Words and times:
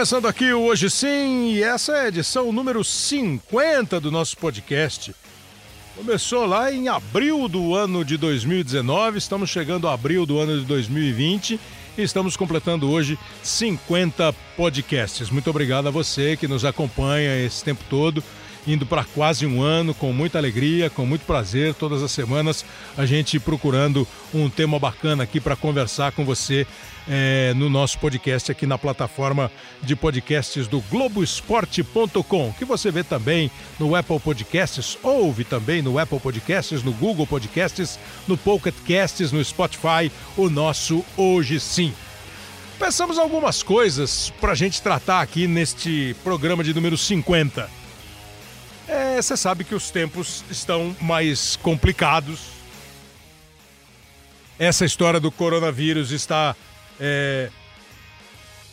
Começando 0.00 0.28
aqui 0.28 0.50
o 0.50 0.62
Hoje 0.62 0.88
Sim, 0.88 1.50
e 1.50 1.62
essa 1.62 1.92
é 1.92 2.00
a 2.00 2.08
edição 2.08 2.50
número 2.50 2.82
50 2.82 4.00
do 4.00 4.10
nosso 4.10 4.34
podcast. 4.38 5.14
Começou 5.94 6.46
lá 6.46 6.72
em 6.72 6.88
abril 6.88 7.46
do 7.48 7.74
ano 7.74 8.02
de 8.02 8.16
2019, 8.16 9.18
estamos 9.18 9.50
chegando 9.50 9.86
a 9.86 9.92
abril 9.92 10.24
do 10.24 10.38
ano 10.38 10.58
de 10.58 10.64
2020 10.64 11.60
e 11.98 12.02
estamos 12.02 12.34
completando 12.34 12.90
hoje 12.90 13.18
50 13.42 14.32
podcasts. 14.56 15.28
Muito 15.28 15.50
obrigado 15.50 15.88
a 15.88 15.90
você 15.90 16.34
que 16.34 16.48
nos 16.48 16.64
acompanha 16.64 17.36
esse 17.44 17.62
tempo 17.62 17.84
todo 17.90 18.24
indo 18.66 18.86
para 18.86 19.04
quase 19.04 19.46
um 19.46 19.62
ano, 19.62 19.94
com 19.94 20.12
muita 20.12 20.38
alegria, 20.38 20.90
com 20.90 21.06
muito 21.06 21.24
prazer, 21.24 21.74
todas 21.74 22.02
as 22.02 22.10
semanas, 22.10 22.64
a 22.96 23.06
gente 23.06 23.38
procurando 23.38 24.06
um 24.32 24.48
tema 24.48 24.78
bacana 24.78 25.24
aqui 25.24 25.40
para 25.40 25.56
conversar 25.56 26.12
com 26.12 26.24
você 26.24 26.66
é, 27.08 27.52
no 27.54 27.68
nosso 27.68 27.98
podcast 27.98 28.52
aqui 28.52 28.66
na 28.66 28.78
plataforma 28.78 29.50
de 29.82 29.96
podcasts 29.96 30.68
do 30.68 30.80
Globoesporte.com, 30.82 32.52
que 32.58 32.64
você 32.64 32.90
vê 32.90 33.02
também 33.02 33.50
no 33.78 33.94
Apple 33.96 34.20
Podcasts, 34.20 34.98
ouve 35.02 35.44
também 35.44 35.82
no 35.82 35.98
Apple 35.98 36.20
Podcasts, 36.20 36.82
no 36.82 36.92
Google 36.92 37.26
Podcasts, 37.26 37.98
no 38.28 38.36
Pocket 38.36 38.74
Casts, 38.86 39.32
no 39.32 39.44
Spotify, 39.44 40.10
o 40.36 40.48
nosso 40.48 41.04
Hoje 41.16 41.58
Sim. 41.58 41.92
Pensamos 42.78 43.18
algumas 43.18 43.62
coisas 43.62 44.32
para 44.40 44.52
a 44.52 44.54
gente 44.54 44.80
tratar 44.80 45.20
aqui 45.20 45.46
neste 45.46 46.16
programa 46.24 46.64
de 46.64 46.72
número 46.72 46.96
50. 46.96 47.79
É, 48.92 49.22
você 49.22 49.36
sabe 49.36 49.62
que 49.62 49.72
os 49.72 49.88
tempos 49.88 50.44
estão 50.50 50.96
mais 51.00 51.54
complicados. 51.54 52.50
Essa 54.58 54.84
história 54.84 55.20
do 55.20 55.30
coronavírus 55.30 56.10
está 56.10 56.56
é, 56.98 57.50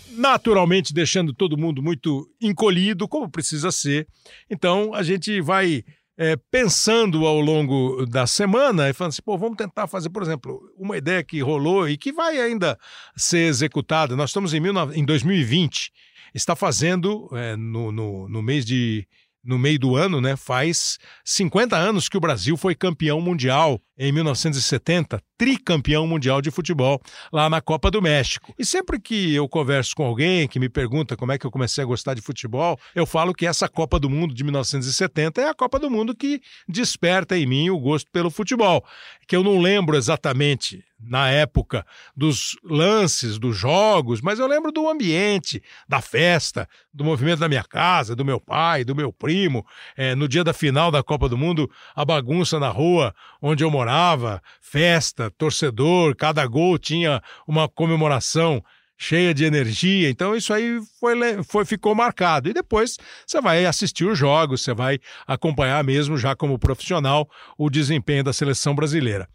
naturalmente 0.10 0.92
deixando 0.92 1.36
todo 1.36 1.56
mundo 1.56 1.84
muito 1.84 2.28
encolhido, 2.42 3.08
como 3.08 3.30
precisa 3.30 3.72
ser. 3.72 4.08
Então 4.50 4.92
a 4.92 5.04
gente 5.04 5.40
vai 5.40 5.84
é, 6.18 6.36
pensando 6.50 7.28
ao 7.28 7.40
longo 7.40 8.04
da 8.08 8.26
semana 8.26 8.90
e 8.90 8.94
falando 8.94 9.12
assim, 9.12 9.22
pô, 9.22 9.38
vamos 9.38 9.56
tentar 9.56 9.86
fazer, 9.86 10.10
por 10.10 10.24
exemplo, 10.24 10.60
uma 10.76 10.98
ideia 10.98 11.24
que 11.24 11.42
rolou 11.42 11.88
e 11.88 11.96
que 11.96 12.12
vai 12.12 12.40
ainda 12.40 12.76
ser 13.16 13.48
executada. 13.48 14.16
Nós 14.16 14.32
estamos 14.32 14.52
em, 14.52 14.64
em 14.96 15.06
2020, 15.06 15.92
está 16.34 16.56
fazendo 16.56 17.30
é, 17.34 17.56
no, 17.56 17.92
no, 17.92 18.28
no 18.28 18.42
mês 18.42 18.66
de 18.66 19.08
no 19.44 19.58
meio 19.58 19.80
do 19.80 19.96
ano, 19.96 20.20
né? 20.20 20.36
Faz 20.36 20.98
50 21.24 21.76
anos 21.76 22.10
que 22.10 22.18
o 22.18 22.20
Brasil 22.20 22.58
foi 22.58 22.76
campeão 22.76 23.22
mundial 23.22 23.82
em 23.98 24.12
1970, 24.12 25.20
tricampeão 25.38 26.06
mundial 26.06 26.42
de 26.42 26.52
futebol 26.52 27.02
lá 27.32 27.50
na 27.50 27.60
Copa 27.62 27.90
do 27.90 28.02
México. 28.02 28.54
E 28.58 28.66
sempre 28.66 29.00
que 29.00 29.34
eu 29.34 29.48
converso 29.50 29.96
com 29.96 30.06
alguém 30.06 30.48
que 30.48 30.60
me 30.60 30.70
pergunta 30.70 31.18
como 31.18 31.32
é 31.32 31.38
que 31.38 31.48
eu 31.48 31.52
comecei 31.52 31.84
a 31.84 31.88
gostar 31.88 32.14
de 32.14 32.22
futebol, 32.22 32.80
eu 32.94 33.06
falo 33.06 33.34
que 33.34 33.48
essa 33.48 33.68
Copa 33.68 34.00
do 34.00 34.10
Mundo 34.10 34.34
de 34.34 34.44
1970 34.44 35.42
é 35.42 35.50
a 35.50 35.54
Copa 35.54 35.80
do 35.80 35.90
Mundo 35.90 36.16
que 36.16 36.42
desperta 36.68 37.38
em 37.38 37.48
mim 37.48 37.70
o 37.70 37.80
gosto 37.80 38.12
pelo 38.12 38.30
futebol, 38.30 38.86
que 39.28 39.36
eu 39.36 39.44
não 39.44 39.60
lembro 39.60 39.98
exatamente 39.98 40.84
na 41.00 41.30
época 41.30 41.86
dos 42.16 42.58
lances, 42.64 43.38
dos 43.38 43.56
jogos, 43.56 44.22
mas 44.22 44.40
eu 44.40 44.48
lembro 44.48 44.72
do 44.72 44.90
ambiente, 44.90 45.62
da 45.88 46.02
festa, 46.02 46.68
do 46.94 47.04
movimento 47.04 47.40
da 47.40 47.50
minha 47.50 47.64
casa, 47.64 48.16
do 48.16 48.26
meu 48.26 48.40
pai, 48.40 48.84
do 48.84 48.96
meu 48.96 49.14
primo, 49.14 49.66
é, 49.96 50.16
no 50.16 50.28
dia 50.28 50.44
da 50.44 50.54
final 50.54 50.90
da 50.90 51.04
Copa 51.04 51.30
do 51.30 51.38
Mundo, 51.38 51.70
a 51.96 52.04
bagunça 52.04 52.60
na 52.60 52.70
rua 52.70 53.14
onde 53.42 53.64
eu 53.64 53.70
morava, 53.70 54.42
festa, 54.60 55.32
torcedor, 55.32 56.16
cada 56.16 56.46
gol 56.48 56.78
tinha 56.78 57.22
uma 57.48 57.68
comemoração 57.70 58.64
cheia 58.98 59.34
de 59.34 59.46
energia. 59.46 60.10
Então 60.10 60.36
isso 60.36 60.54
aí 60.54 60.80
foi, 61.00 61.16
foi 61.44 61.66
ficou 61.66 61.94
marcado. 61.94 62.50
E 62.50 62.54
depois 62.54 62.98
você 63.26 63.40
vai 63.40 63.66
assistir 63.66 64.06
os 64.06 64.18
jogos, 64.18 64.64
você 64.64 64.74
vai 64.74 65.00
acompanhar 65.26 65.84
mesmo 65.84 66.18
já 66.18 66.36
como 66.36 66.58
profissional 66.58 67.30
o 67.58 67.70
desempenho 67.70 68.24
da 68.24 68.34
seleção 68.34 68.74
brasileira. 68.74 69.28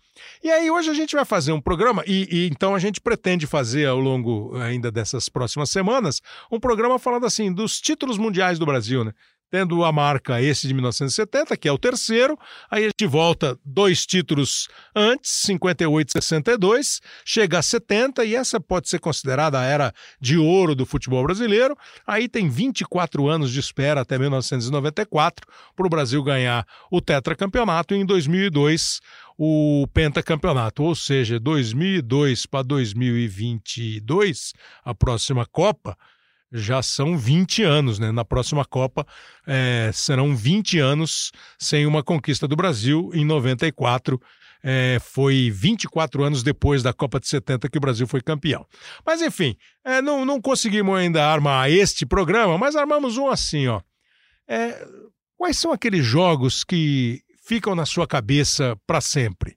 E 0.42 0.50
aí 0.50 0.70
hoje 0.70 0.90
a 0.90 0.94
gente 0.94 1.14
vai 1.14 1.24
fazer 1.24 1.52
um 1.52 1.60
programa 1.60 2.02
e, 2.06 2.28
e, 2.30 2.48
então 2.48 2.74
a 2.74 2.78
gente 2.78 3.00
pretende 3.00 3.46
fazer 3.46 3.86
ao 3.86 3.98
longo 3.98 4.56
ainda 4.56 4.90
dessas 4.90 5.28
próximas 5.28 5.70
semanas 5.70 6.20
um 6.50 6.60
programa 6.60 6.98
falando 6.98 7.26
assim 7.26 7.52
dos 7.52 7.80
títulos 7.80 8.18
mundiais 8.18 8.58
do 8.58 8.66
Brasil, 8.66 9.04
né? 9.04 9.12
Tendo 9.52 9.84
a 9.84 9.92
marca 9.92 10.40
esse 10.40 10.66
de 10.66 10.72
1970, 10.72 11.54
que 11.58 11.68
é 11.68 11.72
o 11.72 11.76
terceiro, 11.76 12.38
aí 12.70 12.84
a 12.84 12.86
gente 12.86 13.06
volta 13.06 13.58
dois 13.62 14.06
títulos 14.06 14.66
antes, 14.96 15.30
58 15.30 16.08
e 16.08 16.12
62, 16.12 17.02
chega 17.22 17.58
a 17.58 17.62
70 17.62 18.24
e 18.24 18.34
essa 18.34 18.58
pode 18.58 18.88
ser 18.88 18.98
considerada 18.98 19.60
a 19.60 19.64
era 19.64 19.92
de 20.18 20.38
ouro 20.38 20.74
do 20.74 20.86
futebol 20.86 21.22
brasileiro. 21.22 21.76
Aí 22.06 22.30
tem 22.30 22.48
24 22.48 23.28
anos 23.28 23.52
de 23.52 23.60
espera 23.60 24.00
até 24.00 24.18
1994 24.18 25.46
para 25.76 25.86
o 25.86 25.90
Brasil 25.90 26.22
ganhar 26.22 26.66
o 26.90 27.02
tetracampeonato 27.02 27.94
e 27.94 27.98
em 27.98 28.06
2002 28.06 29.00
o 29.36 29.86
pentacampeonato, 29.92 30.82
ou 30.82 30.94
seja, 30.94 31.38
2002 31.38 32.46
para 32.46 32.62
2022, 32.62 34.54
a 34.82 34.94
próxima 34.94 35.44
Copa, 35.44 35.94
já 36.52 36.82
são 36.82 37.16
20 37.16 37.62
anos, 37.62 37.98
né? 37.98 38.12
Na 38.12 38.24
próxima 38.24 38.64
Copa 38.64 39.06
é, 39.46 39.90
serão 39.92 40.36
20 40.36 40.78
anos 40.78 41.32
sem 41.58 41.86
uma 41.86 42.02
conquista 42.02 42.46
do 42.46 42.54
Brasil. 42.54 43.10
Em 43.14 43.24
94, 43.24 44.20
é, 44.62 44.98
foi 45.00 45.50
24 45.50 46.22
anos 46.22 46.42
depois 46.42 46.82
da 46.82 46.92
Copa 46.92 47.18
de 47.18 47.26
70 47.26 47.68
que 47.68 47.78
o 47.78 47.80
Brasil 47.80 48.06
foi 48.06 48.20
campeão. 48.20 48.66
Mas 49.04 49.22
enfim, 49.22 49.56
é, 49.84 50.02
não, 50.02 50.24
não 50.24 50.40
conseguimos 50.40 50.96
ainda 50.96 51.26
armar 51.26 51.70
este 51.70 52.04
programa, 52.04 52.58
mas 52.58 52.76
armamos 52.76 53.16
um 53.16 53.28
assim, 53.28 53.66
ó. 53.66 53.80
É, 54.46 54.86
quais 55.36 55.56
são 55.56 55.72
aqueles 55.72 56.04
jogos 56.04 56.62
que 56.62 57.22
ficam 57.44 57.74
na 57.74 57.86
sua 57.86 58.06
cabeça 58.06 58.76
para 58.86 59.00
sempre? 59.00 59.56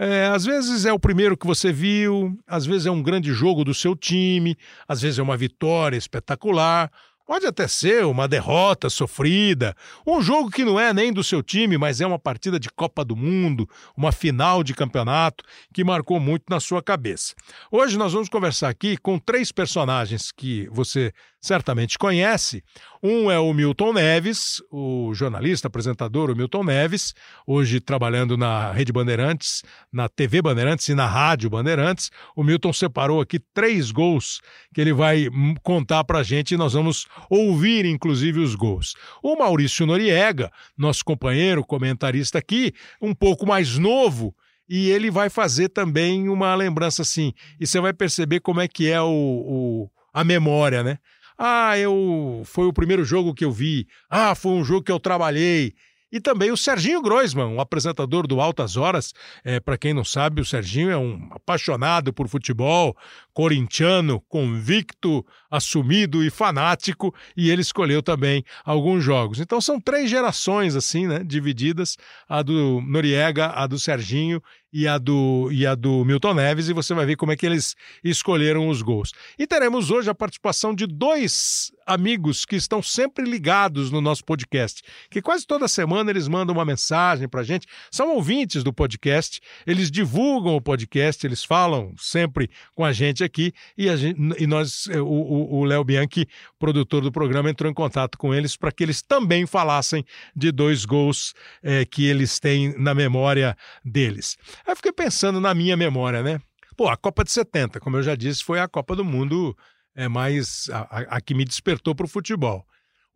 É, 0.00 0.26
às 0.26 0.44
vezes 0.44 0.84
é 0.84 0.92
o 0.92 0.98
primeiro 0.98 1.36
que 1.36 1.44
você 1.44 1.72
viu, 1.72 2.38
às 2.46 2.64
vezes 2.64 2.86
é 2.86 2.90
um 2.90 3.02
grande 3.02 3.32
jogo 3.32 3.64
do 3.64 3.74
seu 3.74 3.96
time, 3.96 4.56
às 4.86 5.02
vezes 5.02 5.18
é 5.18 5.22
uma 5.22 5.36
vitória 5.36 5.96
espetacular, 5.96 6.88
Pode 7.28 7.44
até 7.44 7.68
ser 7.68 8.06
uma 8.06 8.26
derrota 8.26 8.88
sofrida, 8.88 9.76
um 10.06 10.22
jogo 10.22 10.50
que 10.50 10.64
não 10.64 10.80
é 10.80 10.94
nem 10.94 11.12
do 11.12 11.22
seu 11.22 11.42
time, 11.42 11.76
mas 11.76 12.00
é 12.00 12.06
uma 12.06 12.18
partida 12.18 12.58
de 12.58 12.70
Copa 12.70 13.04
do 13.04 13.14
Mundo, 13.14 13.68
uma 13.94 14.10
final 14.10 14.64
de 14.64 14.72
campeonato 14.72 15.44
que 15.74 15.84
marcou 15.84 16.18
muito 16.18 16.44
na 16.48 16.58
sua 16.58 16.82
cabeça. 16.82 17.34
Hoje 17.70 17.98
nós 17.98 18.14
vamos 18.14 18.30
conversar 18.30 18.70
aqui 18.70 18.96
com 18.96 19.18
três 19.18 19.52
personagens 19.52 20.32
que 20.32 20.66
você 20.72 21.12
certamente 21.40 21.98
conhece. 21.98 22.64
Um 23.02 23.30
é 23.30 23.38
o 23.38 23.52
Milton 23.52 23.92
Neves, 23.92 24.60
o 24.72 25.12
jornalista, 25.14 25.68
apresentador, 25.68 26.30
o 26.30 26.36
Milton 26.36 26.64
Neves, 26.64 27.14
hoje 27.46 27.78
trabalhando 27.78 28.36
na 28.36 28.72
Rede 28.72 28.92
Bandeirantes, 28.92 29.62
na 29.92 30.08
TV 30.08 30.42
Bandeirantes 30.42 30.88
e 30.88 30.94
na 30.94 31.06
Rádio 31.06 31.48
Bandeirantes. 31.48 32.10
O 32.34 32.42
Milton 32.42 32.72
separou 32.72 33.20
aqui 33.20 33.38
três 33.38 33.90
gols 33.90 34.40
que 34.74 34.80
ele 34.80 34.92
vai 34.92 35.28
contar 35.62 36.02
para 36.04 36.18
a 36.20 36.22
gente 36.24 36.54
e 36.54 36.56
nós 36.56 36.72
vamos 36.72 37.06
ouvir, 37.28 37.84
inclusive, 37.84 38.40
os 38.40 38.54
gols. 38.54 38.94
O 39.22 39.36
Maurício 39.36 39.86
Noriega, 39.86 40.50
nosso 40.76 41.04
companheiro, 41.04 41.64
comentarista 41.64 42.38
aqui, 42.38 42.72
um 43.00 43.14
pouco 43.14 43.46
mais 43.46 43.78
novo, 43.78 44.34
e 44.68 44.90
ele 44.90 45.10
vai 45.10 45.30
fazer 45.30 45.68
também 45.70 46.28
uma 46.28 46.54
lembrança 46.54 47.02
assim. 47.02 47.32
E 47.58 47.66
você 47.66 47.80
vai 47.80 47.92
perceber 47.92 48.40
como 48.40 48.60
é 48.60 48.68
que 48.68 48.90
é 48.90 49.00
o, 49.00 49.06
o 49.08 49.90
a 50.12 50.24
memória, 50.24 50.82
né? 50.82 50.98
Ah, 51.38 51.78
eu 51.78 52.42
foi 52.44 52.66
o 52.66 52.72
primeiro 52.72 53.04
jogo 53.04 53.32
que 53.32 53.44
eu 53.44 53.52
vi. 53.52 53.86
Ah, 54.10 54.34
foi 54.34 54.52
um 54.52 54.64
jogo 54.64 54.82
que 54.82 54.92
eu 54.92 54.98
trabalhei. 54.98 55.74
E 56.10 56.20
também 56.20 56.50
o 56.50 56.56
Serginho 56.56 57.02
Groisman, 57.02 57.46
um 57.46 57.60
apresentador 57.60 58.26
do 58.26 58.40
Altas 58.40 58.76
Horas. 58.76 59.12
É, 59.44 59.60
Para 59.60 59.76
quem 59.76 59.92
não 59.92 60.04
sabe, 60.04 60.40
o 60.40 60.44
Serginho 60.44 60.90
é 60.90 60.96
um 60.96 61.28
apaixonado 61.30 62.12
por 62.12 62.28
futebol, 62.28 62.96
corintiano, 63.34 64.20
convicto, 64.28 65.24
assumido 65.50 66.24
e 66.24 66.30
fanático, 66.30 67.14
e 67.36 67.50
ele 67.50 67.62
escolheu 67.62 68.02
também 68.02 68.42
alguns 68.64 69.04
jogos. 69.04 69.38
Então 69.38 69.60
são 69.60 69.80
três 69.80 70.10
gerações 70.10 70.74
assim, 70.74 71.06
né, 71.06 71.22
divididas, 71.24 71.96
a 72.28 72.42
do 72.42 72.80
Noriega, 72.80 73.52
a 73.54 73.66
do 73.66 73.78
Serginho 73.78 74.42
e 74.72 74.86
a 74.86 74.98
do, 74.98 75.48
e 75.50 75.66
a 75.66 75.74
do 75.74 76.04
Milton 76.04 76.34
Neves, 76.34 76.68
e 76.68 76.72
você 76.72 76.92
vai 76.94 77.06
ver 77.06 77.16
como 77.16 77.32
é 77.32 77.36
que 77.36 77.46
eles 77.46 77.74
escolheram 78.04 78.68
os 78.68 78.82
gols. 78.82 79.12
E 79.38 79.46
teremos 79.46 79.90
hoje 79.90 80.10
a 80.10 80.14
participação 80.14 80.74
de 80.74 80.86
dois 80.86 81.72
amigos 81.86 82.44
que 82.44 82.56
estão 82.56 82.82
sempre 82.82 83.24
ligados 83.24 83.90
no 83.90 84.00
nosso 84.00 84.24
podcast, 84.24 84.82
que 85.10 85.22
quase 85.22 85.46
toda 85.46 85.66
semana 85.66 86.10
eles 86.10 86.28
mandam 86.28 86.54
uma 86.54 86.64
mensagem 86.64 87.26
para 87.26 87.42
gente, 87.42 87.66
são 87.90 88.14
ouvintes 88.14 88.62
do 88.62 88.72
podcast, 88.72 89.40
eles 89.66 89.90
divulgam 89.90 90.54
o 90.54 90.60
podcast, 90.60 91.26
eles 91.26 91.42
falam 91.42 91.94
sempre 91.96 92.50
com 92.74 92.84
a 92.84 92.92
gente 92.92 93.24
aqui, 93.24 93.52
e, 93.76 93.94
gente, 93.96 94.20
e 94.38 94.46
nós, 94.46 94.86
o 95.00 95.64
Léo 95.64 95.82
Bianchi, 95.82 96.28
produtor 96.58 97.02
do 97.02 97.10
programa, 97.10 97.48
entrou 97.48 97.70
em 97.70 97.74
contato 97.74 98.18
com 98.18 98.34
eles 98.34 98.56
para 98.56 98.70
que 98.70 98.82
eles 98.82 99.00
também 99.00 99.46
falassem 99.46 100.04
de 100.36 100.52
dois 100.52 100.84
gols 100.84 101.32
é, 101.62 101.84
que 101.84 102.04
eles 102.06 102.38
têm 102.38 102.78
na 102.78 102.94
memória 102.94 103.56
deles. 103.84 104.36
Aí 104.68 104.76
fiquei 104.76 104.92
pensando 104.92 105.40
na 105.40 105.54
minha 105.54 105.78
memória, 105.78 106.22
né? 106.22 106.38
Pô, 106.76 106.90
a 106.90 106.96
Copa 106.96 107.24
de 107.24 107.32
70, 107.32 107.80
como 107.80 107.96
eu 107.96 108.02
já 108.02 108.14
disse, 108.14 108.44
foi 108.44 108.60
a 108.60 108.68
Copa 108.68 108.94
do 108.94 109.02
Mundo 109.02 109.56
é 109.96 110.08
mais 110.08 110.68
a, 110.70 110.80
a, 110.80 111.00
a 111.16 111.20
que 111.22 111.32
me 111.32 111.42
despertou 111.42 111.94
para 111.94 112.04
o 112.04 112.08
futebol. 112.08 112.66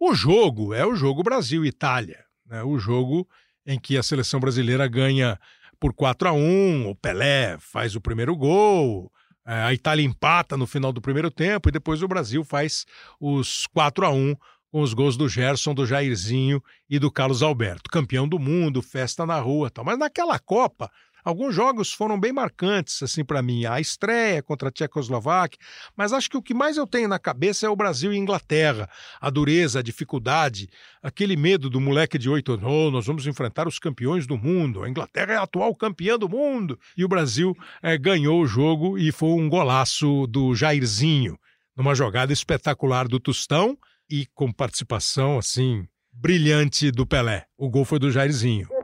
O 0.01 0.15
jogo 0.15 0.73
é 0.73 0.87
o 0.87 0.97
jogo 0.97 1.23
Brasil-Itália, 1.23 2.25
né? 2.47 2.63
o 2.63 2.79
jogo 2.79 3.29
em 3.67 3.79
que 3.79 3.99
a 3.99 4.03
seleção 4.03 4.41
brasileira 4.41 4.89
ganha 4.89 5.39
por 5.79 5.93
4 5.93 6.31
a 6.31 6.33
1 6.33 6.89
o 6.89 6.95
Pelé 6.95 7.59
faz 7.61 7.95
o 7.95 8.01
primeiro 8.01 8.35
gol, 8.35 9.13
é, 9.47 9.53
a 9.53 9.75
Itália 9.75 10.07
empata 10.07 10.57
no 10.57 10.67
final 10.67 10.91
do 10.91 11.03
primeiro 11.03 11.31
tempo 11.31 11.69
e 11.69 11.73
depois 11.73 12.03
o 12.03 12.09
Brasil 12.09 12.43
faz 12.43 12.87
os 13.21 13.67
4 13.67 14.07
a 14.07 14.11
1 14.11 14.35
com 14.71 14.81
os 14.81 14.95
gols 14.95 15.19
do 15.19 15.29
Gerson, 15.29 15.75
do 15.75 15.85
Jairzinho 15.85 16.63
e 16.89 16.99
do 16.99 17.11
Carlos 17.11 17.43
Alberto. 17.43 17.91
Campeão 17.91 18.27
do 18.27 18.39
mundo, 18.39 18.81
festa 18.81 19.27
na 19.27 19.39
rua 19.39 19.69
tal. 19.69 19.85
Mas 19.85 19.99
naquela 19.99 20.39
Copa, 20.39 20.91
Alguns 21.25 21.55
jogos 21.55 21.93
foram 21.93 22.19
bem 22.19 22.33
marcantes, 22.33 23.01
assim, 23.01 23.25
para 23.25 23.41
mim. 23.41 23.65
A 23.65 23.81
estreia 23.81 24.43
contra 24.43 24.69
a 24.69 24.73
Tchecoslováquia, 24.73 25.59
mas 25.97 26.13
acho 26.13 26.29
que 26.29 26.37
o 26.37 26.43
que 26.43 26.53
mais 26.53 26.77
eu 26.77 26.87
tenho 26.87 27.09
na 27.09 27.19
cabeça 27.19 27.65
é 27.65 27.69
o 27.69 27.77
Brasil 27.77 28.13
e 28.13 28.17
Inglaterra. 28.17 28.91
A 29.21 29.31
dureza, 29.31 29.79
a 29.79 29.83
dificuldade, 29.83 30.69
aquele 31.01 31.37
medo 31.37 31.71
do 31.71 31.81
moleque 31.81 32.19
de 32.19 32.29
oito 32.29 32.53
anos. 32.53 32.65
Oh, 32.65 32.91
nós 32.91 33.07
vamos 33.07 33.25
enfrentar 33.27 33.69
os 33.69 33.79
campeões 33.79 34.27
do 34.27 34.37
mundo. 34.37 34.83
A 34.83 34.91
Inglaterra 34.91 35.35
é 35.35 35.37
a 35.37 35.43
atual 35.43 35.73
campeã 35.77 36.19
do 36.19 36.29
mundo. 36.29 36.77
E 36.97 37.05
o 37.05 37.09
Brasil 37.09 37.57
é, 37.81 37.97
ganhou 37.97 38.41
o 38.41 38.47
jogo 38.47 38.99
e 38.99 39.13
foi 39.13 39.31
um 39.31 39.49
golaço 39.49 40.27
do 40.27 40.57
Jairzinho, 40.57 41.39
numa 41.77 41.95
jogada 41.95 42.33
espetacular 42.33 43.07
do 43.07 43.21
Tostão 43.21 43.79
e 44.11 44.27
com 44.35 44.53
participação, 44.53 45.39
assim, 45.39 45.87
brilhante 46.13 46.91
do 46.91 47.07
Pelé. 47.07 47.47
O 47.57 47.71
gol 47.71 47.85
foi 47.85 48.01
do 48.01 48.11
Jairzinho 48.11 48.82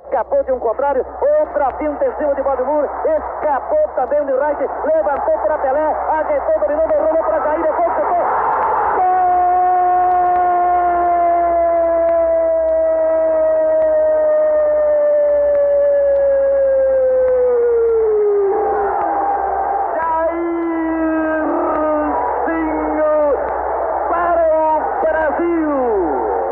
de 0.48 0.52
um 0.54 0.58
contrário, 0.58 1.04
outra 1.40 1.76
finta 1.76 2.06
em 2.06 2.16
cima 2.16 2.34
de 2.34 2.40
Valdemur, 2.40 2.88
escapou 3.04 3.86
também 3.94 4.24
de 4.24 4.32
Wright, 4.32 4.64
levantou 4.94 5.38
para 5.40 5.58
Pelé, 5.58 5.94
ajeitou, 6.08 6.60
dominou, 6.60 6.88
rolou 6.88 7.22
para 7.22 7.40
Jair, 7.40 7.62
depois 7.62 7.92
chutou. 7.94 8.88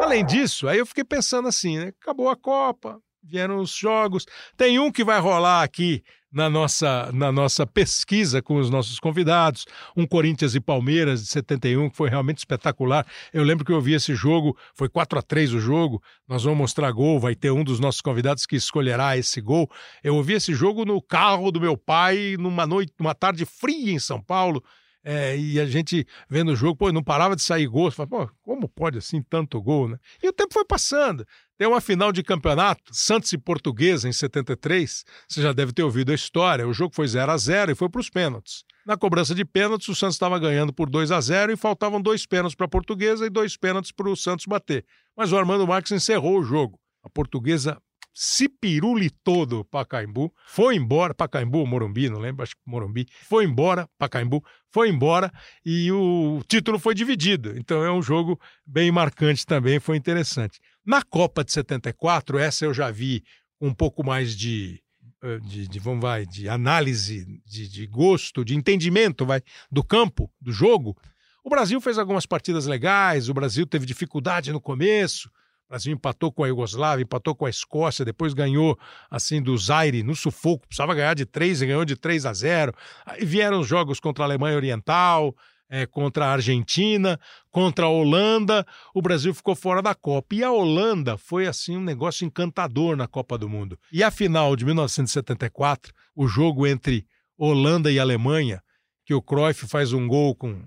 Além 0.02 0.24
disso, 0.24 0.68
aí 0.68 0.78
eu 0.78 0.86
fiquei 0.86 1.04
pensando 1.04 1.48
assim, 1.48 1.78
né? 1.78 1.92
Acabou 2.00 2.28
a 2.28 2.36
Copa, 2.36 3.00
vieram 3.28 3.58
os 3.58 3.74
jogos. 3.74 4.24
Tem 4.56 4.78
um 4.78 4.90
que 4.90 5.04
vai 5.04 5.20
rolar 5.20 5.62
aqui 5.62 6.02
na 6.32 6.50
nossa, 6.50 7.10
na 7.12 7.32
nossa 7.32 7.66
pesquisa 7.66 8.42
com 8.42 8.56
os 8.56 8.68
nossos 8.68 9.00
convidados, 9.00 9.64
um 9.96 10.06
Corinthians 10.06 10.54
e 10.54 10.60
Palmeiras 10.60 11.22
de 11.22 11.28
71, 11.28 11.88
que 11.88 11.96
foi 11.96 12.10
realmente 12.10 12.38
espetacular. 12.38 13.06
Eu 13.32 13.42
lembro 13.42 13.64
que 13.64 13.72
eu 13.72 13.80
vi 13.80 13.94
esse 13.94 14.14
jogo, 14.14 14.56
foi 14.74 14.88
4 14.88 15.18
a 15.18 15.22
3 15.22 15.54
o 15.54 15.60
jogo. 15.60 16.02
Nós 16.28 16.44
vamos 16.44 16.58
mostrar 16.58 16.90
gol, 16.92 17.18
vai 17.18 17.34
ter 17.34 17.50
um 17.50 17.64
dos 17.64 17.80
nossos 17.80 18.00
convidados 18.00 18.44
que 18.44 18.56
escolherá 18.56 19.16
esse 19.16 19.40
gol. 19.40 19.70
Eu 20.04 20.16
ouvi 20.16 20.34
esse 20.34 20.54
jogo 20.54 20.84
no 20.84 21.00
carro 21.00 21.50
do 21.50 21.60
meu 21.60 21.76
pai 21.76 22.36
numa 22.38 22.66
noite, 22.66 22.92
numa 22.98 23.14
tarde 23.14 23.46
fria 23.46 23.92
em 23.92 23.98
São 23.98 24.20
Paulo. 24.20 24.62
É, 25.08 25.38
e 25.38 25.60
a 25.60 25.66
gente 25.66 26.04
vendo 26.28 26.50
o 26.50 26.56
jogo, 26.56 26.74
pô, 26.74 26.90
não 26.90 27.00
parava 27.00 27.36
de 27.36 27.42
sair 27.42 27.68
gol. 27.68 27.88
Você 27.88 27.94
fala, 27.96 28.08
pô, 28.08 28.30
como 28.42 28.68
pode 28.68 28.98
assim 28.98 29.22
tanto 29.22 29.62
gol, 29.62 29.88
né? 29.88 29.98
E 30.20 30.28
o 30.28 30.32
tempo 30.32 30.52
foi 30.52 30.64
passando. 30.64 31.24
Tem 31.56 31.68
uma 31.68 31.80
final 31.80 32.10
de 32.10 32.24
campeonato, 32.24 32.92
Santos 32.92 33.32
e 33.32 33.38
Portuguesa, 33.38 34.08
em 34.08 34.12
73. 34.12 35.04
Você 35.28 35.40
já 35.40 35.52
deve 35.52 35.72
ter 35.72 35.84
ouvido 35.84 36.10
a 36.10 36.14
história. 36.14 36.66
O 36.66 36.72
jogo 36.72 36.92
foi 36.92 37.06
0 37.06 37.30
a 37.30 37.36
0 37.36 37.70
e 37.70 37.74
foi 37.76 37.88
para 37.88 38.00
os 38.00 38.10
pênaltis. 38.10 38.64
Na 38.84 38.96
cobrança 38.96 39.32
de 39.32 39.44
pênaltis, 39.44 39.86
o 39.86 39.94
Santos 39.94 40.16
estava 40.16 40.40
ganhando 40.40 40.72
por 40.72 40.90
2 40.90 41.12
a 41.12 41.20
0 41.20 41.52
e 41.52 41.56
faltavam 41.56 42.02
dois 42.02 42.26
pênaltis 42.26 42.56
para 42.56 42.66
a 42.66 42.68
Portuguesa 42.68 43.24
e 43.24 43.30
dois 43.30 43.56
pênaltis 43.56 43.92
para 43.92 44.10
o 44.10 44.16
Santos 44.16 44.46
bater. 44.46 44.84
Mas 45.16 45.30
o 45.30 45.38
Armando 45.38 45.68
Marques 45.68 45.92
encerrou 45.92 46.40
o 46.40 46.42
jogo. 46.42 46.80
A 47.04 47.08
Portuguesa 47.08 47.80
se 48.18 48.48
pirulitou 48.48 49.44
do 49.44 49.62
Pacaembu, 49.62 50.32
foi 50.46 50.74
embora, 50.74 51.12
Pacaembu 51.12 51.58
ou 51.58 51.66
Morumbi, 51.66 52.08
não 52.08 52.18
lembro, 52.18 52.42
acho 52.42 52.56
que 52.56 52.62
Morumbi, 52.64 53.06
foi 53.28 53.44
embora, 53.44 53.86
Pacaembu, 53.98 54.42
foi 54.72 54.88
embora 54.88 55.30
e 55.62 55.92
o 55.92 56.40
título 56.48 56.78
foi 56.78 56.94
dividido. 56.94 57.54
Então 57.58 57.84
é 57.84 57.92
um 57.92 58.00
jogo 58.00 58.40
bem 58.66 58.90
marcante 58.90 59.44
também, 59.44 59.78
foi 59.78 59.98
interessante. 59.98 60.58
Na 60.82 61.02
Copa 61.02 61.44
de 61.44 61.52
74, 61.52 62.38
essa 62.38 62.64
eu 62.64 62.72
já 62.72 62.90
vi 62.90 63.22
um 63.60 63.74
pouco 63.74 64.02
mais 64.02 64.34
de, 64.34 64.82
eh, 65.22 65.38
de, 65.40 65.68
de 65.68 65.78
vamos 65.78 66.00
vai, 66.00 66.24
de 66.24 66.48
análise, 66.48 67.26
de, 67.44 67.68
de 67.68 67.86
gosto, 67.86 68.42
de 68.46 68.56
entendimento 68.56 69.26
vai, 69.26 69.42
do 69.70 69.84
campo, 69.84 70.32
do 70.40 70.52
jogo. 70.52 70.96
O 71.44 71.50
Brasil 71.50 71.78
fez 71.82 71.98
algumas 71.98 72.24
partidas 72.24 72.64
legais, 72.64 73.28
o 73.28 73.34
Brasil 73.34 73.66
teve 73.66 73.84
dificuldade 73.84 74.50
no 74.50 74.60
começo, 74.60 75.30
o 75.66 75.70
Brasil 75.70 75.92
empatou 75.92 76.30
com 76.30 76.44
a 76.44 76.48
Iugoslávia, 76.48 77.02
empatou 77.02 77.34
com 77.34 77.44
a 77.44 77.50
Escócia, 77.50 78.04
depois 78.04 78.32
ganhou 78.32 78.78
assim 79.10 79.42
do 79.42 79.56
Zaire 79.58 80.02
no 80.04 80.14
sufoco, 80.14 80.66
precisava 80.66 80.94
ganhar 80.94 81.14
de 81.14 81.26
3 81.26 81.62
e 81.62 81.66
ganhou 81.66 81.84
de 81.84 81.96
3 81.96 82.24
a 82.24 82.32
0. 82.32 82.72
Aí 83.04 83.24
vieram 83.24 83.58
os 83.58 83.66
jogos 83.66 83.98
contra 83.98 84.22
a 84.22 84.26
Alemanha 84.26 84.56
Oriental, 84.56 85.34
é, 85.68 85.84
contra 85.84 86.26
a 86.26 86.32
Argentina, 86.32 87.18
contra 87.50 87.86
a 87.86 87.88
Holanda, 87.88 88.64
o 88.94 89.02
Brasil 89.02 89.34
ficou 89.34 89.56
fora 89.56 89.82
da 89.82 89.92
Copa. 89.92 90.36
E 90.36 90.44
a 90.44 90.52
Holanda 90.52 91.18
foi 91.18 91.48
assim 91.48 91.76
um 91.76 91.82
negócio 91.82 92.24
encantador 92.24 92.96
na 92.96 93.08
Copa 93.08 93.36
do 93.36 93.48
Mundo. 93.48 93.76
E 93.92 94.04
a 94.04 94.10
final 94.12 94.54
de 94.54 94.64
1974, 94.64 95.92
o 96.14 96.28
jogo 96.28 96.64
entre 96.64 97.04
Holanda 97.36 97.90
e 97.90 97.98
Alemanha, 97.98 98.62
que 99.04 99.14
o 99.14 99.20
Cruyff 99.20 99.66
faz 99.66 99.92
um 99.92 100.06
gol 100.06 100.36
com. 100.36 100.62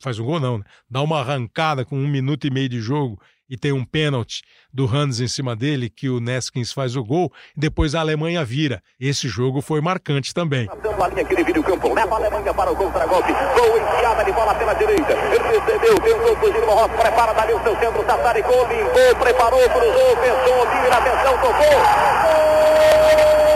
faz 0.00 0.20
um 0.20 0.24
gol, 0.24 0.38
não, 0.38 0.58
né? 0.58 0.64
dá 0.88 1.02
uma 1.02 1.18
arrancada 1.18 1.84
com 1.84 1.98
um 1.98 2.06
minuto 2.06 2.46
e 2.46 2.50
meio 2.50 2.68
de 2.68 2.80
jogo 2.80 3.20
e 3.48 3.56
tem 3.56 3.72
um 3.72 3.84
pênalti 3.84 4.42
do 4.72 4.84
Hans 4.84 5.20
em 5.20 5.28
cima 5.28 5.56
dele, 5.56 5.88
que 5.88 6.08
o 6.08 6.20
Neskins 6.20 6.72
faz 6.72 6.96
o 6.96 7.04
gol, 7.04 7.32
e 7.56 7.60
depois 7.60 7.94
a 7.94 8.00
Alemanha 8.00 8.44
vira. 8.44 8.82
Esse 9.00 9.28
jogo 9.28 9.60
foi 9.60 9.80
marcante 9.80 10.34
também. 10.34 10.68
A 10.68 11.08
linha 11.08 11.24
que 11.24 11.36
divide 11.36 11.58
o 11.58 11.62
campo, 11.62 11.94
leva 11.94 12.14
a 12.14 12.18
Alemanha 12.18 12.52
para 12.52 12.70
o 12.70 12.76
contra-golpe, 12.76 13.32
gol 13.32 13.78
enfiada 13.78 14.24
de 14.24 14.32
bola 14.32 14.54
pela 14.54 14.74
direita, 14.74 15.14
recebeu, 15.14 15.96
prepara 16.88 17.32
dali 17.32 17.52
o 17.54 17.62
seu 17.62 17.76
centro, 17.78 18.02
Tataricou, 18.04 18.68
limpou, 18.68 19.16
preparou, 19.18 19.68
cruzou, 19.70 20.16
pensou, 20.16 20.62
atenção, 20.92 21.38
tocou, 21.38 21.54
gol! 21.54 23.47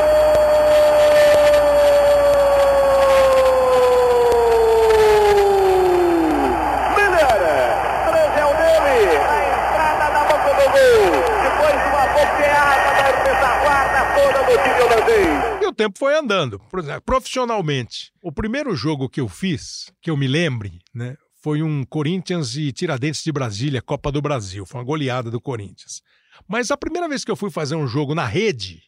O 15.73 15.75
tempo 15.75 15.99
foi 15.99 16.14
andando. 16.14 16.59
Por 16.71 16.81
exemplo, 16.81 17.00
profissionalmente, 17.00 18.12
o 18.23 18.31
primeiro 18.31 18.76
jogo 18.76 19.09
que 19.09 19.23
eu 19.23 19.26
fiz, 19.26 19.91
que 20.02 20.11
eu 20.11 20.19
me 20.19 20.29
lembre, 20.29 20.81
né, 20.93 21.17
foi 21.43 21.62
um 21.62 21.83
Corinthians 21.83 22.55
e 22.57 22.71
Tiradentes 22.73 23.25
de 23.25 23.33
Brasília, 23.33 23.81
Copa 23.81 24.12
do 24.12 24.21
Brasil. 24.21 24.67
Foi 24.67 24.79
uma 24.83 24.85
goleada 24.85 25.31
do 25.31 25.41
Corinthians. 25.41 26.02
Mas 26.47 26.71
a 26.71 26.76
primeira 26.76 27.09
vez 27.09 27.25
que 27.25 27.31
eu 27.31 27.37
fui 27.37 27.50
fazer 27.50 27.75
um 27.75 27.87
jogo 27.87 28.14
na 28.14 28.26
rede, 28.26 28.83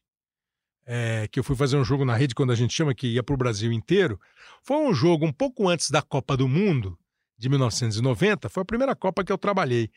é, 0.85 1.27
que 1.29 1.41
eu 1.41 1.43
fui 1.43 1.57
fazer 1.57 1.79
um 1.79 1.85
jogo 1.85 2.05
na 2.05 2.15
rede 2.15 2.35
quando 2.35 2.53
a 2.53 2.55
gente 2.55 2.75
chama 2.75 2.95
que 2.95 3.07
ia 3.07 3.23
para 3.23 3.35
o 3.35 3.39
Brasil 3.39 3.73
inteiro, 3.73 4.21
foi 4.63 4.77
um 4.77 4.93
jogo 4.93 5.25
um 5.25 5.33
pouco 5.33 5.67
antes 5.67 5.91
da 5.91 6.03
Copa 6.03 6.37
do 6.37 6.47
Mundo, 6.47 6.99
de 7.39 7.49
1990. 7.49 8.51
Foi 8.51 8.63
a 8.63 8.67
primeira 8.67 8.95
Copa 8.95 9.25
que 9.25 9.33
eu 9.33 9.39
trabalhei. 9.39 9.91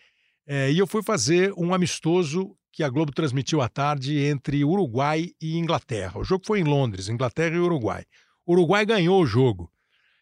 É, 0.48 0.72
e 0.72 0.78
eu 0.78 0.88
fui 0.88 1.04
fazer 1.04 1.54
um 1.58 1.74
amistoso 1.74 2.56
que 2.78 2.84
a 2.84 2.90
Globo 2.90 3.12
transmitiu 3.12 3.60
à 3.60 3.68
tarde 3.68 4.20
entre 4.20 4.64
Uruguai 4.64 5.32
e 5.42 5.58
Inglaterra. 5.58 6.20
O 6.20 6.24
jogo 6.24 6.46
foi 6.46 6.60
em 6.60 6.64
Londres, 6.64 7.10
Inglaterra 7.10 7.56
e 7.56 7.60
Uruguai. 7.60 8.06
O 8.46 8.52
Uruguai 8.54 8.86
ganhou 8.86 9.20
o 9.20 9.26
jogo. 9.26 9.72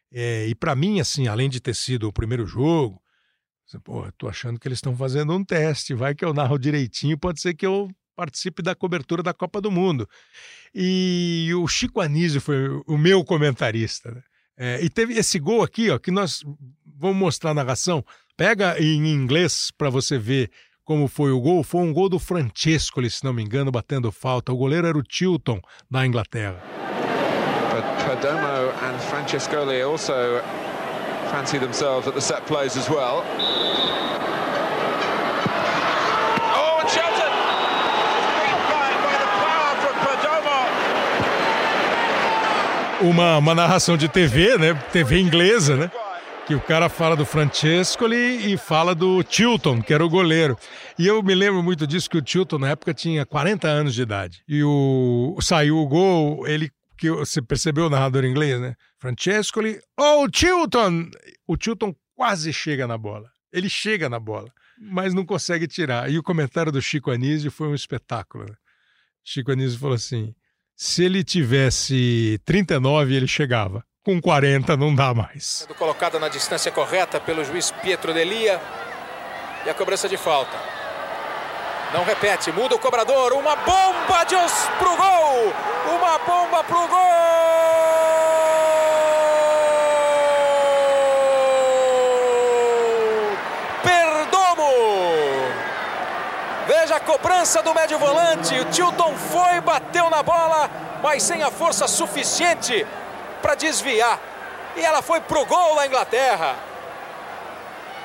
É, 0.10 0.48
e 0.48 0.56
para 0.56 0.74
mim, 0.74 1.02
assim, 1.02 1.28
além 1.28 1.50
de 1.50 1.60
ter 1.60 1.76
sido 1.76 2.08
o 2.08 2.14
primeiro 2.14 2.46
jogo, 2.46 3.02
pô, 3.84 4.10
tô 4.14 4.30
achando 4.30 4.58
que 4.58 4.70
eles 4.70 4.78
estão 4.78 4.96
fazendo 4.96 5.34
um 5.34 5.44
teste, 5.44 5.94
vai 5.94 6.16
que 6.16 6.24
eu 6.24 6.34
narro 6.34 6.58
direitinho, 6.58 7.18
pode 7.18 7.42
ser 7.42 7.56
que 7.56 7.66
eu 7.66 7.90
participe 8.16 8.62
da 8.62 8.74
cobertura 8.74 9.22
da 9.22 9.34
Copa 9.34 9.60
do 9.60 9.70
Mundo. 9.70 10.08
E 10.74 11.50
o 11.56 11.68
Chico 11.68 12.00
Anísio 12.00 12.40
foi 12.40 12.70
o 12.88 12.98
meu 12.98 13.22
comentarista. 13.26 14.12
Né? 14.12 14.24
É, 14.56 14.82
e 14.82 14.90
teve 14.90 15.14
esse 15.16 15.40
gol 15.40 15.62
aqui, 15.62 15.90
ó, 15.90 16.00
que 16.00 16.10
nós 16.10 16.42
vamos 16.86 17.18
mostrar 17.18 17.52
a 17.52 17.54
narração. 17.54 18.02
Pega 18.38 18.80
em 18.80 19.08
inglês 19.08 19.72
para 19.78 19.90
você 19.90 20.18
ver 20.18 20.50
como 20.86 21.08
foi 21.08 21.32
o 21.32 21.40
gol, 21.42 21.64
foi 21.64 21.82
um 21.82 21.92
gol 21.92 22.08
do 22.08 22.20
Francesco, 22.20 23.04
se 23.10 23.24
não 23.24 23.34
me 23.34 23.44
engano, 23.44 23.72
batendo 23.72 24.12
falta. 24.12 24.54
O 24.54 24.58
goleiro 24.58 24.86
era 24.88 24.98
o 24.98 25.04
Tilton, 25.04 25.60
da 25.90 26.06
Inglaterra. 26.06 26.62
But 27.74 27.84
Perdomo 28.06 28.72
and 28.84 28.98
Francescoli 29.00 29.82
also 29.82 30.42
fancy 31.32 31.58
themselves 31.58 32.08
at 32.08 32.14
the 32.14 32.22
set 32.22 32.46
plays 32.46 32.78
as 32.78 32.88
well. 32.88 33.24
Oh, 43.02 43.10
uma, 43.10 43.38
uma 43.40 43.56
narração 43.56 43.98
de 43.98 44.08
TV, 44.08 44.58
né? 44.58 44.74
TV 44.94 45.20
inglesa, 45.20 45.76
né? 45.76 45.92
Que 46.46 46.54
o 46.54 46.62
cara 46.62 46.90
fala 46.90 47.16
do 47.16 47.26
Francescoli 47.26 48.54
e 48.54 48.56
fala 48.56 48.94
do 48.94 49.24
Tilton, 49.24 49.82
que 49.82 49.92
era 49.92 50.06
o 50.06 50.10
goleiro. 50.10 50.56
E 50.98 51.08
eu 51.08 51.24
me 51.24 51.34
lembro 51.34 51.64
muito 51.64 51.88
disso 51.88 52.08
que 52.10 52.18
o 52.18 52.22
Tilton 52.22 52.60
na 52.60 52.70
época 52.70 52.94
tinha 52.94 53.26
40 53.26 53.68
anos 53.68 53.96
de 53.96 54.04
idade. 54.04 54.44
E 54.48 54.64
o 54.64 55.36
saiu 55.42 55.78
o 55.78 55.88
gol, 55.88 56.48
ele 56.48 56.70
que 56.98 57.10
você 57.10 57.42
percebeu 57.42 57.88
o 57.88 57.90
narrador 57.90 58.24
inglês, 58.24 58.62
né? 58.62 58.76
Francescoli, 59.00 59.80
oh 59.98 60.30
Tilton! 60.30 61.10
O 61.48 61.58
Tilton 61.58 61.96
quase 62.16 62.54
chega 62.54 62.86
na 62.86 62.98
bola. 62.98 63.30
Ele 63.52 63.68
chega 63.68 64.08
na 64.08 64.20
bola, 64.20 64.52
mas 64.80 65.16
não 65.16 65.26
consegue 65.26 65.68
tirar. 65.68 66.12
E 66.12 66.20
o 66.20 66.24
comentário 66.24 66.72
do 66.72 66.82
Chico 66.82 67.10
Anísio 67.10 67.50
foi 67.50 67.70
um 67.70 67.76
espetáculo. 67.76 68.46
Né? 68.46 68.56
Chico 69.24 69.52
Anísio 69.52 69.80
falou 69.80 69.96
assim: 69.96 70.36
se 70.76 71.04
ele 71.04 71.24
tivesse 71.24 72.40
39, 72.46 73.16
ele 73.16 73.28
chegava 73.28 73.84
com 74.06 74.22
40 74.22 74.78
não 74.78 74.94
dá 74.94 75.16
mais. 75.16 75.66
Sendo 75.66 75.74
colocada 75.74 76.20
na 76.20 76.30
distância 76.30 76.72
correta 76.72 77.20
pelo 77.20 77.44
juiz 77.44 77.72
Pietro 77.72 78.14
Delia. 78.14 78.62
E 79.66 79.70
a 79.70 79.74
cobrança 79.74 80.08
de 80.08 80.16
falta. 80.16 80.56
Não 81.92 82.04
repete, 82.04 82.52
muda 82.52 82.76
o 82.76 82.80
cobrador. 82.80 83.34
Uma 83.34 83.56
bomba 83.56 84.24
de 84.26 84.36
os 84.36 84.54
pro 84.78 84.96
gol! 84.96 85.54
Uma 85.98 86.20
bomba 86.20 86.64
pro 86.64 86.88
gol! 86.88 87.00
Perdomo! 93.82 94.72
Veja 96.68 96.98
a 96.98 97.00
cobrança 97.00 97.64
do 97.64 97.74
médio 97.74 97.98
volante. 97.98 98.54
O 98.60 98.66
Tilton 98.66 99.16
foi, 99.16 99.62
bateu 99.62 100.12
na 100.12 100.22
bola, 100.22 100.70
mas 101.02 101.24
sem 101.24 101.42
a 101.42 101.50
força 101.50 101.88
suficiente 101.88 102.86
para 103.46 103.54
desviar. 103.54 104.20
E 104.76 104.82
ela 104.82 105.04
foi 105.04 105.22
pro 105.22 105.46
gol 105.46 105.76
na 105.76 105.86
Inglaterra. 105.86 106.56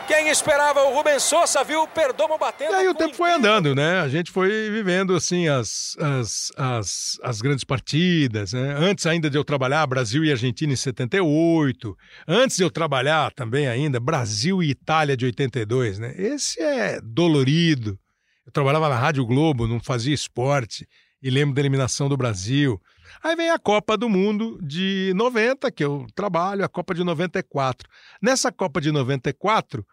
Quem 0.06 0.28
esperava 0.28 0.82
o 0.82 0.92
Rubens 0.92 1.22
Souza 1.22 1.64
viu 1.64 1.82
o 1.82 1.88
Perdomo 1.88 2.36
batendo. 2.36 2.72
E 2.72 2.74
aí 2.74 2.88
o 2.88 2.94
tempo 2.94 3.14
foi 3.14 3.32
andando, 3.32 3.74
né? 3.74 4.00
A 4.00 4.08
gente 4.08 4.30
foi 4.30 4.50
vivendo 4.70 5.16
assim 5.16 5.48
as, 5.48 5.96
as, 5.98 6.52
as, 6.56 7.18
as 7.22 7.40
grandes 7.40 7.64
partidas. 7.64 8.52
Né? 8.52 8.74
Antes 8.76 9.06
ainda 9.06 9.30
de 9.30 9.38
eu 9.38 9.44
trabalhar, 9.44 9.86
Brasil 9.86 10.24
e 10.24 10.30
Argentina 10.30 10.72
em 10.72 10.76
78. 10.76 11.96
Antes 12.28 12.58
de 12.58 12.62
eu 12.62 12.70
trabalhar 12.70 13.32
também 13.32 13.66
ainda, 13.66 13.98
Brasil 13.98 14.62
e 14.62 14.70
Itália 14.70 15.16
de 15.16 15.24
82, 15.24 16.00
né? 16.00 16.12
Esse 16.18 16.60
é 16.60 17.00
dolorido. 17.00 17.98
Eu 18.44 18.52
trabalhava 18.52 18.90
na 18.90 18.96
Rádio 18.96 19.24
Globo, 19.24 19.66
não 19.66 19.80
fazia 19.80 20.12
esporte 20.12 20.86
e 21.22 21.30
lembro 21.30 21.54
da 21.54 21.62
eliminação 21.62 22.08
do 22.08 22.16
Brasil. 22.16 22.80
Aí 23.22 23.36
vem 23.36 23.50
a 23.50 23.58
Copa 23.58 23.96
do 23.96 24.08
Mundo 24.08 24.58
de 24.62 25.12
90, 25.16 25.70
que 25.70 25.84
eu 25.84 26.06
trabalho, 26.14 26.64
a 26.64 26.68
Copa 26.68 26.94
de 26.94 27.04
94. 27.04 27.88
Nessa 28.22 28.50
Copa 28.52 28.80
de 28.80 28.90
94, 28.90 29.86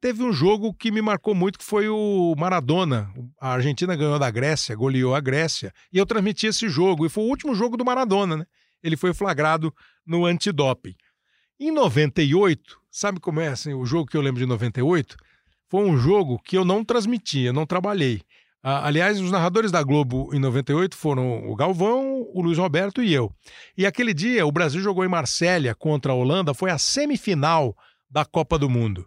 teve 0.00 0.22
um 0.22 0.32
jogo 0.32 0.72
que 0.72 0.90
me 0.90 1.02
marcou 1.02 1.34
muito, 1.34 1.58
que 1.58 1.64
foi 1.64 1.88
o 1.88 2.34
Maradona. 2.36 3.12
A 3.40 3.52
Argentina 3.52 3.94
ganhou 3.94 4.18
da 4.18 4.30
Grécia, 4.30 4.74
goleou 4.74 5.14
a 5.14 5.20
Grécia, 5.20 5.72
e 5.92 5.98
eu 5.98 6.06
transmiti 6.06 6.46
esse 6.46 6.68
jogo, 6.68 7.04
e 7.04 7.08
foi 7.08 7.24
o 7.24 7.28
último 7.28 7.54
jogo 7.54 7.76
do 7.76 7.84
Maradona, 7.84 8.36
né? 8.36 8.46
Ele 8.82 8.96
foi 8.96 9.12
flagrado 9.12 9.74
no 10.06 10.24
antidoping. 10.24 10.94
Em 11.58 11.70
98, 11.70 12.78
sabe 12.90 13.20
como 13.20 13.40
é 13.40 13.48
assim, 13.48 13.74
o 13.74 13.84
jogo 13.84 14.10
que 14.10 14.16
eu 14.16 14.22
lembro 14.22 14.40
de 14.40 14.46
98? 14.46 15.16
Foi 15.68 15.84
um 15.84 15.96
jogo 15.96 16.40
que 16.42 16.56
eu 16.56 16.64
não 16.64 16.84
transmiti, 16.84 17.40
eu 17.40 17.52
não 17.52 17.66
trabalhei. 17.66 18.22
Ah, 18.62 18.86
aliás, 18.86 19.18
os 19.18 19.30
narradores 19.30 19.72
da 19.72 19.82
Globo 19.82 20.34
em 20.34 20.38
98 20.38 20.94
foram 20.94 21.48
o 21.48 21.56
Galvão, 21.56 22.26
o 22.34 22.42
Luiz 22.42 22.58
Roberto 22.58 23.02
e 23.02 23.12
eu. 23.12 23.32
E 23.76 23.86
aquele 23.86 24.12
dia 24.12 24.46
o 24.46 24.52
Brasil 24.52 24.82
jogou 24.82 25.02
em 25.02 25.08
Marsella 25.08 25.74
contra 25.74 26.12
a 26.12 26.14
Holanda, 26.14 26.52
foi 26.52 26.70
a 26.70 26.76
semifinal 26.76 27.74
da 28.10 28.22
Copa 28.22 28.58
do 28.58 28.68
Mundo. 28.68 29.06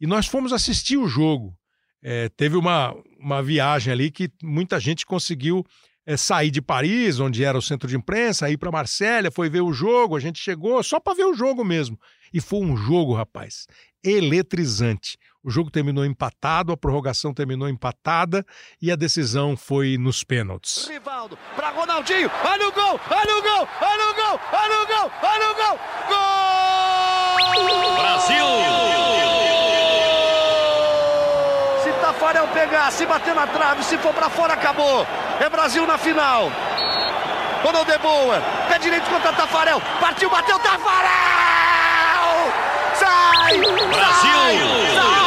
E 0.00 0.06
nós 0.06 0.26
fomos 0.26 0.52
assistir 0.52 0.96
o 0.96 1.08
jogo. 1.08 1.56
É, 2.00 2.28
teve 2.28 2.56
uma, 2.56 2.94
uma 3.18 3.42
viagem 3.42 3.92
ali 3.92 4.12
que 4.12 4.30
muita 4.42 4.78
gente 4.78 5.04
conseguiu 5.04 5.64
é, 6.06 6.16
sair 6.16 6.50
de 6.50 6.62
Paris, 6.62 7.18
onde 7.18 7.42
era 7.42 7.58
o 7.58 7.62
centro 7.62 7.88
de 7.88 7.96
imprensa, 7.96 8.50
ir 8.50 8.58
para 8.58 8.70
Marsella, 8.70 9.30
foi 9.30 9.48
ver 9.48 9.62
o 9.62 9.72
jogo. 9.72 10.14
A 10.14 10.20
gente 10.20 10.38
chegou 10.38 10.80
só 10.84 11.00
para 11.00 11.14
ver 11.14 11.24
o 11.24 11.34
jogo 11.34 11.64
mesmo. 11.64 11.98
E 12.32 12.40
foi 12.40 12.60
um 12.60 12.76
jogo, 12.76 13.14
rapaz, 13.14 13.66
eletrizante. 14.04 15.18
O 15.44 15.50
jogo 15.50 15.70
terminou 15.70 16.06
empatado, 16.06 16.72
a 16.72 16.76
prorrogação 16.76 17.34
terminou 17.34 17.68
empatada 17.68 18.46
e 18.80 18.90
a 18.90 18.96
decisão 18.96 19.54
foi 19.54 19.98
nos 19.98 20.24
pênaltis. 20.24 20.88
Rivaldo 20.88 21.38
para 21.54 21.68
Ronaldinho, 21.68 22.30
olha 22.42 22.66
o 22.66 22.72
gol, 22.72 22.98
olha 23.10 23.36
o 23.36 23.42
gol, 23.42 23.68
olha 23.82 24.10
o 24.10 24.14
gol, 24.14 24.40
olha 24.52 24.80
o 24.80 24.86
gol, 24.86 25.12
olha 25.22 25.50
o 25.50 25.54
gol, 25.54 25.78
gol! 26.08 26.24
Brasil! 28.00 28.46
Se 31.82 31.92
Tafarel 32.00 32.48
pegar, 32.48 32.90
se 32.90 33.04
bater 33.04 33.34
na 33.34 33.46
trave, 33.46 33.84
se 33.84 33.98
for 33.98 34.14
para 34.14 34.30
fora, 34.30 34.54
acabou. 34.54 35.06
É 35.38 35.50
Brasil 35.50 35.86
na 35.86 35.98
final. 35.98 36.50
Ronaldo 37.62 37.92
de 37.92 37.98
Boa, 37.98 38.40
pé 38.66 38.78
direito 38.78 39.10
contra 39.10 39.30
Tafarel, 39.34 39.82
partiu, 40.00 40.30
bateu 40.30 40.58
Tafarel! 40.58 41.04
Sai! 42.94 43.58
Brasil! 43.58 44.94
Sai! 44.94 44.94
Sai 44.94 45.23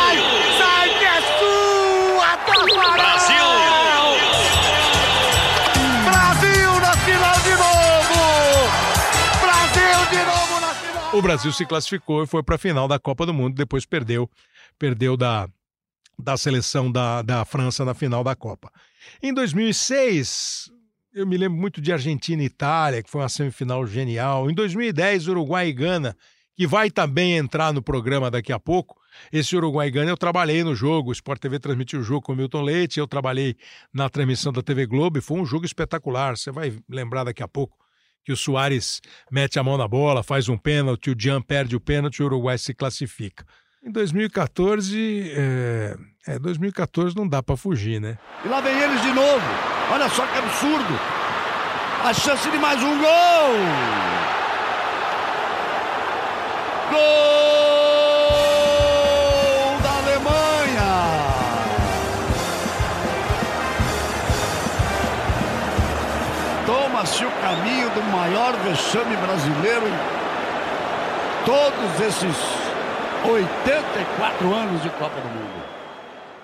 O 11.17 11.21
Brasil 11.21 11.51
se 11.51 11.65
classificou 11.65 12.21
e 12.21 12.27
foi 12.27 12.43
para 12.43 12.53
a 12.53 12.59
final 12.59 12.87
da 12.87 12.99
Copa 12.99 13.25
do 13.25 13.33
Mundo, 13.33 13.55
depois 13.55 13.87
perdeu, 13.87 14.29
perdeu 14.77 15.17
da, 15.17 15.49
da 16.15 16.37
seleção 16.37 16.91
da, 16.91 17.23
da 17.23 17.43
França 17.43 17.83
na 17.83 17.95
final 17.95 18.23
da 18.23 18.35
Copa. 18.35 18.71
Em 19.19 19.33
2006, 19.33 20.71
eu 21.15 21.25
me 21.25 21.35
lembro 21.35 21.57
muito 21.57 21.81
de 21.81 21.91
Argentina 21.91 22.43
e 22.43 22.45
Itália, 22.45 23.01
que 23.01 23.09
foi 23.09 23.21
uma 23.21 23.29
semifinal 23.29 23.87
genial. 23.87 24.47
Em 24.47 24.53
2010, 24.53 25.27
Uruguai 25.27 25.69
e 25.69 25.73
Gana, 25.73 26.15
que 26.55 26.67
vai 26.67 26.91
também 26.91 27.35
entrar 27.35 27.73
no 27.73 27.81
programa 27.81 28.29
daqui 28.29 28.53
a 28.53 28.59
pouco. 28.59 28.95
Esse 29.33 29.55
Uruguai 29.55 29.87
e 29.87 29.91
Gana 29.91 30.11
eu 30.11 30.17
trabalhei 30.17 30.63
no 30.63 30.75
jogo, 30.75 31.09
o 31.09 31.13
Sport 31.13 31.41
TV 31.41 31.57
transmitiu 31.57 31.99
o 31.99 32.03
jogo 32.03 32.21
com 32.21 32.33
o 32.33 32.35
Milton 32.35 32.61
Leite, 32.61 32.99
eu 32.99 33.07
trabalhei 33.07 33.55
na 33.91 34.07
transmissão 34.07 34.53
da 34.53 34.61
TV 34.61 34.85
Globo 34.85 35.17
e 35.17 35.21
foi 35.21 35.39
um 35.39 35.45
jogo 35.47 35.65
espetacular. 35.65 36.37
Você 36.37 36.51
vai 36.51 36.77
lembrar 36.87 37.23
daqui 37.23 37.41
a 37.41 37.47
pouco 37.47 37.86
que 38.27 38.33
o 38.33 38.35
Soares 38.35 38.99
mete 39.31 39.57
a 39.57 39.63
mão 39.63 39.77
na 39.77 39.87
bola, 39.87 40.21
faz 40.21 40.49
um 40.49 40.57
pênalti, 40.57 41.11
o 41.11 41.15
Jean 41.17 41.41
perde 41.41 41.77
o 41.77 41.79
pênalti 41.79 42.21
o 42.21 42.25
Uruguai 42.25 42.57
se 42.57 42.73
classifica. 42.73 43.45
Em 43.81 43.89
2014, 43.89 45.31
é, 45.33 45.95
é 46.27 46.37
2014 46.37 47.15
não 47.15 47.25
dá 47.25 47.41
para 47.41 47.55
fugir, 47.55 48.01
né? 48.01 48.17
E 48.43 48.49
lá 48.49 48.59
vem 48.59 48.77
eles 48.77 49.01
de 49.01 49.13
novo. 49.13 49.45
Olha 49.93 50.09
só 50.09 50.27
que 50.27 50.37
absurdo. 50.39 50.99
A 52.03 52.13
chance 52.13 52.51
de 52.51 52.57
mais 52.57 52.83
um 52.83 52.97
gol. 52.99 53.53
Gol 56.91 57.66
Toma-se 67.07 67.23
o 67.23 67.31
caminho 67.41 67.89
do 67.91 68.01
maior 68.11 68.53
vexame 68.63 69.15
brasileiro 69.15 69.87
em 69.87 71.45
todos 71.45 72.01
esses 72.01 72.35
84 73.25 74.53
anos 74.53 74.83
de 74.83 74.89
Copa 74.89 75.21
do 75.21 75.29
Mundo. 75.29 75.63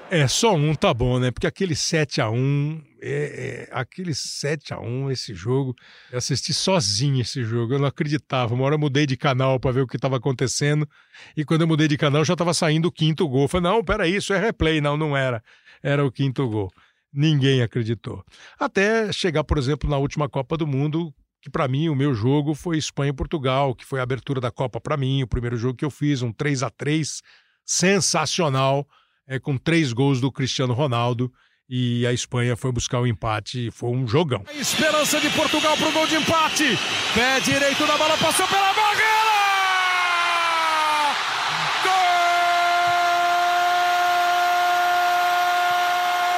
É, 0.10 0.26
só 0.26 0.54
um 0.54 0.74
tá 0.74 0.94
bom, 0.94 1.20
né? 1.20 1.32
Porque 1.32 1.48
aquele 1.48 1.76
7 1.76 2.22
a 2.22 2.30
1 2.30 2.82
é, 3.02 3.68
é, 3.68 3.70
aquele 3.74 4.14
7 4.14 4.74
a 4.74 4.80
1 4.80 5.12
esse 5.12 5.34
jogo, 5.34 5.76
eu 6.10 6.18
assisti 6.18 6.54
sozinho 6.54 7.20
esse 7.20 7.44
jogo, 7.44 7.74
eu 7.74 7.80
não 7.80 7.88
acreditava. 7.88 8.54
Uma 8.54 8.64
hora 8.64 8.76
eu 8.76 8.80
mudei 8.80 9.06
de 9.06 9.18
canal 9.18 9.60
para 9.60 9.72
ver 9.72 9.82
o 9.82 9.88
que 9.88 9.98
estava 9.98 10.16
acontecendo, 10.16 10.88
e 11.36 11.44
quando 11.44 11.62
eu 11.62 11.68
mudei 11.68 11.90
de 11.90 11.98
canal 11.98 12.24
já 12.24 12.34
estava 12.34 12.54
saindo 12.54 12.88
o 12.88 12.92
quinto 12.92 13.28
gol. 13.28 13.50
Falei, 13.50 13.70
não, 13.70 13.84
peraí, 13.84 14.16
isso 14.16 14.34
é 14.34 14.40
replay. 14.40 14.80
Não, 14.80 14.96
não 14.96 15.18
era. 15.18 15.44
Era 15.82 16.06
o 16.06 16.12
quinto 16.12 16.48
gol. 16.48 16.72
Ninguém 17.14 17.62
acreditou. 17.62 18.24
Até 18.60 19.12
chegar, 19.14 19.44
por 19.44 19.58
exemplo, 19.58 19.90
na 19.90 19.98
última 19.98 20.28
Copa 20.28 20.58
do 20.58 20.66
Mundo, 20.66 21.14
que 21.42 21.50
para 21.50 21.68
mim 21.68 21.90
o 21.90 21.96
meu 21.96 22.14
jogo 22.14 22.56
foi 22.56 22.78
Espanha 22.78 23.12
e 23.12 23.14
Portugal, 23.14 23.76
que 23.76 23.86
foi 23.86 24.00
a 24.00 24.04
abertura 24.04 24.42
da 24.42 24.50
Copa 24.50 24.82
para 24.82 24.98
mim, 24.98 25.22
o 25.22 25.28
primeiro 25.28 25.58
jogo 25.58 25.78
que 25.78 25.86
eu 25.86 25.92
fiz, 25.92 26.22
um 26.22 26.32
3 26.32 26.64
a 26.64 26.70
3 26.70 27.22
sensacional, 27.66 28.88
é, 29.28 29.40
com 29.40 29.58
três 29.58 29.94
gols 29.94 30.20
do 30.20 30.32
Cristiano 30.32 30.74
Ronaldo. 30.74 31.32
E 31.70 32.06
a 32.06 32.12
Espanha 32.12 32.58
foi 32.58 32.72
buscar 32.72 33.00
o 33.00 33.08
empate, 33.08 33.72
foi 33.72 33.90
um 33.90 34.08
jogão. 34.08 34.44
A 34.48 34.54
esperança 34.54 35.20
de 35.20 35.30
Portugal 35.30 35.76
pro 35.78 35.92
gol 35.92 36.06
de 36.06 36.16
empate. 36.16 36.78
Pé 37.16 37.40
direito 37.40 37.88
da 37.88 37.98
bola, 37.98 38.18
passou 38.18 38.46
pela 38.48 38.74
barreira! 38.74 39.24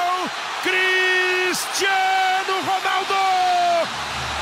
Gol! 0.06 0.30
Cristiano 0.62 2.54
Ronaldo! 2.64 3.14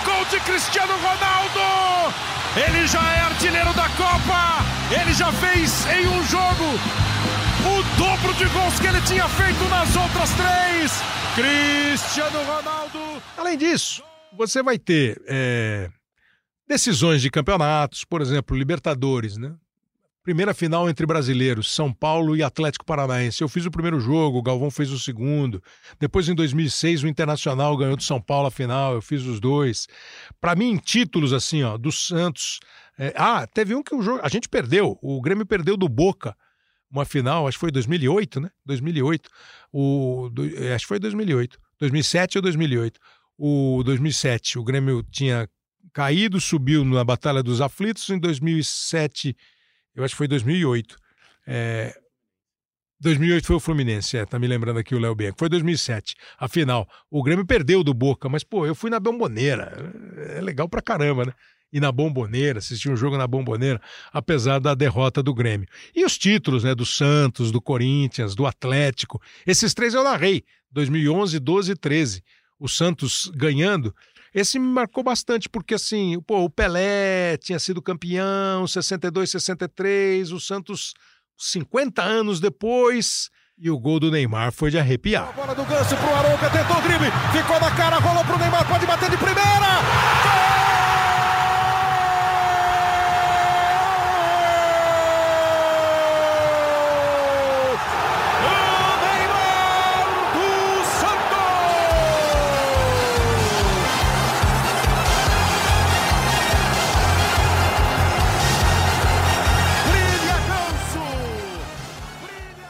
Gol 0.04 0.24
de 0.26 0.38
Cristiano 0.40 0.92
Ronaldo! 0.98 2.14
Ele 2.56 2.86
já 2.86 3.02
é 3.14 3.20
artilheiro 3.20 3.72
da 3.74 3.88
Copa! 3.90 4.64
Ele 5.00 5.12
já 5.12 5.32
fez 5.32 5.86
em 5.86 6.06
um 6.06 6.22
jogo 6.24 6.64
o 7.66 7.98
dobro 7.98 8.32
de 8.34 8.44
gols 8.46 8.78
que 8.78 8.86
ele 8.86 9.00
tinha 9.02 9.28
feito 9.28 9.64
nas 9.68 9.96
outras 9.96 10.30
três. 10.34 10.92
Cristiano 11.34 12.44
Ronaldo. 12.44 13.22
Além 13.36 13.58
disso, 13.58 14.04
você 14.36 14.62
vai 14.62 14.78
ter 14.78 15.20
é, 15.26 15.90
decisões 16.68 17.20
de 17.20 17.30
campeonatos, 17.30 18.04
por 18.04 18.20
exemplo, 18.20 18.56
Libertadores, 18.56 19.36
né? 19.36 19.54
Primeira 20.24 20.54
final 20.54 20.88
entre 20.88 21.04
brasileiros, 21.04 21.70
São 21.70 21.92
Paulo 21.92 22.34
e 22.34 22.42
Atlético 22.42 22.82
Paranaense. 22.82 23.42
Eu 23.42 23.48
fiz 23.48 23.66
o 23.66 23.70
primeiro 23.70 24.00
jogo, 24.00 24.38
o 24.38 24.42
Galvão 24.42 24.70
fez 24.70 24.90
o 24.90 24.98
segundo. 24.98 25.62
Depois, 26.00 26.26
em 26.30 26.34
2006, 26.34 27.02
o 27.02 27.06
Internacional 27.06 27.76
ganhou 27.76 27.94
do 27.94 28.02
São 28.02 28.18
Paulo 28.18 28.46
a 28.46 28.50
final, 28.50 28.94
eu 28.94 29.02
fiz 29.02 29.22
os 29.24 29.38
dois. 29.38 29.86
Para 30.40 30.54
mim, 30.54 30.78
títulos 30.78 31.34
assim, 31.34 31.62
ó, 31.62 31.76
do 31.76 31.92
Santos. 31.92 32.58
É... 32.98 33.12
ah, 33.18 33.46
teve 33.46 33.74
um 33.74 33.82
que 33.82 33.94
o 33.94 34.00
jogo. 34.00 34.20
A 34.22 34.28
gente 34.30 34.48
perdeu, 34.48 34.98
o 35.02 35.20
Grêmio 35.20 35.44
perdeu 35.44 35.76
do 35.76 35.90
Boca 35.90 36.34
uma 36.90 37.04
final, 37.04 37.46
acho 37.46 37.58
que 37.58 37.60
foi 37.60 37.70
2008, 37.70 38.40
né? 38.40 38.48
2008. 38.64 39.28
O, 39.70 40.30
do, 40.32 40.46
é, 40.56 40.74
acho 40.74 40.84
que 40.84 40.88
foi 40.88 40.98
2008. 40.98 41.58
2007 41.78 42.38
ou 42.38 42.42
2008. 42.42 42.98
O 43.36 43.82
2007, 43.84 44.58
o 44.58 44.64
Grêmio 44.64 45.02
tinha 45.02 45.46
caído, 45.92 46.40
subiu 46.40 46.82
na 46.82 47.04
Batalha 47.04 47.42
dos 47.42 47.60
Aflitos. 47.60 48.08
Em 48.08 48.18
2007 48.18 49.36
eu 49.94 50.04
acho 50.04 50.14
que 50.14 50.18
foi 50.18 50.28
2008. 50.28 50.96
É, 51.46 51.96
2008 53.00 53.46
foi 53.46 53.56
o 53.56 53.60
Fluminense, 53.60 54.16
é, 54.16 54.24
tá 54.24 54.38
me 54.38 54.46
lembrando 54.46 54.78
aqui 54.78 54.94
o 54.94 54.98
Léo 54.98 55.14
Bianco. 55.14 55.38
Foi 55.38 55.48
2007, 55.48 56.14
a 56.38 56.48
final. 56.48 56.88
O 57.10 57.22
Grêmio 57.22 57.44
perdeu 57.44 57.84
do 57.84 57.92
Boca, 57.92 58.28
mas, 58.28 58.42
pô, 58.42 58.66
eu 58.66 58.74
fui 58.74 58.88
na 58.88 58.98
Bomboneira. 58.98 59.92
É 60.36 60.40
legal 60.40 60.68
pra 60.68 60.80
caramba, 60.80 61.26
né? 61.26 61.32
E 61.72 61.80
na 61.80 61.90
Bomboneira, 61.90 62.60
assistir 62.60 62.88
um 62.88 62.96
jogo 62.96 63.18
na 63.18 63.26
Bomboneira, 63.26 63.80
apesar 64.12 64.60
da 64.60 64.74
derrota 64.74 65.22
do 65.22 65.34
Grêmio. 65.34 65.68
E 65.94 66.04
os 66.04 66.16
títulos, 66.16 66.64
né? 66.64 66.74
Do 66.74 66.86
Santos, 66.86 67.50
do 67.50 67.60
Corinthians, 67.60 68.34
do 68.34 68.46
Atlético. 68.46 69.20
Esses 69.46 69.74
três 69.74 69.92
eu 69.92 70.04
narrei, 70.04 70.44
2011, 70.70 71.38
12 71.38 71.72
e 71.72 71.76
13. 71.76 72.22
O 72.58 72.68
Santos 72.68 73.30
ganhando 73.34 73.94
esse 74.34 74.58
me 74.58 74.66
marcou 74.66 75.04
bastante, 75.04 75.48
porque 75.48 75.74
assim, 75.74 76.20
pô, 76.26 76.40
o 76.40 76.50
Pelé 76.50 77.36
tinha 77.36 77.58
sido 77.58 77.80
campeão, 77.80 78.66
62, 78.66 79.30
63, 79.30 80.32
o 80.32 80.40
Santos 80.40 80.92
50 81.38 82.02
anos 82.02 82.40
depois. 82.40 83.30
E 83.56 83.70
o 83.70 83.78
gol 83.78 84.00
do 84.00 84.10
Neymar 84.10 84.50
foi 84.50 84.72
de 84.72 84.78
arrepiar. 84.78 85.28
A 85.28 85.32
bola 85.32 85.54
do 85.54 85.64
Ganso 85.64 85.96
pro 85.96 86.14
Arouca, 86.14 86.50
tentou 86.50 86.76
o 86.76 86.82
drible, 86.82 87.06
ficou 87.32 87.60
na 87.60 87.70
cara, 87.76 88.00
rolou 88.00 88.24
pro 88.24 88.36
Neymar, 88.36 88.66
pode 88.66 88.84
bater 88.84 89.08
de 89.08 89.16
primeira! 89.16 89.93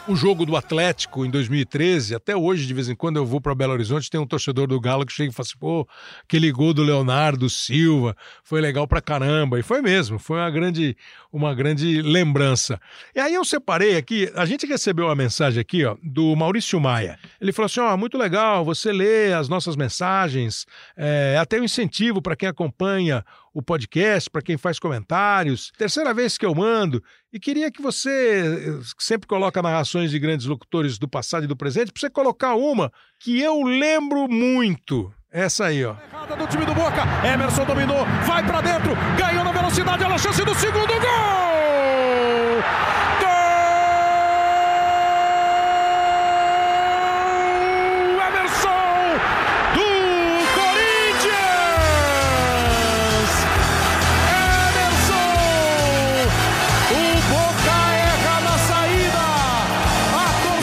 O 0.07 0.15
jogo 0.15 0.45
do 0.45 0.57
Atlético 0.57 1.25
em 1.25 1.31
2013, 1.31 2.15
até 2.15 2.37
hoje, 2.37 2.67
de 2.67 2.75
vez 2.75 2.89
em 2.89 2.95
quando 2.95 3.17
eu 3.17 3.25
vou 3.25 3.41
para 3.41 3.55
Belo 3.55 3.73
Horizonte, 3.73 4.11
tem 4.11 4.21
um 4.21 4.27
torcedor 4.27 4.67
do 4.67 4.79
Galo 4.81 5.07
que 5.07 5.13
chega 5.13 5.31
e 5.31 5.35
fala 5.35 5.47
assim: 5.47 5.59
pô, 5.59 5.89
aquele 6.23 6.53
gol 6.53 6.75
do 6.75 6.83
Leonardo 6.83 7.49
Silva 7.49 8.17
foi 8.43 8.61
legal 8.61 8.87
pra 8.87 9.01
caramba. 9.01 9.59
E 9.59 9.63
foi 9.63 9.81
mesmo, 9.81 10.19
foi 10.19 10.39
uma 10.39 10.51
grande, 10.51 10.97
uma 11.35 11.53
grande 11.53 12.01
lembrança. 12.01 12.81
E 13.13 13.19
aí 13.19 13.35
eu 13.35 13.45
separei 13.45 13.97
aqui, 13.97 14.31
a 14.37 14.47
gente 14.47 14.67
recebeu 14.67 15.07
uma 15.07 15.17
mensagem 15.17 15.61
aqui, 15.61 15.85
ó, 15.85 15.97
do 16.01 16.37
Maurício 16.37 16.81
Maia. 16.81 17.19
Ele 17.41 17.53
falou 17.53 17.67
assim: 17.67 17.81
ó, 17.81 17.93
oh, 17.93 17.97
muito 17.97 18.17
legal, 18.17 18.65
você 18.65 18.93
lê 18.93 19.33
as 19.33 19.49
nossas 19.49 19.75
mensagens, 19.75 20.65
é 20.97 21.37
até 21.37 21.61
um 21.61 21.65
incentivo 21.65 22.23
para 22.23 22.37
quem 22.37 22.49
acompanha 22.49 23.25
o 23.53 23.61
podcast, 23.61 24.31
para 24.31 24.43
quem 24.43 24.57
faz 24.57 24.79
comentários. 24.79 25.73
Terceira 25.77 26.15
vez 26.15 26.39
que 26.39 26.47
eu 26.47 26.55
mando 26.55 27.03
e 27.33 27.41
queria 27.41 27.71
que 27.71 27.83
você, 27.83 28.81
sempre 28.97 29.27
coloca 29.27 29.61
narrações 29.61 30.13
de 30.13 30.19
grandes 30.21 30.47
locutores 30.47 30.99
do 30.99 31.09
passado 31.09 31.45
e 31.45 31.49
do 31.49 31.57
presente, 31.57 31.91
para 31.91 32.01
você 32.01 32.11
colocar 32.11 32.55
uma 32.55 32.93
que 33.19 33.41
eu 33.41 33.61
lembro 33.63 34.29
muito. 34.29 35.13
Essa 35.35 35.65
aí, 35.65 35.85
ó. 35.85 35.95
Do 36.39 36.47
time 36.47 36.65
do 36.65 36.73
Boca. 36.73 37.03
Emerson 37.27 37.65
dominou, 37.65 38.07
vai 38.25 38.41
para 38.45 38.61
dentro, 38.61 38.97
ganhou 39.19 39.43
na 39.43 39.51
velocidade, 39.51 40.05
olha 40.05 40.15
a 40.15 40.19
chance 40.19 40.45
do 40.45 40.55
segundo 40.55 40.87
gol! 40.87 41.54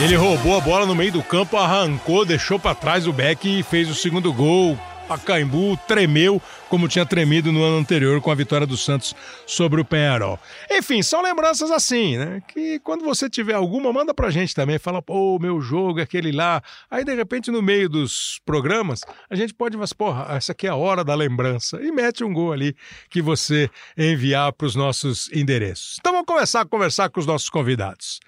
Ele 0.02 0.16
roubou 0.16 0.56
a 0.56 0.60
bola 0.60 0.84
no 0.84 0.96
meio 0.96 1.12
do 1.12 1.22
campo, 1.22 1.56
arrancou, 1.56 2.24
deixou 2.24 2.58
para 2.58 2.74
trás 2.74 3.06
o 3.06 3.12
Beck 3.12 3.60
e 3.60 3.62
fez 3.62 3.88
o 3.88 3.94
segundo 3.94 4.32
gol. 4.32 4.76
Pacaembu 5.06 5.76
tremeu 5.86 6.42
como 6.68 6.88
tinha 6.88 7.06
tremido 7.06 7.52
no 7.52 7.62
ano 7.62 7.76
anterior 7.76 8.20
com 8.20 8.28
a 8.28 8.34
vitória 8.34 8.66
do 8.66 8.76
Santos 8.76 9.14
sobre 9.46 9.80
o 9.80 9.84
Penharol. 9.84 10.40
Enfim, 10.68 11.02
são 11.04 11.22
lembranças 11.22 11.70
assim, 11.70 12.16
né? 12.16 12.42
Que 12.48 12.80
quando 12.80 13.04
você 13.04 13.30
tiver 13.30 13.54
alguma, 13.54 13.92
manda 13.92 14.12
pra 14.12 14.30
gente 14.30 14.54
também. 14.56 14.76
Fala, 14.76 15.00
pô, 15.00 15.38
meu 15.38 15.60
jogo 15.60 16.00
é 16.00 16.02
aquele 16.02 16.32
lá. 16.32 16.60
Aí, 16.90 17.04
de 17.04 17.14
repente, 17.14 17.52
no 17.52 17.62
meio 17.62 17.88
dos 17.88 18.40
programas, 18.44 19.02
a 19.30 19.36
gente 19.36 19.54
pode, 19.54 19.76
mas, 19.76 19.92
porra, 19.92 20.34
essa 20.34 20.50
aqui 20.50 20.66
é 20.66 20.70
a 20.70 20.76
hora 20.76 21.04
da 21.04 21.14
lembrança. 21.14 21.80
E 21.80 21.92
mete 21.92 22.24
um 22.24 22.32
gol 22.32 22.52
ali 22.52 22.74
que 23.08 23.22
você 23.22 23.70
enviar 23.96 24.52
para 24.52 24.66
os 24.66 24.74
nossos 24.74 25.30
endereços. 25.32 25.98
Então 26.00 26.12
vamos 26.12 26.26
começar 26.26 26.62
a 26.62 26.64
conversar 26.64 27.08
com 27.08 27.20
os 27.20 27.26
nossos 27.26 27.48
convidados 27.48 28.18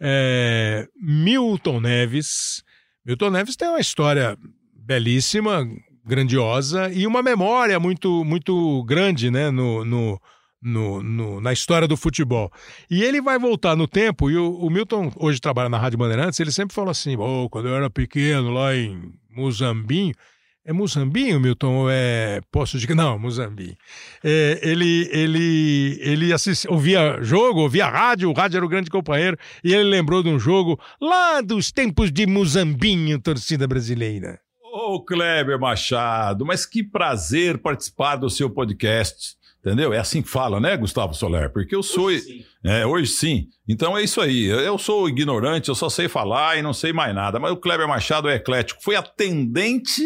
é, 0.00 0.86
Milton 0.96 1.80
Neves. 1.80 2.62
Milton 3.04 3.30
Neves 3.30 3.56
tem 3.56 3.68
uma 3.68 3.80
história 3.80 4.36
belíssima, 4.74 5.66
grandiosa 6.04 6.90
e 6.92 7.06
uma 7.06 7.22
memória 7.22 7.78
muito, 7.80 8.24
muito 8.24 8.84
grande 8.84 9.30
né, 9.30 9.50
no, 9.50 9.84
no, 9.84 10.20
no, 10.62 11.02
no, 11.02 11.40
na 11.40 11.52
história 11.52 11.88
do 11.88 11.96
futebol. 11.96 12.50
E 12.90 13.02
ele 13.02 13.20
vai 13.20 13.38
voltar 13.38 13.76
no 13.76 13.88
tempo, 13.88 14.30
e 14.30 14.36
o, 14.36 14.52
o 14.56 14.70
Milton 14.70 15.10
hoje 15.16 15.40
trabalha 15.40 15.68
na 15.68 15.78
Rádio 15.78 15.98
Bandeirantes, 15.98 16.38
ele 16.38 16.52
sempre 16.52 16.74
fala 16.74 16.92
assim: 16.92 17.16
oh, 17.16 17.48
quando 17.50 17.68
eu 17.68 17.74
era 17.74 17.90
pequeno 17.90 18.52
lá 18.52 18.74
em 18.74 19.12
Muzambinho, 19.30 20.14
é 20.66 20.72
Muzambinho, 20.72 21.38
Milton, 21.38 21.74
ou 21.76 21.88
é 21.88 22.40
Poço 22.50 22.76
de... 22.76 22.92
Não, 22.92 23.16
Muzambinho. 23.16 23.76
É, 24.22 24.58
ele 24.62 25.08
ele, 25.12 25.98
ele 26.02 26.32
assistia, 26.32 26.68
ouvia 26.68 27.22
jogo, 27.22 27.60
ouvia 27.60 27.88
rádio, 27.88 28.28
o 28.28 28.32
rádio 28.32 28.56
era 28.56 28.66
o 28.66 28.68
grande 28.68 28.90
companheiro, 28.90 29.38
e 29.62 29.72
ele 29.72 29.84
lembrou 29.84 30.24
de 30.24 30.28
um 30.28 30.40
jogo 30.40 30.78
lá 31.00 31.40
dos 31.40 31.70
tempos 31.70 32.10
de 32.10 32.26
Muzambinho, 32.26 33.20
torcida 33.20 33.66
brasileira. 33.68 34.40
Ô, 34.60 34.94
oh, 34.94 35.04
Kleber 35.04 35.58
Machado, 35.58 36.44
mas 36.44 36.66
que 36.66 36.82
prazer 36.82 37.58
participar 37.58 38.16
do 38.16 38.28
seu 38.28 38.50
podcast. 38.50 39.36
Entendeu? 39.60 39.92
É 39.92 39.98
assim 39.98 40.22
que 40.22 40.28
fala, 40.28 40.60
né, 40.60 40.76
Gustavo 40.76 41.12
Soler? 41.12 41.52
Porque 41.52 41.74
eu 41.74 41.82
sou. 41.82 42.04
Hoje 42.04 42.20
sim. 42.20 42.44
É, 42.64 42.86
hoje 42.86 43.10
sim. 43.10 43.48
Então 43.66 43.98
é 43.98 44.02
isso 44.02 44.20
aí. 44.20 44.44
Eu 44.44 44.78
sou 44.78 45.08
ignorante, 45.08 45.68
eu 45.68 45.74
só 45.74 45.88
sei 45.88 46.08
falar 46.08 46.56
e 46.56 46.62
não 46.62 46.72
sei 46.72 46.92
mais 46.92 47.12
nada. 47.12 47.40
Mas 47.40 47.50
o 47.50 47.56
Kleber 47.56 47.88
Machado 47.88 48.28
é 48.28 48.36
eclético. 48.36 48.80
Foi 48.80 48.94
atendente 48.94 50.02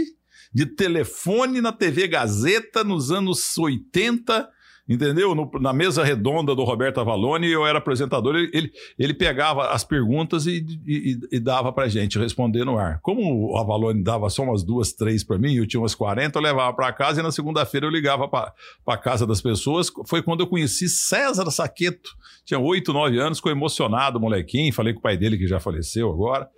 de 0.52 0.66
telefone 0.66 1.60
na 1.60 1.72
TV 1.72 2.08
Gazeta 2.08 2.82
nos 2.82 3.10
anos 3.10 3.56
80, 3.56 4.48
entendeu? 4.88 5.32
No, 5.32 5.48
na 5.60 5.72
mesa 5.72 6.02
redonda 6.02 6.54
do 6.54 6.64
Roberto 6.64 6.98
Avalone, 6.98 7.48
eu 7.48 7.64
era 7.64 7.78
apresentador, 7.78 8.34
ele, 8.34 8.50
ele, 8.52 8.72
ele 8.98 9.14
pegava 9.14 9.68
as 9.70 9.84
perguntas 9.84 10.46
e, 10.46 10.66
e, 10.84 11.18
e 11.30 11.38
dava 11.38 11.72
pra 11.72 11.86
gente 11.86 12.18
responder 12.18 12.64
no 12.64 12.76
ar. 12.76 12.98
Como 13.00 13.52
o 13.52 13.56
Avalone 13.56 14.02
dava 14.02 14.28
só 14.28 14.42
umas 14.42 14.64
duas, 14.64 14.92
três 14.92 15.22
para 15.22 15.38
mim, 15.38 15.54
eu 15.54 15.66
tinha 15.66 15.80
umas 15.80 15.94
40, 15.94 16.36
eu 16.36 16.42
levava 16.42 16.74
para 16.74 16.92
casa 16.92 17.20
e 17.20 17.22
na 17.22 17.30
segunda-feira 17.30 17.86
eu 17.86 17.90
ligava 17.90 18.28
para 18.28 18.98
casa 18.98 19.24
das 19.24 19.40
pessoas. 19.40 19.88
Foi 20.06 20.20
quando 20.20 20.40
eu 20.40 20.48
conheci 20.48 20.88
César 20.88 21.48
Saqueto, 21.52 22.10
tinha 22.44 22.58
oito, 22.58 22.92
nove 22.92 23.20
anos, 23.20 23.38
ficou 23.38 23.52
emocionado, 23.52 24.18
molequinho, 24.18 24.72
falei 24.72 24.92
com 24.92 24.98
o 24.98 25.02
pai 25.02 25.16
dele 25.16 25.38
que 25.38 25.46
já 25.46 25.60
faleceu 25.60 26.10
agora 26.10 26.48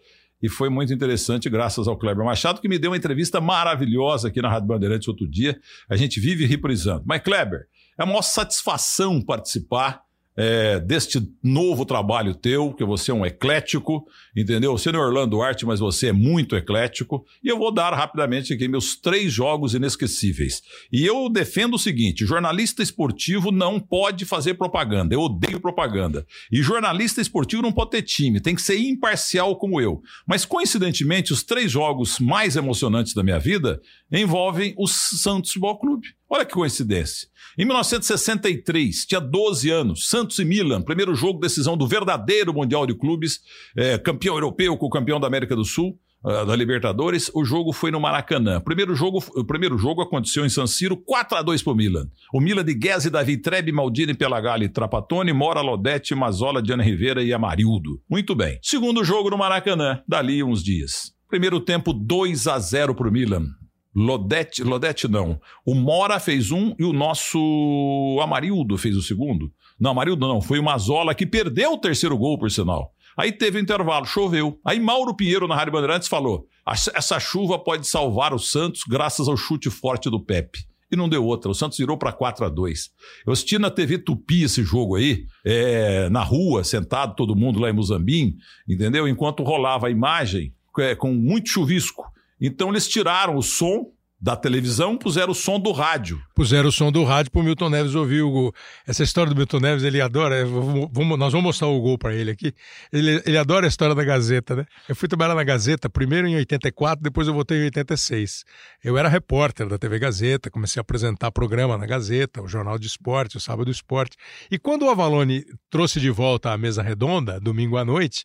e 0.42 0.48
foi 0.48 0.68
muito 0.68 0.92
interessante, 0.92 1.48
graças 1.48 1.86
ao 1.86 1.96
Kleber 1.96 2.24
Machado, 2.24 2.60
que 2.60 2.68
me 2.68 2.78
deu 2.78 2.90
uma 2.90 2.96
entrevista 2.96 3.40
maravilhosa 3.40 4.28
aqui 4.28 4.42
na 4.42 4.48
Rádio 4.48 4.66
Bandeirantes 4.66 5.06
outro 5.06 5.28
dia. 5.28 5.58
A 5.88 5.96
gente 5.96 6.18
vive 6.18 6.44
reprisando. 6.44 7.04
Mas, 7.06 7.22
Kleber, 7.22 7.66
é 7.96 8.02
uma 8.02 8.22
satisfação 8.22 9.22
participar 9.22 10.02
é, 10.36 10.80
deste 10.80 11.20
novo 11.42 11.84
trabalho 11.84 12.34
teu, 12.34 12.72
que 12.72 12.84
você 12.84 13.10
é 13.10 13.14
um 13.14 13.26
eclético, 13.26 14.06
entendeu? 14.36 14.76
Você 14.76 14.90
não 14.90 15.00
é 15.00 15.06
Orlando 15.06 15.32
Duarte, 15.32 15.66
mas 15.66 15.80
você 15.80 16.08
é 16.08 16.12
muito 16.12 16.56
eclético. 16.56 17.24
E 17.42 17.48
eu 17.48 17.58
vou 17.58 17.72
dar 17.72 17.92
rapidamente 17.92 18.52
aqui 18.52 18.66
meus 18.66 18.96
três 18.96 19.32
jogos 19.32 19.74
inesquecíveis. 19.74 20.62
E 20.90 21.04
eu 21.04 21.28
defendo 21.28 21.74
o 21.74 21.78
seguinte: 21.78 22.24
jornalista 22.24 22.82
esportivo 22.82 23.50
não 23.50 23.78
pode 23.78 24.24
fazer 24.24 24.54
propaganda. 24.54 25.14
Eu 25.14 25.20
odeio 25.20 25.60
propaganda. 25.60 26.26
E 26.50 26.62
jornalista 26.62 27.20
esportivo 27.20 27.62
não 27.62 27.72
pode 27.72 27.90
ter 27.90 28.02
time, 28.02 28.40
tem 28.40 28.54
que 28.54 28.62
ser 28.62 28.78
imparcial 28.78 29.56
como 29.56 29.80
eu. 29.80 30.02
Mas, 30.26 30.44
coincidentemente, 30.44 31.32
os 31.32 31.42
três 31.42 31.70
jogos 31.70 32.18
mais 32.18 32.56
emocionantes 32.56 33.14
da 33.14 33.22
minha 33.22 33.38
vida 33.38 33.80
envolvem 34.12 34.74
o 34.76 34.86
Santos 34.86 35.50
Futebol 35.50 35.78
Clube. 35.78 36.08
Olha 36.28 36.44
que 36.44 36.52
coincidência. 36.52 37.28
Em 37.58 37.64
1963, 37.64 39.06
tinha 39.06 39.20
12 39.20 39.70
anos, 39.70 40.08
Santos 40.08 40.38
e 40.38 40.44
Milan, 40.44 40.82
primeiro 40.82 41.14
jogo, 41.14 41.40
decisão 41.40 41.76
do 41.76 41.86
verdadeiro 41.86 42.52
Mundial 42.52 42.86
de 42.86 42.94
Clubes, 42.94 43.40
é, 43.76 43.98
campeão 43.98 44.36
europeu 44.36 44.76
com 44.76 44.86
o 44.86 44.90
campeão 44.90 45.20
da 45.20 45.26
América 45.26 45.54
do 45.54 45.64
Sul, 45.64 45.98
uh, 46.24 46.46
da 46.46 46.56
Libertadores. 46.56 47.30
O 47.34 47.44
jogo 47.44 47.72
foi 47.72 47.90
no 47.90 48.00
Maracanã. 48.00 48.60
Primeiro 48.60 48.94
jogo, 48.94 49.22
o 49.34 49.44
primeiro 49.44 49.76
jogo 49.76 50.02
aconteceu 50.02 50.44
em 50.46 50.48
San 50.48 50.66
Siro, 50.66 50.96
4 50.96 51.38
a 51.38 51.42
2 51.42 51.62
para 51.62 51.72
o 51.72 51.76
Milan. 51.76 52.06
O 52.32 52.40
Milan 52.40 52.64
de 52.64 52.74
Guese, 52.74 53.10
Davi 53.10 53.36
Trebe, 53.36 53.72
Maldini, 53.72 54.14
Pelagalli, 54.14 54.68
Trapatone, 54.68 55.32
Mora, 55.32 55.60
Lodete, 55.60 56.14
Mazola, 56.14 56.62
Diana 56.62 56.82
Rivera 56.82 57.22
e 57.22 57.32
Amarildo. 57.32 58.00
Muito 58.08 58.34
bem. 58.34 58.58
Segundo 58.62 59.04
jogo 59.04 59.30
no 59.30 59.38
Maracanã, 59.38 60.00
dali 60.06 60.42
uns 60.42 60.62
dias. 60.62 61.12
Primeiro 61.28 61.60
tempo 61.60 61.92
2 61.92 62.46
a 62.46 62.58
0 62.58 62.94
para 62.94 63.08
o 63.08 63.12
Milan. 63.12 63.46
Lodete, 63.94 64.62
Lodete 64.62 65.06
não. 65.06 65.38
O 65.66 65.74
Mora 65.74 66.18
fez 66.18 66.50
um 66.50 66.74
e 66.78 66.84
o 66.84 66.92
nosso 66.92 68.18
Amarildo 68.22 68.78
fez 68.78 68.96
o 68.96 69.02
segundo. 69.02 69.52
Não, 69.78 69.90
Amarildo 69.90 70.26
não. 70.26 70.40
Foi 70.40 70.58
o 70.58 70.62
Mazola 70.62 71.14
que 71.14 71.26
perdeu 71.26 71.72
o 71.72 71.78
terceiro 71.78 72.16
gol, 72.16 72.38
por 72.38 72.50
sinal. 72.50 72.92
Aí 73.16 73.30
teve 73.32 73.60
intervalo, 73.60 74.06
choveu. 74.06 74.58
Aí 74.64 74.80
Mauro 74.80 75.14
Pinheiro, 75.14 75.46
na 75.46 75.54
Rádio 75.54 75.72
Bandeirantes, 75.72 76.08
falou: 76.08 76.46
essa 76.66 77.20
chuva 77.20 77.58
pode 77.58 77.86
salvar 77.86 78.32
o 78.32 78.38
Santos 78.38 78.82
graças 78.88 79.28
ao 79.28 79.36
chute 79.36 79.68
forte 79.68 80.08
do 80.08 80.24
Pepe. 80.24 80.60
E 80.90 80.96
não 80.96 81.08
deu 81.08 81.24
outra. 81.24 81.50
O 81.50 81.54
Santos 81.54 81.78
virou 81.78 81.96
para 81.96 82.12
4 82.12 82.44
a 82.44 82.48
2 82.50 82.90
Eu 83.26 83.32
assisti 83.32 83.58
na 83.58 83.70
TV 83.70 83.98
Tupi 83.98 84.42
esse 84.42 84.62
jogo 84.62 84.96
aí, 84.96 85.24
é, 85.44 86.10
na 86.10 86.22
rua, 86.22 86.64
sentado 86.64 87.14
todo 87.16 87.34
mundo 87.34 87.58
lá 87.58 87.70
em 87.70 87.72
Muzambim, 87.72 88.34
entendeu? 88.68 89.08
Enquanto 89.08 89.42
rolava 89.42 89.86
a 89.86 89.90
imagem, 89.90 90.52
é, 90.78 90.94
com 90.94 91.12
muito 91.14 91.48
chuvisco. 91.48 92.04
Então 92.42 92.70
eles 92.70 92.88
tiraram 92.88 93.36
o 93.36 93.42
som 93.42 93.92
da 94.22 94.36
televisão, 94.36 94.96
puseram 94.96 95.32
o 95.32 95.34
som 95.34 95.58
do 95.58 95.72
rádio. 95.72 96.22
Puseram 96.32 96.68
o 96.68 96.72
som 96.72 96.92
do 96.92 97.02
rádio 97.02 97.32
para 97.32 97.40
o 97.40 97.44
Milton 97.44 97.68
Neves 97.68 97.96
ouvir 97.96 98.22
o 98.22 98.30
gol. 98.30 98.54
Essa 98.86 99.02
história 99.02 99.34
do 99.34 99.36
Milton 99.36 99.58
Neves, 99.58 99.82
ele 99.82 100.00
adora. 100.00 100.46
Vamos, 100.46 101.18
nós 101.18 101.32
vamos 101.32 101.42
mostrar 101.42 101.66
o 101.66 101.80
gol 101.80 101.98
para 101.98 102.14
ele 102.14 102.30
aqui. 102.30 102.54
Ele, 102.92 103.20
ele 103.26 103.36
adora 103.36 103.66
a 103.66 103.68
história 103.68 103.96
da 103.96 104.04
Gazeta, 104.04 104.54
né? 104.54 104.64
Eu 104.88 104.94
fui 104.94 105.08
trabalhar 105.08 105.34
na 105.34 105.42
Gazeta 105.42 105.90
primeiro 105.90 106.28
em 106.28 106.36
84, 106.36 107.02
depois 107.02 107.26
eu 107.26 107.34
voltei 107.34 107.58
em 107.58 107.64
86. 107.64 108.44
Eu 108.84 108.96
era 108.96 109.08
repórter 109.08 109.68
da 109.68 109.76
TV 109.76 109.98
Gazeta, 109.98 110.48
comecei 110.52 110.78
a 110.78 110.82
apresentar 110.82 111.32
programa 111.32 111.76
na 111.76 111.84
Gazeta, 111.84 112.40
o 112.40 112.46
Jornal 112.46 112.78
de 112.78 112.86
Esporte, 112.86 113.36
o 113.36 113.40
Sábado 113.40 113.64
do 113.64 113.72
Esporte. 113.72 114.16
E 114.48 114.56
quando 114.56 114.86
o 114.86 114.90
Avalone 114.90 115.44
trouxe 115.68 115.98
de 115.98 116.10
volta 116.10 116.52
a 116.52 116.58
mesa 116.58 116.80
redonda, 116.80 117.40
domingo 117.40 117.76
à 117.76 117.84
noite, 117.84 118.24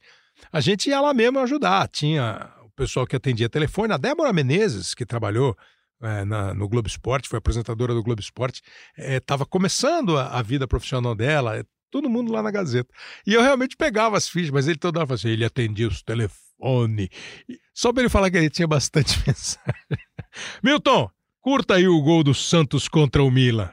a 0.51 0.59
gente 0.61 0.89
ia 0.89 1.01
lá 1.01 1.11
mesmo 1.11 1.39
ajudar. 1.39 1.87
Tinha 1.87 2.51
pessoal 2.77 3.07
que 3.07 3.15
atendia 3.15 3.49
telefone, 3.49 3.91
a 3.91 3.97
Débora 3.97 4.31
Menezes, 4.31 4.93
que 4.93 5.05
trabalhou 5.05 5.57
é, 6.01 6.23
na, 6.23 6.53
no 6.53 6.69
Globo 6.69 6.87
Esporte, 6.87 7.27
foi 7.27 7.39
apresentadora 7.39 7.93
do 7.93 8.03
Globo 8.03 8.21
Esporte, 8.21 8.61
estava 8.95 9.43
é, 9.43 9.47
começando 9.49 10.15
a, 10.17 10.27
a, 10.27 10.41
vida 10.43 10.67
profissional 10.67 11.15
dela, 11.15 11.57
é, 11.57 11.63
todo 11.89 12.09
mundo 12.09 12.31
lá 12.31 12.43
na 12.43 12.51
Gazeta. 12.51 12.93
E 13.25 13.33
eu 13.33 13.41
realmente 13.41 13.75
pegava 13.75 14.15
as 14.15 14.29
fichas, 14.29 14.51
mas 14.51 14.67
ele 14.67 14.77
toda 14.77 14.99
hora 14.99 15.07
falava 15.07 15.19
assim, 15.19 15.29
ele 15.29 15.43
atendia 15.43 15.87
os 15.87 16.03
telefones. 16.03 17.09
Só 17.73 17.91
para 17.91 18.03
ele 18.03 18.09
falar 18.09 18.29
que 18.29 18.37
ele 18.37 18.49
tinha 18.49 18.67
bastante 18.67 19.17
mensagem. 19.25 19.73
Milton, 20.63 21.09
curta 21.41 21.75
aí 21.75 21.87
o 21.87 22.01
gol 22.01 22.23
do 22.23 22.33
Santos 22.33 22.87
contra 22.87 23.23
o 23.23 23.31
Milan 23.31 23.71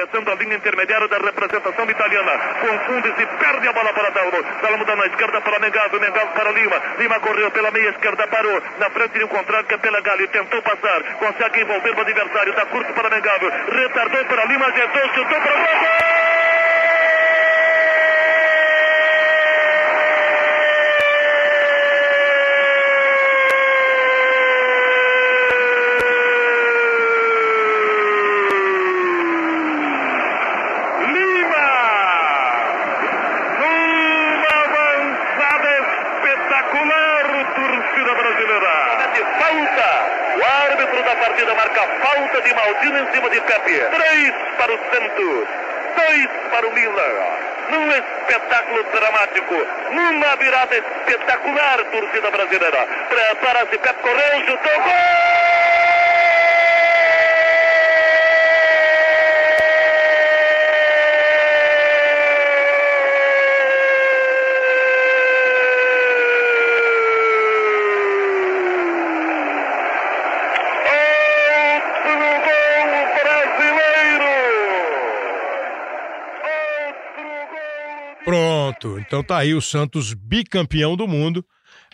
atravessando 0.00 0.30
a 0.30 0.34
linha 0.34 0.56
intermediária 0.56 1.08
da 1.08 1.18
representação 1.18 1.84
italiana. 1.90 2.32
Confunde-se, 2.60 3.26
perde 3.26 3.68
a 3.68 3.72
bola 3.72 3.92
para 3.92 4.10
Dalmo. 4.10 4.42
Dalmo 4.62 4.84
dá 4.84 4.96
na 4.96 5.06
esquerda 5.06 5.40
para 5.40 5.58
Mengaldo, 5.58 6.00
Mengaldo 6.00 6.32
para 6.32 6.50
Lima. 6.52 6.82
Lima 6.98 7.20
correu 7.20 7.50
pela 7.50 7.70
meia 7.70 7.90
esquerda, 7.90 8.26
parou. 8.28 8.62
Na 8.78 8.90
frente 8.90 9.18
de 9.18 9.24
um 9.24 9.28
contrário 9.28 9.66
que 9.66 9.74
é 9.74 9.78
pela 9.78 10.00
Gali. 10.00 10.26
Tentou 10.28 10.62
passar, 10.62 11.02
consegue 11.18 11.60
envolver 11.60 11.94
o 11.94 12.00
adversário. 12.00 12.50
Está 12.50 12.66
curto 12.66 12.92
para 12.94 13.10
Mengaldo. 13.10 13.50
Retardou 13.72 14.24
para 14.24 14.44
Lima, 14.46 14.66
ajeitou, 14.66 15.02
chutou 15.14 15.40
para 15.40 15.54
o 15.54 15.58
gol. 15.58 16.20
em 43.00 43.12
cima 43.12 43.30
de 43.30 43.40
Pepe. 43.40 43.78
Três 43.78 44.34
para 44.58 44.72
o 44.74 44.78
Santos, 45.10 45.48
dois 45.96 46.28
para 46.50 46.66
o 46.66 46.72
Milan. 46.72 47.40
Num 47.70 47.90
espetáculo 47.92 48.82
dramático, 48.92 49.54
numa 49.92 50.36
virada 50.36 50.76
espetacular, 50.76 51.84
torcida 51.84 52.30
brasileira. 52.30 52.86
Prepara-se, 53.08 53.78
Pepe 53.78 54.02
correu, 54.02 54.40
chutou, 54.46 54.82
gol! 54.82 55.29
Então 78.98 79.22
tá 79.22 79.38
aí 79.38 79.54
o 79.54 79.60
Santos 79.60 80.14
bicampeão 80.14 80.96
do 80.96 81.06
mundo, 81.06 81.44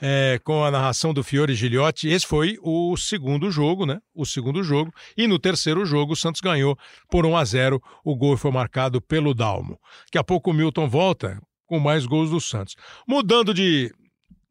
é, 0.01 0.39
com 0.45 0.65
a 0.65 0.71
narração 0.71 1.13
do 1.13 1.23
Fiore 1.23 1.55
Gigliotti. 1.55 2.09
Esse 2.09 2.27
foi 2.27 2.59
o 2.63 2.97
segundo 2.97 3.51
jogo, 3.51 3.87
né? 3.87 3.99
O 4.15 4.25
segundo 4.25 4.63
jogo. 4.63 4.93
E 5.17 5.27
no 5.27 5.39
terceiro 5.39 5.85
jogo, 5.85 6.13
o 6.13 6.17
Santos 6.17 6.41
ganhou 6.41 6.79
por 7.11 7.25
1 7.25 7.37
a 7.37 7.45
0 7.45 7.83
O 8.05 8.15
gol 8.15 8.37
foi 8.37 8.51
marcado 8.51 9.01
pelo 9.01 9.35
Dalmo. 9.35 9.79
Daqui 10.07 10.19
a 10.19 10.25
pouco 10.25 10.51
o 10.51 10.55
Milton 10.55 10.89
volta 10.89 11.41
com 11.67 11.81
mais 11.81 12.07
gols 12.07 12.31
do 12.31 12.41
Santos. 12.41 12.77
Mudando 13.09 13.53
de, 13.53 13.93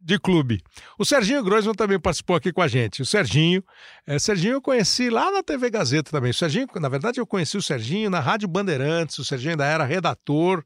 de 0.02 0.20
clube. 0.20 0.62
O 0.98 1.06
Serginho 1.06 1.44
Groisman 1.44 1.76
também 1.76 2.00
participou 2.00 2.36
aqui 2.36 2.52
com 2.52 2.62
a 2.62 2.68
gente. 2.68 3.02
O 3.02 3.06
Serginho, 3.06 3.64
é, 4.06 4.20
Serginho 4.20 4.54
eu 4.54 4.62
conheci 4.62 5.10
lá 5.10 5.32
na 5.32 5.42
TV 5.42 5.70
Gazeta 5.70 6.12
também. 6.12 6.32
O 6.32 6.34
Serginho, 6.34 6.68
na 6.76 6.90
verdade, 6.90 7.20
eu 7.20 7.28
conheci 7.28 7.56
o 7.56 7.62
Serginho 7.62 8.10
na 8.10 8.20
Rádio 8.20 8.48
Bandeirantes. 8.48 9.18
O 9.20 9.26
Serginho 9.26 9.52
ainda 9.52 9.66
era 9.66 9.86
redator 9.86 10.64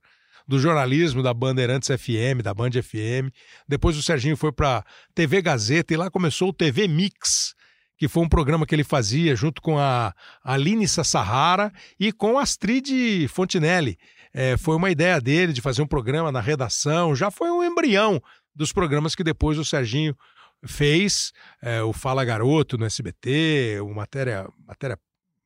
do 0.50 0.58
jornalismo 0.58 1.22
da 1.22 1.32
Bandeirantes 1.32 1.88
FM, 1.88 2.42
da 2.44 2.56
Band 2.56 2.72
FM. 2.72 3.30
Depois 3.68 3.96
o 3.96 4.02
Serginho 4.02 4.36
foi 4.36 4.52
para 4.52 4.84
TV 5.14 5.44
Gazeta 5.44 5.94
e 5.94 5.98
lá 5.98 6.10
começou 6.10 6.50
o 6.50 6.54
TV 6.54 6.88
Mix, 6.88 7.54
que 7.96 8.08
foi 8.08 8.24
um 8.24 8.28
programa 8.28 8.66
que 8.66 8.74
ele 8.74 8.84
fazia 8.84 9.36
junto 9.36 9.62
com 9.62 9.78
a 9.78 10.12
Aline 10.44 10.88
Sassahara 10.88 11.72
e 12.00 12.12
com 12.12 12.40
Astrid 12.40 13.28
Fontinelli. 13.28 13.96
É, 14.34 14.58
foi 14.58 14.76
uma 14.76 14.90
ideia 14.90 15.22
dele 15.22 15.54
de 15.54 15.62
fazer 15.62 15.84
um 15.84 15.88
programa 15.88 16.32
na 16.32 16.42
redação, 16.42 17.16
já 17.16 17.30
foi 17.30 17.52
um 17.52 17.64
embrião 17.64 18.20
dos 18.56 18.74
programas 18.74 19.14
que 19.14 19.24
depois 19.24 19.60
o 19.60 19.64
Serginho 19.64 20.18
fez, 20.66 21.32
é, 21.62 21.84
o 21.84 21.94
Fala 21.94 22.26
Garoto 22.26 22.76
no 22.76 22.86
SBT, 22.86 23.82
o 23.82 23.94
Matéria, 23.94 24.50
Matéria, 24.66 24.98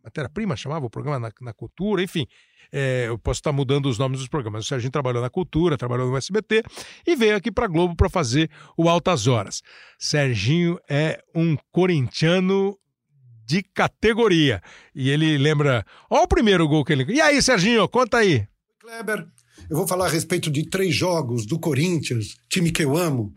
Matéria 0.04 0.30
Prima 0.30 0.56
chamava 0.58 0.86
o 0.86 0.90
programa 0.90 1.18
na, 1.18 1.32
na 1.40 1.54
Cultura, 1.54 2.04
enfim. 2.04 2.28
É, 2.72 3.06
eu 3.08 3.18
posso 3.18 3.40
estar 3.40 3.52
mudando 3.52 3.88
os 3.88 3.98
nomes 3.98 4.20
dos 4.20 4.28
programas. 4.28 4.66
O 4.66 4.68
Serginho 4.68 4.92
trabalhou 4.92 5.22
na 5.22 5.30
Cultura, 5.30 5.78
trabalhou 5.78 6.10
no 6.10 6.18
SBT 6.18 6.64
e 7.08 7.16
veio 7.16 7.36
aqui 7.36 7.52
para 7.52 7.68
Globo 7.68 7.96
para 7.96 8.10
fazer 8.10 8.50
o 8.76 8.90
Altas 8.90 9.28
Horas. 9.28 9.62
Serginho 9.98 10.78
é 10.90 11.24
um 11.34 11.56
corintiano 11.72 12.78
de 13.46 13.62
categoria. 13.62 14.62
E 14.94 15.10
ele 15.10 15.38
lembra. 15.38 15.86
Olha 16.10 16.24
o 16.24 16.28
primeiro 16.28 16.68
gol 16.68 16.84
que 16.84 16.94
ele. 16.94 17.06
E 17.14 17.22
aí, 17.22 17.42
Serginho, 17.42 17.88
conta 17.88 18.18
aí. 18.18 18.46
Kleber, 18.80 19.26
eu 19.70 19.78
vou 19.78 19.88
falar 19.88 20.08
a 20.08 20.10
respeito 20.10 20.52
de 20.52 20.70
três 20.70 20.94
jogos 20.94 21.46
do 21.46 21.58
Corinthians, 21.58 22.36
time 22.50 22.72
que 22.72 22.84
eu 22.84 22.98
amo, 22.98 23.34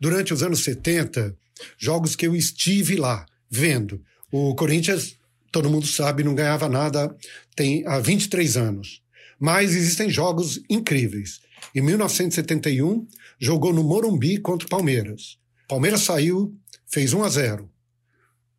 durante 0.00 0.32
os 0.32 0.42
anos 0.42 0.62
70, 0.62 1.36
jogos 1.76 2.14
que 2.14 2.26
eu 2.26 2.36
estive 2.36 2.96
lá 2.96 3.26
vendo. 3.50 4.00
O 4.30 4.54
Corinthians 4.54 5.16
todo 5.54 5.70
mundo 5.70 5.86
sabe, 5.86 6.24
não 6.24 6.34
ganhava 6.34 6.68
nada 6.68 7.16
tem 7.54 7.86
há 7.86 8.00
23 8.00 8.56
anos. 8.56 9.00
Mas 9.38 9.76
existem 9.76 10.10
jogos 10.10 10.60
incríveis. 10.68 11.40
Em 11.72 11.80
1971, 11.80 13.06
jogou 13.38 13.72
no 13.72 13.84
Morumbi 13.84 14.38
contra 14.38 14.66
o 14.66 14.68
Palmeiras. 14.68 15.38
Palmeiras 15.68 16.00
saiu, 16.00 16.52
fez 16.88 17.12
1 17.12 17.22
a 17.22 17.28
0. 17.28 17.70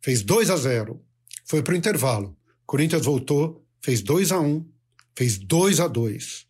Fez 0.00 0.22
2 0.22 0.48
a 0.48 0.56
0. 0.56 0.98
Foi 1.44 1.62
para 1.62 1.74
o 1.74 1.76
intervalo. 1.76 2.34
Corinthians 2.64 3.04
voltou, 3.04 3.62
fez 3.82 4.00
2 4.00 4.32
a 4.32 4.40
1, 4.40 4.66
fez 5.14 5.36
2 5.36 5.80
a 5.80 5.88
2. 5.88 6.46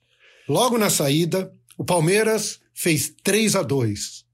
Logo 0.49 0.79
na 0.79 0.91
saída, 0.91 1.53
o 1.77 1.85
Palmeiras 1.85 2.61
fez 2.73 3.13
3 3.25 3.57
a 3.57 3.63
2. 3.63 4.25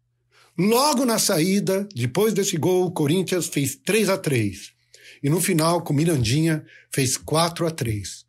Logo 0.58 1.06
na 1.06 1.18
saída, 1.18 1.88
depois 1.94 2.34
desse 2.34 2.58
gol, 2.58 2.88
o 2.88 2.92
Corinthians 2.92 3.46
fez 3.46 3.76
3 3.76 4.10
a 4.10 4.18
3. 4.18 4.81
E 5.22 5.30
no 5.30 5.40
final, 5.40 5.82
com 5.82 5.94
Mirandinha, 5.94 6.64
fez 6.90 7.16
4 7.16 7.66
a 7.66 7.70
3. 7.70 8.24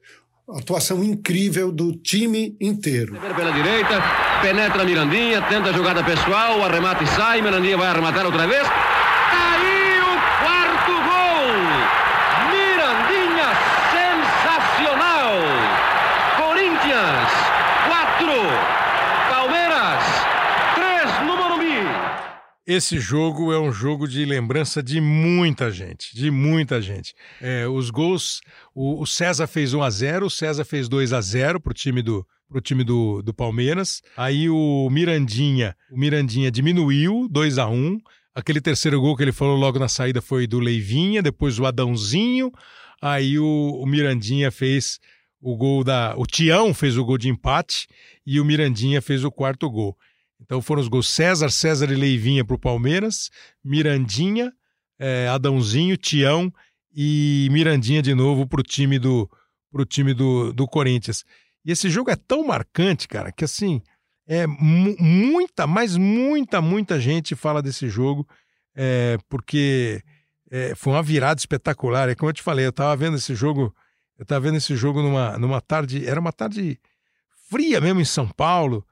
Atuação 0.58 1.04
incrível 1.04 1.72
do 1.72 1.94
time 1.96 2.56
inteiro. 2.62 3.18
Pela 3.20 3.52
direita, 3.52 4.02
penetra 4.42 4.84
Mirandinha, 4.84 5.42
tenta 5.44 5.70
a 5.70 5.74
jogada 5.74 6.04
pessoal, 6.04 6.62
arremate 6.64 7.08
sai, 7.08 7.42
Mirandinha 7.42 7.78
vai 7.78 7.88
arrematar 7.88 8.26
outra 8.26 8.46
vez. 8.46 8.68
Aí 8.68 10.00
o 10.02 10.14
quarto 10.44 10.92
gol! 11.10 11.48
Mirandinha, 12.52 13.50
sensacional! 13.90 15.34
Corinthians, 16.38 17.32
4, 17.88 18.28
Palmeiras, 19.30 20.04
3 20.76 21.26
no 21.26 21.38
Morumbi. 21.38 21.88
Esse 22.66 22.98
jogo 22.98 23.52
é 23.52 23.60
um 23.60 23.74
jogo 23.74 24.08
de 24.08 24.24
lembrança 24.24 24.82
de 24.82 25.02
muita 25.02 25.70
gente, 25.70 26.16
de 26.16 26.32
muita 26.32 26.82
gente. 26.82 27.14
É, 27.42 27.68
os 27.68 27.90
gols, 27.90 28.40
o, 28.74 29.02
o, 29.02 29.06
César 29.06 29.48
fez 29.48 29.74
1 29.74 29.84
a 29.84 29.90
0, 29.90 30.26
o 30.28 30.30
César 30.30 30.64
fez 30.64 30.88
2 30.88 31.12
a 31.12 31.20
0 31.20 31.60
pro 31.60 31.74
time 31.74 32.02
do 32.02 32.26
pro 32.48 32.62
time 32.62 32.86
do, 32.86 33.22
do 33.22 33.34
Palmeiras. 33.34 34.02
Aí 34.16 34.50
o 34.50 34.90
Mirandinha, 34.90 35.76
o 35.92 35.98
Mirandinha 36.00 36.50
diminuiu 36.50 37.28
2 37.30 37.58
a 37.58 37.68
1. 37.68 37.98
Aquele 38.34 38.62
terceiro 38.62 39.02
gol 39.02 39.18
que 39.18 39.24
ele 39.24 39.34
falou 39.34 39.58
logo 39.58 39.78
na 39.78 39.90
saída 39.90 40.22
foi 40.22 40.48
do 40.48 40.60
Leivinha, 40.60 41.22
depois 41.22 41.60
o 41.60 41.66
Adãozinho. 41.66 42.50
Aí 43.02 43.38
o, 43.38 43.82
o 43.82 43.86
Mirandinha 43.86 44.52
fez 44.52 45.00
o 45.42 45.58
gol 45.58 45.84
da, 45.84 46.16
o 46.16 46.26
Tião 46.26 46.74
fez 46.74 46.98
o 46.98 47.04
gol 47.04 47.18
de 47.18 47.28
empate 47.28 47.88
e 48.26 48.40
o 48.40 48.46
Mirandinha 48.46 49.02
fez 49.02 49.26
o 49.26 49.32
quarto 49.32 49.70
gol. 49.70 49.98
Então 50.44 50.62
foram 50.62 50.82
os 50.82 50.88
gols 50.88 51.10
César, 51.10 51.50
César 51.50 51.92
e 51.92 51.96
Leivinha 51.96 52.44
para 52.44 52.56
o 52.56 52.60
Palmeiras, 52.60 53.30
Mirandinha, 53.64 54.52
é, 55.00 55.28
Adãozinho, 55.28 55.98
Tião 55.98 56.54
e 56.94 57.48
Mirandinha 57.52 58.02
de 58.02 58.14
novo 58.14 58.46
para 58.48 58.60
o 58.60 58.64
time, 58.64 59.00
do, 59.00 59.30
pro 59.72 59.86
time 59.86 60.14
do, 60.14 60.54
do 60.54 60.68
Corinthians. 60.68 61.24
E 61.66 61.72
esse 61.72 61.90
jogo 61.90 62.12
é 62.12 62.16
tão 62.16 62.46
marcante, 62.46 63.08
cara, 63.08 63.32
que 63.32 63.46
assim, 63.46 63.82
é 64.28 64.46
muita, 64.46 65.66
mas 65.66 65.96
muita, 65.98 66.62
muita 66.62 67.00
gente 67.00 67.36
fala 67.36 67.62
desse 67.62 67.88
jogo, 67.88 68.28
é, 68.76 69.18
porque 69.30 70.04
é, 70.52 70.76
foi 70.76 70.94
uma 70.94 71.04
virada 71.04 71.40
espetacular. 71.40 72.10
É 72.10 72.16
como 72.16 72.30
eu 72.30 72.34
te 72.34 72.44
falei, 72.44 72.66
eu 72.66 72.70
estava 72.70 72.96
vendo 72.96 73.16
esse 73.16 73.34
jogo, 73.34 73.74
eu 74.18 74.24
estava 74.24 74.42
vendo 74.42 74.58
esse 74.58 74.76
jogo 74.76 75.02
numa, 75.02 75.38
numa 75.38 75.62
tarde, 75.62 76.06
era 76.08 76.20
uma 76.20 76.34
tarde 76.34 76.80
fria 77.50 77.80
mesmo 77.80 78.02
em 78.02 78.06
São 78.06 78.28
Paulo, 78.28 78.86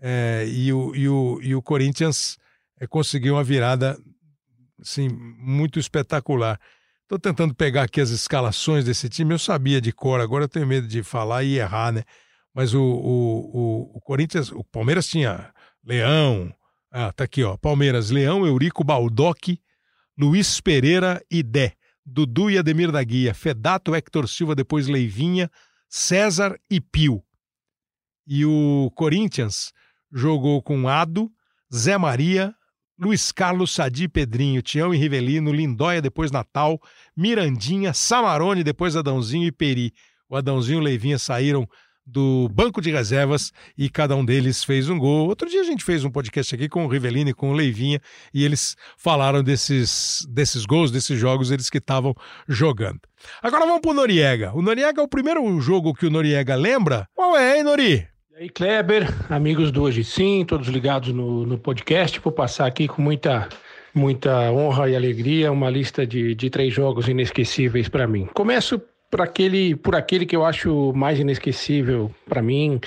é, 0.00 0.44
e, 0.48 0.72
o, 0.72 0.94
e, 0.94 1.08
o, 1.08 1.40
e 1.42 1.54
o 1.54 1.62
Corinthians 1.62 2.38
é, 2.80 2.86
conseguiu 2.86 3.34
uma 3.34 3.44
virada 3.44 3.98
assim, 4.80 5.08
muito 5.08 5.78
espetacular. 5.78 6.60
Estou 7.02 7.18
tentando 7.18 7.54
pegar 7.54 7.84
aqui 7.84 8.00
as 8.00 8.10
escalações 8.10 8.84
desse 8.84 9.08
time. 9.08 9.32
Eu 9.32 9.38
sabia 9.38 9.80
de 9.80 9.92
cor, 9.92 10.20
agora 10.20 10.44
eu 10.44 10.48
tenho 10.48 10.66
medo 10.66 10.88
de 10.88 11.02
falar 11.02 11.44
e 11.44 11.58
errar, 11.58 11.92
né? 11.92 12.02
Mas 12.52 12.74
o, 12.74 12.82
o, 12.82 13.50
o, 13.54 13.96
o 13.98 14.00
Corinthians, 14.00 14.50
o 14.50 14.64
Palmeiras 14.64 15.06
tinha 15.06 15.52
Leão, 15.84 16.52
ah, 16.90 17.12
tá 17.12 17.24
aqui, 17.24 17.44
ó. 17.44 17.56
Palmeiras, 17.56 18.10
Leão, 18.10 18.46
Eurico, 18.46 18.82
Baldock, 18.82 19.60
Luiz 20.18 20.60
Pereira 20.60 21.22
e 21.30 21.42
Dé. 21.42 21.74
Dudu 22.06 22.50
e 22.50 22.56
Ademir 22.56 22.90
da 22.90 23.02
Guia, 23.02 23.34
Fedato, 23.34 23.94
Hector 23.94 24.28
Silva, 24.28 24.54
depois 24.54 24.86
Leivinha, 24.86 25.50
César 25.88 26.56
e 26.70 26.80
Pio. 26.80 27.22
E 28.26 28.46
o 28.46 28.90
Corinthians 28.94 29.72
jogou 30.12 30.62
com 30.62 30.88
Ado, 30.88 31.30
Zé 31.74 31.98
Maria, 31.98 32.54
Luiz 32.98 33.30
Carlos, 33.30 33.72
Sadi, 33.72 34.08
Pedrinho, 34.08 34.62
Tião 34.62 34.94
e 34.94 34.96
Rivelino, 34.96 35.52
Lindóia, 35.52 36.00
depois 36.00 36.30
Natal, 36.30 36.80
Mirandinha, 37.14 37.92
Samarone, 37.92 38.64
depois 38.64 38.96
Adãozinho 38.96 39.46
e 39.46 39.52
Peri. 39.52 39.92
O 40.28 40.36
Adãozinho 40.36 40.78
e 40.78 40.80
o 40.80 40.84
Leivinha 40.84 41.18
saíram 41.18 41.68
do 42.06 42.48
banco 42.48 42.80
de 42.80 42.90
reservas 42.90 43.52
e 43.76 43.90
cada 43.90 44.14
um 44.14 44.24
deles 44.24 44.62
fez 44.62 44.88
um 44.88 44.98
gol. 44.98 45.28
Outro 45.28 45.48
dia 45.48 45.60
a 45.60 45.64
gente 45.64 45.84
fez 45.84 46.04
um 46.04 46.10
podcast 46.10 46.54
aqui 46.54 46.68
com 46.68 46.86
o 46.86 46.88
Rivelino 46.88 47.30
e 47.30 47.34
com 47.34 47.50
o 47.50 47.52
Leivinha 47.52 48.00
e 48.32 48.44
eles 48.44 48.76
falaram 48.96 49.42
desses, 49.42 50.24
desses 50.30 50.64
gols, 50.64 50.90
desses 50.90 51.18
jogos, 51.18 51.50
eles 51.50 51.68
que 51.68 51.78
estavam 51.78 52.14
jogando. 52.48 53.00
Agora 53.42 53.66
vamos 53.66 53.80
pro 53.80 53.92
Noriega. 53.92 54.52
O 54.54 54.62
Noriega 54.62 55.00
é 55.00 55.04
o 55.04 55.08
primeiro 55.08 55.60
jogo 55.60 55.92
que 55.92 56.06
o 56.06 56.10
Noriega 56.10 56.54
lembra. 56.54 57.08
Qual 57.14 57.36
é, 57.36 57.58
hein, 57.58 57.64
Nori? 57.64 58.15
E 58.36 58.42
aí, 58.42 58.48
Kleber, 58.50 59.08
amigos 59.32 59.70
do 59.70 59.82
Hoje 59.82 60.04
Sim, 60.04 60.44
todos 60.46 60.68
ligados 60.68 61.08
no, 61.08 61.46
no 61.46 61.56
podcast. 61.56 62.20
Vou 62.20 62.30
passar 62.30 62.66
aqui 62.66 62.86
com 62.86 63.00
muita 63.00 63.48
muita 63.94 64.52
honra 64.52 64.90
e 64.90 64.94
alegria 64.94 65.50
uma 65.50 65.70
lista 65.70 66.06
de, 66.06 66.34
de 66.34 66.50
três 66.50 66.74
jogos 66.74 67.08
inesquecíveis 67.08 67.88
para 67.88 68.06
mim. 68.06 68.28
Começo 68.34 68.78
por 69.10 69.22
aquele, 69.22 69.74
por 69.74 69.96
aquele 69.96 70.26
que 70.26 70.36
eu 70.36 70.44
acho 70.44 70.92
mais 70.94 71.18
inesquecível 71.18 72.14
para 72.28 72.42
mim, 72.42 72.78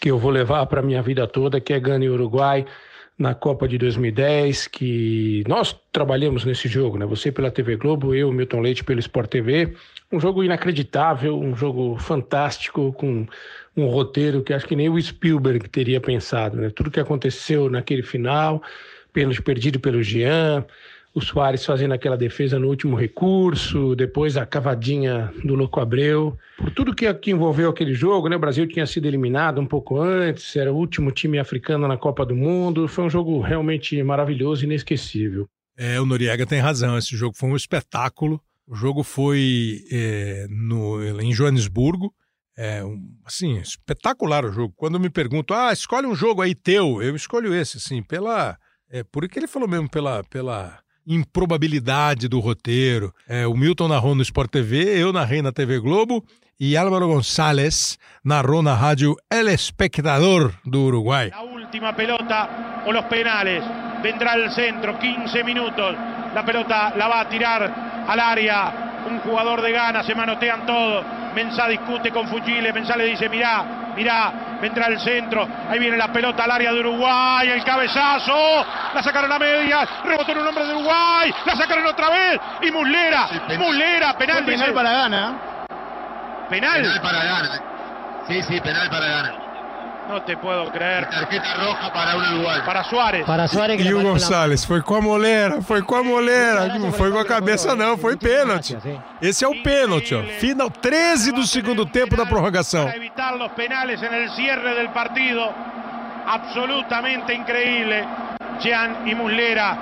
que 0.00 0.10
eu 0.10 0.18
vou 0.18 0.30
levar 0.30 0.64
para 0.64 0.80
minha 0.80 1.02
vida 1.02 1.26
toda, 1.26 1.60
que 1.60 1.74
é 1.74 1.80
Gana 1.80 2.06
e 2.06 2.08
Uruguai 2.08 2.64
na 3.18 3.34
Copa 3.34 3.68
de 3.68 3.78
2010, 3.78 4.66
que 4.68 5.44
nós 5.46 5.76
trabalhamos 5.92 6.44
nesse 6.44 6.66
jogo, 6.66 6.98
né? 6.98 7.06
Você 7.06 7.30
pela 7.30 7.50
TV 7.50 7.76
Globo, 7.76 8.14
eu, 8.14 8.32
Milton 8.32 8.60
Leite 8.60 8.82
pelo 8.82 8.98
Sport 9.00 9.30
TV. 9.30 9.74
Um 10.10 10.18
jogo 10.18 10.42
inacreditável, 10.42 11.38
um 11.38 11.54
jogo 11.54 11.96
fantástico, 11.98 12.92
com 12.94 13.26
um 13.76 13.86
roteiro 13.86 14.42
que 14.42 14.52
acho 14.52 14.66
que 14.66 14.76
nem 14.76 14.88
o 14.88 15.00
Spielberg 15.00 15.68
teria 15.68 16.00
pensado, 16.00 16.56
né? 16.56 16.70
Tudo 16.70 16.90
que 16.90 17.00
aconteceu 17.00 17.68
naquele 17.68 18.02
final, 18.02 18.62
pênalti 19.12 19.42
perdido 19.42 19.80
pelo 19.80 20.02
Jean, 20.02 20.64
o 21.14 21.20
Soares 21.20 21.64
fazendo 21.64 21.94
aquela 21.94 22.16
defesa 22.16 22.58
no 22.58 22.68
último 22.68 22.96
recurso, 22.96 23.94
depois 23.94 24.36
a 24.36 24.44
cavadinha 24.44 25.32
do 25.44 25.54
Louco 25.54 25.78
Abreu. 25.78 26.36
Por 26.58 26.70
tudo 26.72 26.94
que, 26.94 27.12
que 27.14 27.30
envolveu 27.30 27.70
aquele 27.70 27.94
jogo, 27.94 28.28
né? 28.28 28.34
O 28.34 28.40
Brasil 28.40 28.66
tinha 28.66 28.84
sido 28.84 29.06
eliminado 29.06 29.60
um 29.60 29.66
pouco 29.66 30.00
antes, 30.00 30.56
era 30.56 30.72
o 30.72 30.76
último 30.76 31.12
time 31.12 31.38
africano 31.38 31.86
na 31.86 31.96
Copa 31.96 32.26
do 32.26 32.34
Mundo. 32.34 32.88
Foi 32.88 33.04
um 33.04 33.10
jogo 33.10 33.40
realmente 33.40 34.02
maravilhoso 34.02 34.64
e 34.64 34.66
inesquecível. 34.66 35.48
É, 35.76 36.00
o 36.00 36.06
Noriega 36.06 36.44
tem 36.44 36.60
razão. 36.60 36.98
Esse 36.98 37.16
jogo 37.16 37.36
foi 37.36 37.48
um 37.48 37.56
espetáculo. 37.56 38.40
O 38.66 38.74
jogo 38.74 39.04
foi 39.04 39.84
é, 39.92 40.46
no, 40.50 41.20
em 41.20 41.32
Joanesburgo. 41.32 42.12
É, 42.56 42.84
um, 42.84 43.13
assim, 43.24 43.58
espetacular 43.58 44.44
o 44.44 44.52
jogo. 44.52 44.74
Quando 44.76 45.00
me 45.00 45.10
perguntam, 45.10 45.56
ah, 45.56 45.72
escolhe 45.72 46.06
um 46.06 46.14
jogo 46.14 46.42
aí 46.42 46.54
teu, 46.54 47.02
eu 47.02 47.16
escolho 47.16 47.54
esse, 47.54 47.78
assim, 47.78 48.02
pela. 48.02 48.56
É, 48.90 49.02
por 49.02 49.28
que 49.28 49.38
ele 49.38 49.48
falou 49.48 49.68
mesmo 49.68 49.88
pela, 49.88 50.22
pela 50.24 50.78
improbabilidade 51.06 52.28
do 52.28 52.40
roteiro. 52.40 53.12
É, 53.28 53.46
o 53.46 53.54
Milton 53.54 53.88
narrou 53.88 54.14
no 54.14 54.22
Sport 54.22 54.50
TV, 54.50 55.00
eu 55.00 55.12
narrei 55.12 55.42
na 55.42 55.52
TV 55.52 55.78
Globo 55.78 56.24
e 56.58 56.76
Álvaro 56.76 57.08
González 57.08 57.98
narrou 58.24 58.62
na 58.62 58.74
rádio 58.74 59.16
El 59.30 59.48
Espectador 59.48 60.54
do 60.64 60.82
Uruguai. 60.84 61.30
A 61.34 61.42
última 61.42 61.92
pelota 61.92 62.82
ou 62.86 62.94
os 62.94 63.04
penales. 63.06 63.64
Vendrá 64.02 64.32
al 64.32 64.50
centro, 64.50 64.98
15 64.98 65.44
minutos. 65.44 65.96
La 66.34 66.44
pelota 66.44 66.94
la 66.96 67.08
va 67.08 67.20
a 67.20 67.28
tirar 67.28 68.04
al 68.06 68.20
área. 68.20 69.04
Un 69.08 69.20
jugador 69.20 69.60
de 69.60 69.72
gana, 69.72 70.02
se 70.02 70.14
manotean 70.14 70.64
todos. 70.66 71.04
Mensah 71.34 71.68
discute 71.68 72.10
con 72.10 72.28
Fugile. 72.28 72.72
Mensah 72.72 72.96
le 72.96 73.04
dice: 73.06 73.28
Mirá, 73.28 73.64
mirá, 73.94 74.32
vendrá 74.60 74.86
el 74.86 75.00
centro. 75.00 75.46
Ahí 75.68 75.78
viene 75.78 75.96
la 75.96 76.08
pelota 76.12 76.44
al 76.44 76.50
área 76.50 76.72
de 76.72 76.80
Uruguay. 76.80 77.48
El 77.48 77.64
cabezazo. 77.64 78.66
La 78.94 79.02
sacaron 79.02 79.30
a 79.30 79.38
medias. 79.38 79.88
Rebotó 80.04 80.32
en 80.32 80.38
un 80.38 80.46
hombre 80.46 80.66
de 80.66 80.74
Uruguay. 80.74 81.34
La 81.44 81.56
sacaron 81.56 81.86
otra 81.86 82.08
vez. 82.10 82.40
Y 82.62 82.70
Muslera. 82.70 83.28
Muslera, 83.58 84.16
penal. 84.16 84.44
penal 84.44 84.72
para 84.72 84.92
gana. 84.92 85.34
Penal. 86.48 86.82
Penal 86.82 87.00
para 87.00 87.24
gana. 87.24 87.60
Sí, 88.26 88.42
sí, 88.42 88.60
penal 88.60 88.88
para 88.88 89.06
gana. 89.06 89.43
No 90.08 90.20
te 90.22 90.36
puedo 90.36 90.70
creer. 90.70 91.08
Tarjeta 91.08 91.54
roja 91.54 91.92
para 91.92 92.16
Uruguai. 92.16 92.64
Para 92.64 92.84
Suárez. 92.84 93.24
Para 93.24 93.48
Suárez. 93.48 93.84
E 93.84 93.94
o 93.94 94.02
Gonçalves 94.02 94.64
foi 94.64 94.82
com 94.82 94.96
a 94.96 95.00
moleira, 95.00 95.62
foi 95.62 95.82
com 95.82 95.96
a 95.96 96.04
moleira. 96.04 96.78
Não 96.78 96.92
foi 96.92 97.10
com 97.10 97.18
a 97.18 97.24
cabeça, 97.24 97.74
não, 97.74 97.96
foi 97.96 98.16
pênalti. 98.16 98.76
Esse 99.22 99.44
é 99.44 99.48
o 99.48 99.62
pênalti, 99.62 100.14
ó. 100.14 100.22
Final 100.38 100.70
13 100.70 101.32
do 101.32 101.46
segundo 101.46 101.86
tempo 101.86 102.16
da 102.16 102.26
prorrogação. 102.26 102.84
Para 102.84 102.96
evitar 102.96 103.34
os 103.34 103.52
penales 103.52 104.02
en 104.02 104.12
el 104.12 104.30
cierre 104.30 104.74
del 104.74 104.90
partido. 104.90 105.50
Absolutamente 106.26 107.34
increíble. 107.34 108.04
Jean 108.60 109.08
y 109.08 109.14
Muslera. 109.14 109.76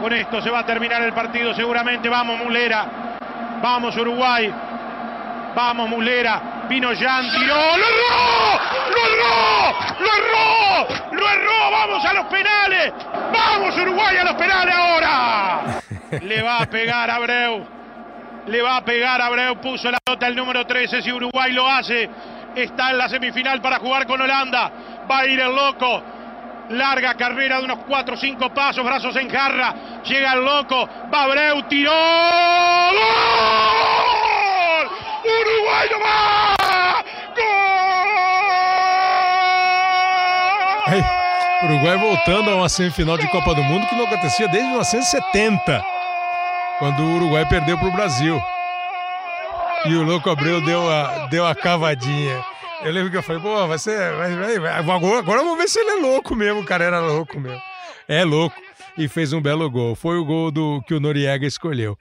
Con 0.00 0.12
esto 0.12 0.40
se 0.42 0.50
va 0.50 0.60
a 0.60 0.66
terminar 0.66 1.02
el 1.02 1.12
partido 1.12 1.54
seguramente. 1.54 2.08
Vamos, 2.08 2.38
Muslera. 2.38 2.86
Vamos, 3.62 3.96
Uruguay. 3.96 4.52
Vamos, 5.54 5.88
Muslera. 5.88 6.55
Vino 6.68 6.88
Jan, 6.98 7.30
tiró, 7.30 7.54
¡lo 7.54 7.86
erró! 7.86 8.60
¡Lo 8.90 8.98
erró! 9.06 9.74
¡Lo 10.00 10.06
erró! 10.06 11.12
¡Lo 11.12 11.28
erró! 11.30 11.70
¡Vamos 11.70 12.04
a 12.04 12.12
los 12.12 12.26
penales! 12.26 12.92
¡Vamos 13.32 13.76
Uruguay 13.78 14.16
a 14.16 14.24
los 14.24 14.34
penales 14.34 14.74
ahora! 14.74 15.80
Le 16.22 16.42
va 16.42 16.58
a 16.58 16.66
pegar 16.66 17.10
a 17.10 17.16
Abreu. 17.16 17.66
Le 18.46 18.62
va 18.62 18.76
a 18.76 18.84
pegar 18.84 19.20
a 19.20 19.26
Abreu. 19.26 19.60
Puso 19.60 19.90
la 19.90 19.98
nota 20.06 20.26
el 20.26 20.36
número 20.36 20.66
13. 20.66 21.02
Si 21.02 21.12
Uruguay 21.12 21.52
lo 21.52 21.68
hace, 21.68 22.08
está 22.54 22.90
en 22.90 22.98
la 22.98 23.08
semifinal 23.08 23.60
para 23.60 23.78
jugar 23.78 24.06
con 24.06 24.20
Holanda. 24.20 24.70
Va 25.10 25.20
a 25.20 25.26
ir 25.26 25.40
el 25.40 25.54
loco. 25.54 26.02
Larga 26.70 27.14
carrera 27.14 27.58
de 27.58 27.64
unos 27.64 27.78
4 27.86 28.14
o 28.14 28.18
5 28.18 28.52
pasos, 28.52 28.84
brazos 28.84 29.14
en 29.16 29.30
jarra. 29.30 30.02
Llega 30.04 30.32
el 30.34 30.44
loco. 30.44 30.88
Va 31.12 31.22
Abreu, 31.22 31.62
tiró. 31.68 31.92
¡Gol! 32.92 32.96
¡Uruguay 35.24 35.88
no 35.90 36.00
va! 36.00 36.55
Uruguai 41.66 41.98
voltando 41.98 42.50
a 42.50 42.56
uma 42.56 42.68
semifinal 42.68 43.18
de 43.18 43.28
Copa 43.28 43.54
do 43.54 43.62
Mundo 43.62 43.86
que 43.86 43.94
não 43.96 44.04
acontecia 44.04 44.46
desde 44.46 44.68
1970, 44.68 45.84
quando 46.78 47.02
o 47.02 47.16
Uruguai 47.16 47.44
perdeu 47.46 47.76
para 47.76 47.88
o 47.88 47.92
Brasil. 47.92 48.40
E 49.84 49.94
o 49.94 50.02
Louco 50.02 50.30
Abreu 50.30 50.60
deu 50.60 50.90
a, 50.90 51.26
deu 51.26 51.46
a 51.46 51.54
cavadinha. 51.54 52.44
Eu 52.82 52.92
lembro 52.92 53.10
que 53.10 53.16
eu 53.16 53.22
falei, 53.22 53.40
pô, 53.40 53.66
vai 53.66 53.78
ser. 53.78 54.14
Vai, 54.16 54.58
vai. 54.58 54.72
Agora, 54.78 55.18
agora 55.18 55.42
vamos 55.42 55.58
ver 55.58 55.68
se 55.68 55.78
ele 55.78 55.90
é 55.90 55.94
louco 56.02 56.34
mesmo. 56.34 56.60
O 56.60 56.64
cara 56.64 56.84
era 56.84 57.00
louco 57.00 57.38
mesmo. 57.38 57.62
É 58.08 58.24
louco. 58.24 58.56
E 58.98 59.08
fez 59.08 59.32
um 59.32 59.42
belo 59.42 59.70
gol. 59.70 59.94
Foi 59.94 60.16
o 60.16 60.24
gol 60.24 60.50
do 60.50 60.80
que 60.86 60.94
o 60.94 61.00
Noriega 61.00 61.46
escolheu. 61.46 61.98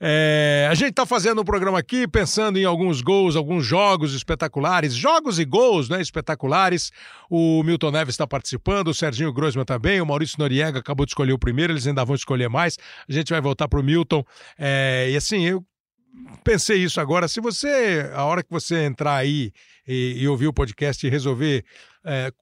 É, 0.00 0.68
a 0.70 0.74
gente 0.74 0.90
está 0.90 1.04
fazendo 1.04 1.40
um 1.40 1.44
programa 1.44 1.78
aqui 1.78 2.06
pensando 2.06 2.56
em 2.56 2.64
alguns 2.64 3.00
gols, 3.00 3.34
alguns 3.34 3.66
jogos 3.66 4.14
espetaculares, 4.14 4.94
jogos 4.94 5.40
e 5.40 5.44
gols 5.44 5.88
né, 5.88 6.00
espetaculares. 6.00 6.92
O 7.28 7.62
Milton 7.64 7.90
Neves 7.90 8.14
está 8.14 8.26
participando, 8.26 8.88
o 8.88 8.94
Serginho 8.94 9.32
Grossman 9.32 9.64
também, 9.64 10.00
o 10.00 10.06
Maurício 10.06 10.38
Noriega 10.38 10.78
acabou 10.78 11.04
de 11.04 11.10
escolher 11.10 11.32
o 11.32 11.38
primeiro, 11.38 11.72
eles 11.72 11.86
ainda 11.86 12.04
vão 12.04 12.14
escolher 12.14 12.48
mais. 12.48 12.78
A 13.08 13.12
gente 13.12 13.30
vai 13.30 13.40
voltar 13.40 13.66
para 13.66 13.80
o 13.80 13.82
Milton. 13.82 14.24
É, 14.56 15.08
e 15.10 15.16
assim, 15.16 15.44
eu 15.44 15.64
pensei 16.44 16.78
isso 16.78 17.00
agora. 17.00 17.26
Se 17.26 17.40
você, 17.40 18.08
a 18.14 18.24
hora 18.24 18.44
que 18.44 18.50
você 18.50 18.84
entrar 18.84 19.16
aí 19.16 19.50
e, 19.86 20.14
e 20.18 20.28
ouvir 20.28 20.46
o 20.46 20.52
podcast 20.52 21.06
e 21.06 21.10
resolver. 21.10 21.64
É, 22.04 22.32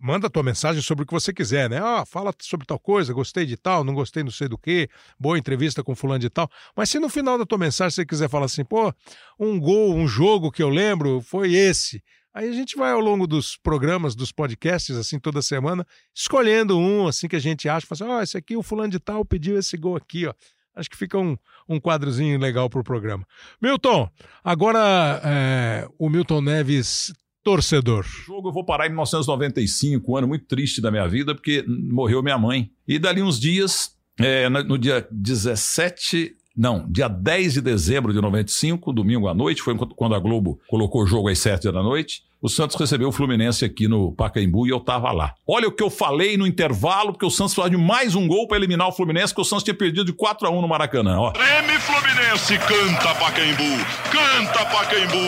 manda 0.00 0.26
a 0.26 0.30
tua 0.30 0.42
mensagem 0.42 0.82
sobre 0.82 1.04
o 1.04 1.06
que 1.06 1.12
você 1.12 1.32
quiser, 1.32 1.68
né? 1.68 1.78
Ah, 1.78 2.04
fala 2.06 2.32
sobre 2.40 2.66
tal 2.66 2.78
coisa, 2.78 3.12
gostei 3.12 3.44
de 3.44 3.56
tal, 3.56 3.84
não 3.84 3.94
gostei 3.94 4.22
não 4.22 4.30
sei 4.30 4.48
do 4.48 4.56
que, 4.56 4.88
boa 5.18 5.38
entrevista 5.38 5.84
com 5.84 5.94
fulano 5.94 6.18
de 6.18 6.30
tal. 6.30 6.50
Mas 6.74 6.88
se 6.88 6.98
no 6.98 7.08
final 7.08 7.36
da 7.36 7.44
tua 7.44 7.58
mensagem 7.58 7.94
você 7.94 8.06
quiser 8.06 8.28
falar 8.28 8.46
assim, 8.46 8.64
pô, 8.64 8.92
um 9.38 9.60
gol, 9.60 9.94
um 9.94 10.08
jogo 10.08 10.50
que 10.50 10.62
eu 10.62 10.68
lembro 10.70 11.20
foi 11.20 11.52
esse. 11.52 12.02
Aí 12.32 12.48
a 12.48 12.52
gente 12.52 12.76
vai 12.76 12.92
ao 12.92 13.00
longo 13.00 13.26
dos 13.26 13.56
programas, 13.56 14.14
dos 14.14 14.30
podcasts, 14.30 14.96
assim, 14.96 15.18
toda 15.18 15.42
semana, 15.42 15.84
escolhendo 16.14 16.78
um, 16.78 17.08
assim, 17.08 17.26
que 17.26 17.36
a 17.36 17.40
gente 17.40 17.68
acha, 17.68 17.86
fala 17.86 17.96
assim, 17.96 18.12
ó, 18.12 18.18
oh, 18.18 18.22
esse 18.22 18.38
aqui, 18.38 18.56
o 18.56 18.62
fulano 18.62 18.90
de 18.90 19.00
tal 19.00 19.24
pediu 19.24 19.58
esse 19.58 19.76
gol 19.76 19.96
aqui, 19.96 20.26
ó. 20.26 20.34
Acho 20.74 20.88
que 20.88 20.96
fica 20.96 21.18
um, 21.18 21.36
um 21.68 21.80
quadrozinho 21.80 22.38
legal 22.38 22.70
para 22.70 22.80
o 22.80 22.84
programa. 22.84 23.26
Milton, 23.60 24.08
agora 24.42 25.20
é, 25.24 25.88
o 25.98 26.08
Milton 26.08 26.40
Neves 26.40 27.12
torcedor. 27.42 28.04
O 28.04 28.24
jogo 28.26 28.48
eu 28.48 28.52
vou 28.52 28.64
parar 28.64 28.86
em 28.86 28.90
1995, 28.90 30.12
um 30.12 30.16
ano 30.16 30.28
muito 30.28 30.46
triste 30.46 30.80
da 30.80 30.90
minha 30.90 31.06
vida, 31.06 31.34
porque 31.34 31.64
morreu 31.66 32.22
minha 32.22 32.38
mãe. 32.38 32.70
E 32.86 32.98
dali 32.98 33.22
uns 33.22 33.38
dias, 33.38 33.96
é, 34.18 34.48
no 34.48 34.78
dia 34.78 35.06
17 35.10 36.36
não, 36.56 36.86
dia 36.90 37.08
10 37.08 37.54
de 37.54 37.60
dezembro 37.60 38.12
de 38.12 38.20
95, 38.20 38.92
domingo 38.92 39.28
à 39.28 39.34
noite, 39.34 39.62
foi 39.62 39.74
quando 39.96 40.14
a 40.14 40.18
Globo 40.18 40.60
colocou 40.68 41.02
o 41.02 41.06
jogo 41.06 41.28
às 41.28 41.38
7 41.38 41.70
da 41.72 41.82
noite. 41.82 42.22
O 42.42 42.48
Santos 42.48 42.74
recebeu 42.76 43.08
o 43.08 43.12
Fluminense 43.12 43.66
aqui 43.66 43.86
no 43.86 44.14
Pacaembu 44.14 44.66
e 44.66 44.70
eu 44.70 44.80
tava 44.80 45.12
lá. 45.12 45.34
Olha 45.46 45.68
o 45.68 45.72
que 45.72 45.82
eu 45.82 45.90
falei 45.90 46.38
no 46.38 46.46
intervalo, 46.46 47.12
porque 47.12 47.26
o 47.26 47.30
Santos 47.30 47.52
precisava 47.52 47.68
de 47.68 47.76
mais 47.76 48.14
um 48.14 48.26
gol 48.26 48.48
para 48.48 48.56
eliminar 48.56 48.88
o 48.88 48.92
Fluminense, 48.92 49.34
porque 49.34 49.42
o 49.42 49.44
Santos 49.44 49.62
tinha 49.62 49.74
perdido 49.74 50.06
de 50.06 50.14
4 50.14 50.48
a 50.48 50.50
1 50.50 50.62
no 50.62 50.66
Maracanã. 50.66 51.18
Ó. 51.18 51.32
Treme 51.32 51.78
Fluminense, 51.80 52.56
canta 52.56 53.14
Pacaembu, 53.16 53.84
canta 54.10 54.64
Pacaembu, 54.64 55.18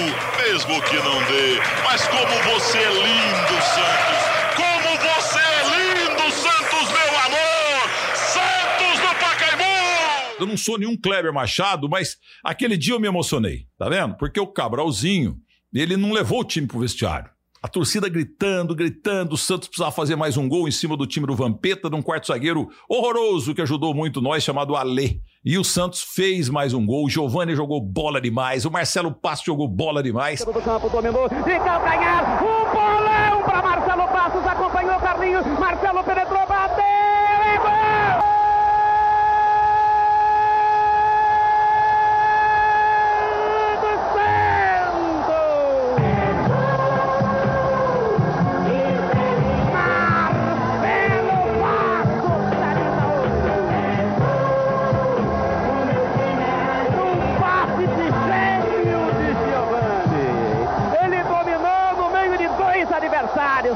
mesmo 0.43 0.83
que 0.85 0.97
não 0.97 1.19
dê. 1.25 1.61
Mas 1.85 2.09
como 2.09 2.55
você 2.55 2.79
é 2.79 2.93
lindo, 2.93 3.61
Santos! 3.61 4.33
Como 4.57 4.97
você 4.97 5.39
é 5.39 5.63
lindo, 5.69 6.33
Santos, 6.33 6.89
meu 6.89 7.19
amor! 7.27 7.91
Santos 8.15 9.01
do 9.01 9.21
Pacaembu! 9.21 10.41
Eu 10.41 10.47
não 10.47 10.57
sou 10.57 10.79
nenhum 10.79 10.97
Kleber 10.97 11.35
Machado, 11.35 11.91
mas 11.91 12.17
aquele 12.43 12.79
dia 12.79 12.95
eu 12.95 13.01
me 13.01 13.07
emocionei, 13.07 13.67
tá 13.77 13.91
vendo? 13.91 14.17
Porque 14.17 14.41
o 14.41 14.47
Cabralzinho 14.47 15.37
ele 15.81 15.97
não 15.97 16.13
levou 16.13 16.41
o 16.41 16.45
time 16.45 16.67
pro 16.67 16.81
vestiário. 16.81 17.31
A 17.63 17.69
torcida 17.69 18.09
gritando, 18.09 18.75
gritando. 18.75 19.35
O 19.35 19.39
Santos 19.39 19.69
precisava 19.69 19.93
fazer 19.93 20.17
mais 20.17 20.37
um 20.37 20.49
gol 20.49 20.67
em 20.67 20.73
cima 20.73 20.97
do 20.97 21.07
time 21.07 21.29
do 21.29 21.37
Vampeta, 21.37 21.89
de 21.89 21.95
um 21.95 22.03
quarto 22.03 22.27
zagueiro 22.27 22.69
horroroso 22.89 23.55
que 23.55 23.63
ajudou 23.63 23.95
muito 23.95 24.21
nós, 24.21 24.43
chamado 24.43 24.75
Alê. 24.75 25.21
E 25.45 25.57
o 25.57 25.63
Santos 25.63 26.03
fez 26.03 26.49
mais 26.49 26.75
um 26.75 26.85
gol. 26.85 27.05
O 27.05 27.09
Giovanni 27.09 27.55
jogou 27.55 27.81
bola 27.81 28.21
demais. 28.21 28.65
O 28.65 28.71
Marcelo 28.71 29.13
Passos 29.13 29.45
jogou 29.45 29.69
bola 29.69 30.03
demais. 30.03 30.45
Do 30.45 30.53
campo 30.55 30.89
dominou. 30.89 31.29
De 31.29 31.35
calcanhar. 31.37 32.45
Um 32.45 32.72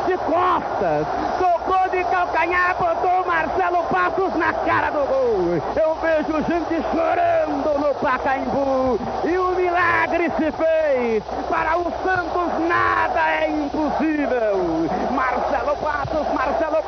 de 0.04 0.16
costas, 0.18 1.06
tocou 1.38 1.88
de 1.90 2.04
calcanhar, 2.04 2.76
botou 2.78 3.24
Marcelo 3.24 3.82
Passos 3.84 4.34
na 4.36 4.52
cara 4.52 4.90
do 4.90 5.06
gol. 5.06 5.62
Eu 5.74 5.94
vejo 6.02 6.44
gente 6.44 6.84
chorando 6.92 7.78
no 7.78 7.94
Pacaembu 7.94 8.98
e 9.24 9.38
o 9.38 9.54
milagre 9.54 10.30
se 10.36 10.52
fez. 10.52 11.22
Para 11.48 11.78
o 11.78 11.84
Santos 11.84 12.68
nada 12.68 13.20
é 13.40 13.50
impossível. 13.50 14.88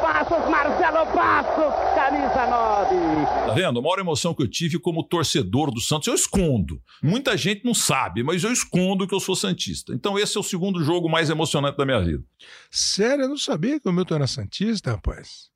Marcelo 0.09 0.41
Passos, 0.41 0.51
Marcelo 0.51 0.51
Passos, 0.51 0.51
Marcelo 0.51 1.07
Passos, 1.13 1.95
camisa 1.95 2.47
9. 2.47 3.47
Tá 3.47 3.55
vendo? 3.55 3.79
A 3.79 3.83
maior 3.83 3.99
emoção 3.99 4.35
que 4.35 4.43
eu 4.43 4.49
tive 4.49 4.79
como 4.79 5.03
torcedor 5.03 5.71
do 5.71 5.81
Santos, 5.81 6.09
eu 6.09 6.15
escondo. 6.15 6.81
Muita 7.03 7.37
gente 7.37 7.65
não 7.65 7.75
sabe, 7.75 8.23
mas 8.23 8.43
eu 8.43 8.53
escondo 8.53 9.07
que 9.07 9.15
eu 9.15 9.21
sou 9.21 9.37
Santista. 9.37 9.93
Então 9.93 10.19
esse 10.19 10.37
é 10.37 10.41
o 10.41 10.43
segundo 10.43 10.83
jogo 10.83 11.09
mais 11.09 11.29
emocionante 11.29 11.77
da 11.77 11.85
minha 11.85 12.01
vida. 12.01 12.25
Sério, 12.71 13.25
eu 13.25 13.29
não 13.29 13.37
sabia 13.37 13.79
que 13.79 13.89
o 13.89 13.93
Milton 13.93 14.15
era 14.15 14.27
Santista, 14.27 14.93
rapaz. 14.93 15.51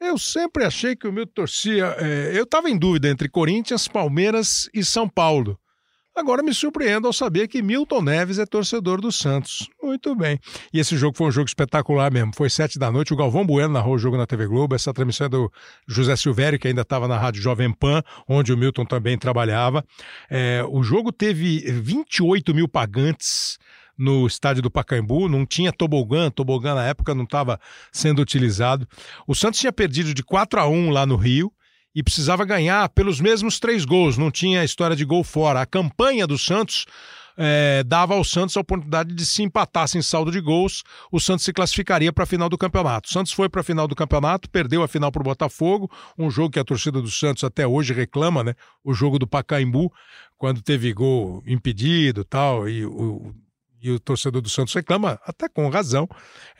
Eu 0.00 0.16
sempre 0.16 0.64
achei 0.64 0.96
que 0.96 1.06
o 1.06 1.12
Milton 1.12 1.32
torcia. 1.34 1.94
É, 1.98 2.38
eu 2.38 2.44
estava 2.44 2.70
em 2.70 2.78
dúvida 2.78 3.08
entre 3.08 3.28
Corinthians, 3.28 3.86
Palmeiras 3.86 4.68
e 4.72 4.84
São 4.84 5.08
Paulo. 5.08 5.58
Agora 6.18 6.42
me 6.42 6.52
surpreendo 6.52 7.06
ao 7.06 7.12
saber 7.12 7.46
que 7.46 7.62
Milton 7.62 8.02
Neves 8.02 8.40
é 8.40 8.44
torcedor 8.44 9.00
do 9.00 9.12
Santos. 9.12 9.68
Muito 9.80 10.16
bem. 10.16 10.36
E 10.74 10.80
esse 10.80 10.96
jogo 10.96 11.16
foi 11.16 11.28
um 11.28 11.30
jogo 11.30 11.46
espetacular 11.46 12.10
mesmo. 12.10 12.32
Foi 12.34 12.50
sete 12.50 12.76
da 12.76 12.90
noite. 12.90 13.12
O 13.12 13.16
Galvão 13.16 13.46
Bueno 13.46 13.74
narrou 13.74 13.94
o 13.94 13.98
jogo 13.98 14.16
na 14.16 14.26
TV 14.26 14.48
Globo. 14.48 14.74
Essa 14.74 14.92
transmissão 14.92 15.26
é 15.26 15.28
do 15.28 15.52
José 15.86 16.16
Silvério, 16.16 16.58
que 16.58 16.66
ainda 16.66 16.82
estava 16.82 17.06
na 17.06 17.16
Rádio 17.16 17.40
Jovem 17.40 17.72
Pan, 17.72 18.02
onde 18.28 18.52
o 18.52 18.58
Milton 18.58 18.84
também 18.84 19.16
trabalhava. 19.16 19.84
É, 20.28 20.64
o 20.68 20.82
jogo 20.82 21.12
teve 21.12 21.60
28 21.70 22.52
mil 22.52 22.66
pagantes 22.66 23.56
no 23.96 24.26
estádio 24.26 24.60
do 24.60 24.72
Pacaembu, 24.72 25.28
não 25.28 25.46
tinha 25.46 25.72
tobogã, 25.72 26.32
tobogã 26.32 26.74
na 26.74 26.84
época 26.84 27.14
não 27.14 27.24
estava 27.24 27.60
sendo 27.92 28.20
utilizado. 28.20 28.88
O 29.24 29.36
Santos 29.36 29.60
tinha 29.60 29.72
perdido 29.72 30.12
de 30.12 30.24
4 30.24 30.58
a 30.58 30.68
1 30.68 30.90
lá 30.90 31.06
no 31.06 31.14
Rio 31.14 31.52
e 31.98 32.02
precisava 32.04 32.44
ganhar 32.44 32.88
pelos 32.90 33.20
mesmos 33.20 33.58
três 33.58 33.84
gols, 33.84 34.16
não 34.16 34.30
tinha 34.30 34.62
história 34.62 34.94
de 34.94 35.04
gol 35.04 35.24
fora. 35.24 35.60
A 35.60 35.66
campanha 35.66 36.28
do 36.28 36.38
Santos 36.38 36.86
é, 37.36 37.82
dava 37.82 38.14
ao 38.14 38.22
Santos 38.22 38.56
a 38.56 38.60
oportunidade 38.60 39.12
de 39.12 39.26
se 39.26 39.42
empatasse 39.42 39.98
em 39.98 40.02
saldo 40.02 40.30
de 40.30 40.40
gols, 40.40 40.84
o 41.10 41.18
Santos 41.18 41.44
se 41.44 41.52
classificaria 41.52 42.12
para 42.12 42.22
a 42.22 42.26
final 42.26 42.48
do 42.48 42.56
campeonato. 42.56 43.08
O 43.08 43.12
Santos 43.12 43.32
foi 43.32 43.48
para 43.48 43.62
a 43.62 43.64
final 43.64 43.88
do 43.88 43.96
campeonato, 43.96 44.48
perdeu 44.48 44.84
a 44.84 44.86
final 44.86 45.10
para 45.10 45.22
o 45.22 45.24
Botafogo, 45.24 45.90
um 46.16 46.30
jogo 46.30 46.50
que 46.50 46.60
a 46.60 46.64
torcida 46.64 47.02
do 47.02 47.10
Santos 47.10 47.42
até 47.42 47.66
hoje 47.66 47.92
reclama, 47.92 48.44
né? 48.44 48.54
O 48.84 48.94
jogo 48.94 49.18
do 49.18 49.26
Pacaembu, 49.26 49.92
quando 50.36 50.62
teve 50.62 50.92
gol 50.92 51.42
impedido 51.48 52.22
tal, 52.22 52.68
e 52.68 52.86
o, 52.86 53.34
e 53.82 53.90
o 53.90 53.98
torcedor 53.98 54.40
do 54.40 54.48
Santos 54.48 54.72
reclama, 54.72 55.18
até 55.24 55.48
com 55.48 55.68
razão, 55.68 56.08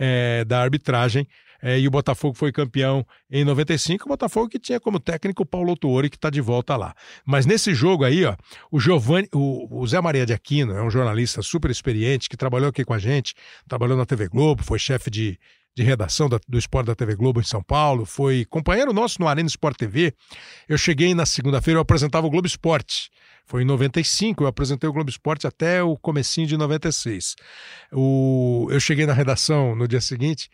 é, 0.00 0.44
da 0.44 0.60
arbitragem 0.60 1.28
É, 1.60 1.78
e 1.78 1.88
o 1.88 1.90
Botafogo 1.90 2.34
foi 2.34 2.52
campeão 2.52 3.04
em 3.30 3.44
95. 3.44 4.04
O 4.04 4.08
Botafogo 4.08 4.48
que 4.48 4.58
tinha 4.58 4.78
como 4.78 5.00
técnico 5.00 5.42
o 5.42 5.46
Paulo 5.46 5.70
Autuori, 5.70 6.08
que 6.08 6.16
está 6.16 6.30
de 6.30 6.40
volta 6.40 6.76
lá. 6.76 6.94
Mas 7.24 7.46
nesse 7.46 7.74
jogo 7.74 8.04
aí, 8.04 8.24
ó, 8.24 8.36
o 8.70 8.78
Giovanni, 8.78 9.28
o, 9.34 9.80
o 9.82 9.86
Zé 9.86 10.00
Maria 10.00 10.24
de 10.24 10.32
Aquino, 10.32 10.74
é 10.74 10.82
um 10.82 10.90
jornalista 10.90 11.42
super 11.42 11.70
experiente 11.70 12.28
que 12.28 12.36
trabalhou 12.36 12.68
aqui 12.68 12.84
com 12.84 12.94
a 12.94 12.98
gente, 12.98 13.34
trabalhou 13.68 13.96
na 13.96 14.06
TV 14.06 14.28
Globo, 14.28 14.62
foi 14.62 14.78
chefe 14.78 15.10
de, 15.10 15.38
de 15.76 15.82
redação 15.82 16.28
da, 16.28 16.38
do 16.48 16.58
esporte 16.58 16.86
da 16.86 16.94
TV 16.94 17.16
Globo 17.16 17.40
em 17.40 17.44
São 17.44 17.62
Paulo, 17.62 18.04
foi 18.04 18.44
companheiro 18.44 18.92
nosso 18.92 19.20
no 19.20 19.26
Arena 19.26 19.48
Sport 19.48 19.76
TV. 19.76 20.12
Eu 20.68 20.78
cheguei 20.78 21.14
na 21.14 21.26
segunda-feira, 21.26 21.78
eu 21.78 21.82
apresentava 21.82 22.26
o 22.26 22.30
Globo 22.30 22.46
Esporte. 22.46 23.10
Foi 23.48 23.62
em 23.62 23.64
95, 23.64 24.44
eu 24.44 24.46
apresentei 24.46 24.88
o 24.90 24.92
Globo 24.92 25.08
Esporte 25.08 25.46
até 25.46 25.82
o 25.82 25.96
comecinho 25.96 26.46
de 26.46 26.56
96. 26.56 27.34
O, 27.92 28.68
eu 28.70 28.78
cheguei 28.78 29.06
na 29.06 29.14
redação 29.14 29.74
no 29.74 29.88
dia 29.88 30.02
seguinte, 30.02 30.50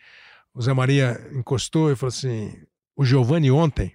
o 0.55 0.62
Zé 0.62 0.72
Maria 0.72 1.20
encostou 1.32 1.90
e 1.90 1.96
falou 1.96 2.09
assim: 2.09 2.52
o 2.96 3.05
Giovanni 3.05 3.50
ontem 3.50 3.92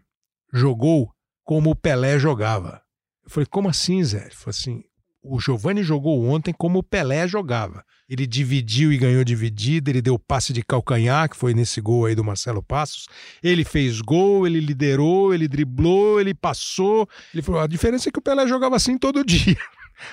jogou 0.53 1.11
como 1.43 1.71
o 1.71 1.75
Pelé 1.75 2.19
jogava. 2.19 2.81
Eu 3.23 3.29
falei, 3.29 3.47
como 3.47 3.69
assim, 3.69 4.03
Zé? 4.03 4.25
Ele 4.25 4.35
falou 4.35 4.49
assim: 4.49 4.83
o 5.23 5.39
Giovanni 5.39 5.83
jogou 5.83 6.25
ontem 6.25 6.53
como 6.53 6.79
o 6.79 6.83
Pelé 6.83 7.27
jogava. 7.27 7.83
Ele 8.09 8.25
dividiu 8.25 8.91
e 8.91 8.97
ganhou 8.97 9.23
dividida, 9.23 9.89
ele 9.89 10.01
deu 10.01 10.17
passe 10.17 10.51
de 10.51 10.63
calcanhar, 10.63 11.29
que 11.29 11.37
foi 11.37 11.53
nesse 11.53 11.79
gol 11.79 12.05
aí 12.05 12.15
do 12.15 12.23
Marcelo 12.23 12.63
Passos. 12.63 13.07
Ele 13.41 13.63
fez 13.63 14.01
gol, 14.01 14.47
ele 14.47 14.59
liderou, 14.59 15.33
ele 15.33 15.47
driblou, 15.47 16.19
ele 16.19 16.33
passou. 16.33 17.07
Ele 17.33 17.41
falou: 17.41 17.61
a 17.61 17.67
diferença 17.67 18.09
é 18.09 18.11
que 18.11 18.19
o 18.19 18.21
Pelé 18.21 18.47
jogava 18.47 18.75
assim 18.75 18.97
todo 18.97 19.23
dia. 19.25 19.57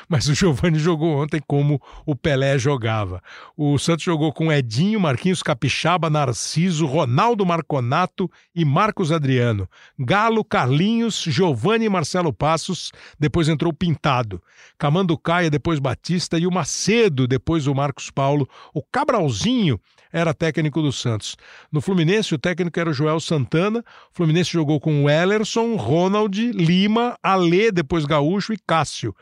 Mas 0.09 0.29
o 0.29 0.35
Giovani 0.35 0.79
jogou 0.79 1.23
ontem 1.23 1.41
como 1.47 1.81
o 2.05 2.15
Pelé 2.15 2.59
jogava. 2.59 3.23
O 3.57 3.79
Santos 3.79 4.05
jogou 4.05 4.33
com 4.33 4.53
Edinho, 4.53 5.01
Marquinhos 5.01 5.43
Capixaba, 5.43 6.11
Narciso, 6.11 6.87
Ronaldo 6.87 7.45
Marconato 7.45 8.31
e 8.55 8.65
Marcos 8.65 9.13
Adriano. 9.13 9.69
Galo, 9.99 10.45
Carlinhos, 10.45 11.23
Giovani 11.23 11.87
e 11.87 11.91
Marcelo 11.91 12.33
Passos. 12.33 12.93
Depois 13.19 13.49
entrou 13.49 13.73
Pintado. 13.73 14.43
Camando 14.79 15.17
Caia, 15.19 15.51
depois 15.51 15.79
Batista 15.79 16.39
e 16.39 16.47
o 16.47 16.53
Macedo, 16.53 17.27
depois 17.27 17.67
o 17.67 17.75
Marcos 17.75 18.11
Paulo. 18.11 18.49
O 18.75 18.83
Cabralzinho 18.83 19.81
era 20.13 20.33
técnico 20.33 20.81
do 20.81 20.93
Santos. 20.93 21.37
No 21.71 21.81
Fluminense, 21.81 22.35
o 22.35 22.39
técnico 22.39 22.79
era 22.79 22.91
o 22.91 22.95
Joel 22.95 23.21
Santana. 23.21 23.81
O 23.81 23.83
Fluminense 24.17 24.51
jogou 24.51 24.81
com 24.81 25.05
o 25.05 25.11
Ellerson, 25.11 25.77
Ronald, 25.77 26.53
Lima, 26.53 27.19
Alê, 27.23 27.71
depois 27.71 28.05
Gaúcho 28.05 28.53
e 28.53 28.59
Cássio. 28.67 29.15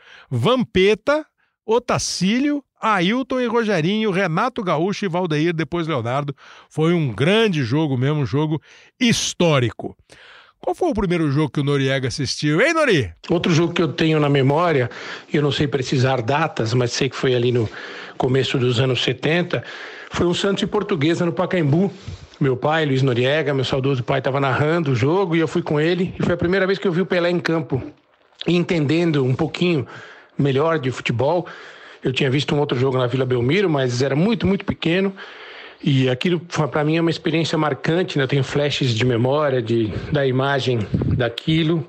Vampeta, 0.55 1.25
Otacílio, 1.65 2.63
Ailton 2.81 3.41
e 3.41 3.45
Rogerinho, 3.45 4.09
Renato 4.09 4.63
Gaúcho 4.63 5.03
e 5.03 5.09
Valdeir, 5.09 5.53
depois 5.53 5.85
Leonardo. 5.85 6.33
Foi 6.69 6.93
um 6.93 7.11
grande 7.11 7.61
jogo 7.61 7.97
mesmo, 7.97 8.21
um 8.21 8.25
jogo 8.25 8.61
histórico. 8.97 9.97
Qual 10.61 10.73
foi 10.73 10.89
o 10.89 10.93
primeiro 10.93 11.29
jogo 11.29 11.51
que 11.51 11.59
o 11.59 11.63
Noriega 11.63 12.07
assistiu, 12.07 12.61
hein, 12.61 12.73
Nori? 12.73 13.11
Outro 13.29 13.53
jogo 13.53 13.73
que 13.73 13.81
eu 13.81 13.89
tenho 13.89 14.17
na 14.17 14.29
memória, 14.29 14.89
eu 15.31 15.41
não 15.41 15.51
sei 15.51 15.67
precisar 15.67 16.21
datas, 16.21 16.73
mas 16.73 16.93
sei 16.93 17.09
que 17.09 17.17
foi 17.17 17.35
ali 17.35 17.51
no 17.51 17.69
começo 18.17 18.57
dos 18.57 18.79
anos 18.79 19.03
70, 19.03 19.61
foi 20.11 20.25
um 20.25 20.33
Santos 20.33 20.63
e 20.63 20.67
Portuguesa 20.67 21.25
no 21.25 21.33
Pacaembu. 21.33 21.91
Meu 22.39 22.55
pai, 22.55 22.85
Luiz 22.85 23.01
Noriega, 23.01 23.53
meu 23.53 23.65
saudoso 23.65 24.03
pai, 24.03 24.19
estava 24.19 24.39
narrando 24.39 24.91
o 24.91 24.95
jogo 24.95 25.35
e 25.35 25.39
eu 25.39 25.47
fui 25.49 25.61
com 25.61 25.81
ele. 25.81 26.15
E 26.17 26.23
foi 26.23 26.33
a 26.33 26.37
primeira 26.37 26.65
vez 26.65 26.79
que 26.79 26.87
eu 26.87 26.93
vi 26.93 27.01
o 27.01 27.05
Pelé 27.05 27.29
em 27.29 27.39
campo, 27.39 27.83
entendendo 28.47 29.25
um 29.25 29.35
pouquinho 29.35 29.85
melhor 30.37 30.79
de 30.79 30.91
futebol. 30.91 31.47
Eu 32.03 32.13
tinha 32.13 32.29
visto 32.29 32.53
um 32.55 32.59
outro 32.59 32.77
jogo 32.77 32.97
na 32.97 33.07
Vila 33.07 33.25
Belmiro, 33.25 33.69
mas 33.69 34.01
era 34.01 34.15
muito, 34.15 34.45
muito 34.45 34.63
pequeno. 34.63 35.13
E 35.83 36.09
aquilo 36.09 36.39
para 36.39 36.83
mim 36.83 36.97
é 36.97 37.01
uma 37.01 37.09
experiência 37.09 37.57
marcante, 37.57 38.17
né? 38.17 38.23
Eu 38.23 38.27
tenho 38.27 38.43
flashes 38.43 38.93
de 38.93 39.05
memória 39.05 39.61
de, 39.61 39.87
da 40.11 40.25
imagem 40.25 40.79
daquilo. 41.15 41.87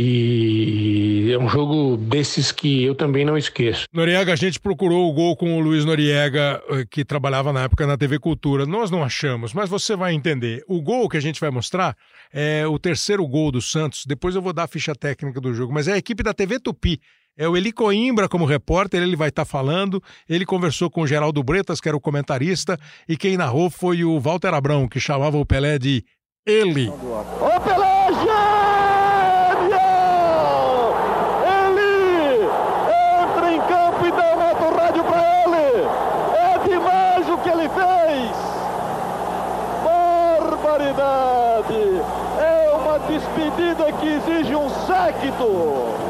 E 0.00 1.32
é 1.32 1.38
um 1.38 1.48
jogo 1.48 1.96
desses 1.96 2.52
que 2.52 2.84
eu 2.84 2.94
também 2.94 3.24
não 3.24 3.36
esqueço. 3.36 3.86
Noriega, 3.92 4.32
a 4.32 4.36
gente 4.36 4.60
procurou 4.60 5.10
o 5.10 5.12
gol 5.12 5.36
com 5.36 5.58
o 5.58 5.60
Luiz 5.60 5.84
Noriega, 5.84 6.62
eh, 6.70 6.84
que 6.88 7.04
trabalhava 7.04 7.52
na 7.52 7.64
época 7.64 7.84
na 7.84 7.96
TV 7.96 8.18
Cultura. 8.20 8.64
Nós 8.64 8.92
não 8.92 9.02
achamos, 9.02 9.52
mas 9.52 9.68
você 9.68 9.96
vai 9.96 10.14
entender. 10.14 10.62
O 10.68 10.80
gol 10.80 11.08
que 11.08 11.16
a 11.16 11.20
gente 11.20 11.40
vai 11.40 11.50
mostrar 11.50 11.96
é 12.32 12.64
o 12.64 12.78
terceiro 12.78 13.26
gol 13.26 13.50
do 13.50 13.60
Santos. 13.60 14.04
Depois 14.06 14.36
eu 14.36 14.42
vou 14.42 14.52
dar 14.52 14.64
a 14.64 14.68
ficha 14.68 14.94
técnica 14.94 15.40
do 15.40 15.52
jogo, 15.52 15.72
mas 15.72 15.88
é 15.88 15.94
a 15.94 15.98
equipe 15.98 16.22
da 16.22 16.32
TV 16.32 16.60
Tupi. 16.60 17.00
É 17.40 17.48
o 17.48 17.56
Eli 17.56 17.70
Coimbra 17.70 18.28
como 18.28 18.44
repórter, 18.44 19.00
ele 19.00 19.14
vai 19.14 19.28
estar 19.28 19.44
tá 19.44 19.48
falando. 19.48 20.02
Ele 20.28 20.44
conversou 20.44 20.90
com 20.90 21.02
o 21.02 21.06
Geraldo 21.06 21.40
Bretas, 21.40 21.80
que 21.80 21.88
era 21.88 21.96
o 21.96 22.00
comentarista, 22.00 22.76
e 23.08 23.16
quem 23.16 23.36
narrou 23.36 23.70
foi 23.70 24.02
o 24.02 24.18
Walter 24.18 24.52
Abrão, 24.52 24.88
que 24.88 24.98
chamava 24.98 25.38
o 25.38 25.46
Pelé 25.46 25.78
de 25.78 26.04
ele. 26.44 26.88
Ô 26.88 27.60
Pelé, 27.60 28.08
gênio! 28.14 29.78
Ele 31.46 32.42
entra 33.22 33.52
em 33.52 33.60
campo 33.60 34.04
e 34.04 34.10
dá 34.10 34.34
um 34.34 34.74
rádio 34.74 35.04
para 35.04 35.22
ele. 35.44 35.86
É 36.34 36.58
demais 36.68 37.28
o 37.28 37.38
que 37.38 37.50
ele 37.50 37.68
fez. 37.68 38.32
Barbaridade! 40.40 42.02
É 42.40 42.68
uma 42.74 42.98
despedida 42.98 43.92
que 43.92 44.08
exige 44.08 44.56
um 44.56 44.68
séquito. 44.88 46.08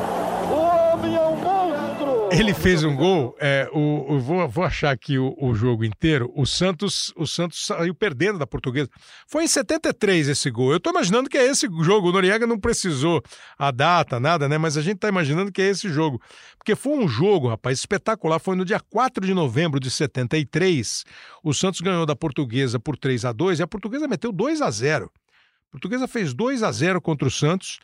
Ele 2.31 2.53
fez 2.53 2.85
um 2.85 2.95
gol, 2.95 3.37
é, 3.41 3.69
o, 3.73 4.15
o 4.15 4.21
vou, 4.21 4.47
vou, 4.49 4.65
achar 4.65 4.91
aqui 4.91 5.19
o, 5.19 5.35
o, 5.39 5.55
jogo 5.55 5.85
inteiro. 5.85 6.31
O 6.37 6.45
Santos, 6.45 7.13
o 7.17 7.27
Santos 7.27 7.65
saiu 7.65 7.95
perdendo 7.95 8.39
da 8.39 8.47
portuguesa. 8.47 8.91
Foi 9.27 9.45
em 9.45 9.49
73 9.49 10.29
esse 10.29 10.51
gol. 10.51 10.73
Eu 10.73 10.81
tô 10.81 10.91
imaginando 10.91 11.29
que 11.29 11.39
é 11.39 11.47
esse 11.47 11.67
jogo. 11.83 12.09
O 12.09 12.13
Noriega 12.13 12.47
não 12.47 12.59
precisou 12.59 13.23
a 13.59 13.71
data, 13.71 14.21
nada, 14.21 14.49
né? 14.49 14.59
Mas 14.59 14.77
a 14.77 14.83
gente 14.83 14.99
tá 14.99 15.09
imaginando 15.09 15.51
que 15.51 15.63
é 15.63 15.69
esse 15.69 15.89
jogo. 15.89 16.21
Porque 16.59 16.77
foi 16.77 16.99
um 16.99 17.09
jogo, 17.09 17.49
rapaz, 17.49 17.79
espetacular. 17.79 18.39
Foi 18.39 18.55
no 18.55 18.65
dia 18.65 18.81
4 18.81 19.25
de 19.25 19.33
novembro 19.33 19.81
de 19.81 19.91
73. 19.91 21.05
O 21.43 21.55
Santos 21.55 21.81
ganhou 21.81 22.05
da 22.05 22.15
portuguesa 22.15 22.79
por 22.79 22.97
3 22.97 23.25
a 23.25 23.33
2 23.33 23.61
e 23.61 23.63
a 23.63 23.67
portuguesa 23.67 24.07
meteu 24.07 24.33
2 24.33 24.61
a 24.61 24.71
0 24.71 25.11
A 25.69 25.71
portuguesa 25.73 26.07
fez 26.07 26.35
2 26.35 26.63
a 26.63 26.71
0 26.71 27.01
contra 27.01 27.27
o 27.27 27.31
Santos. 27.31 27.79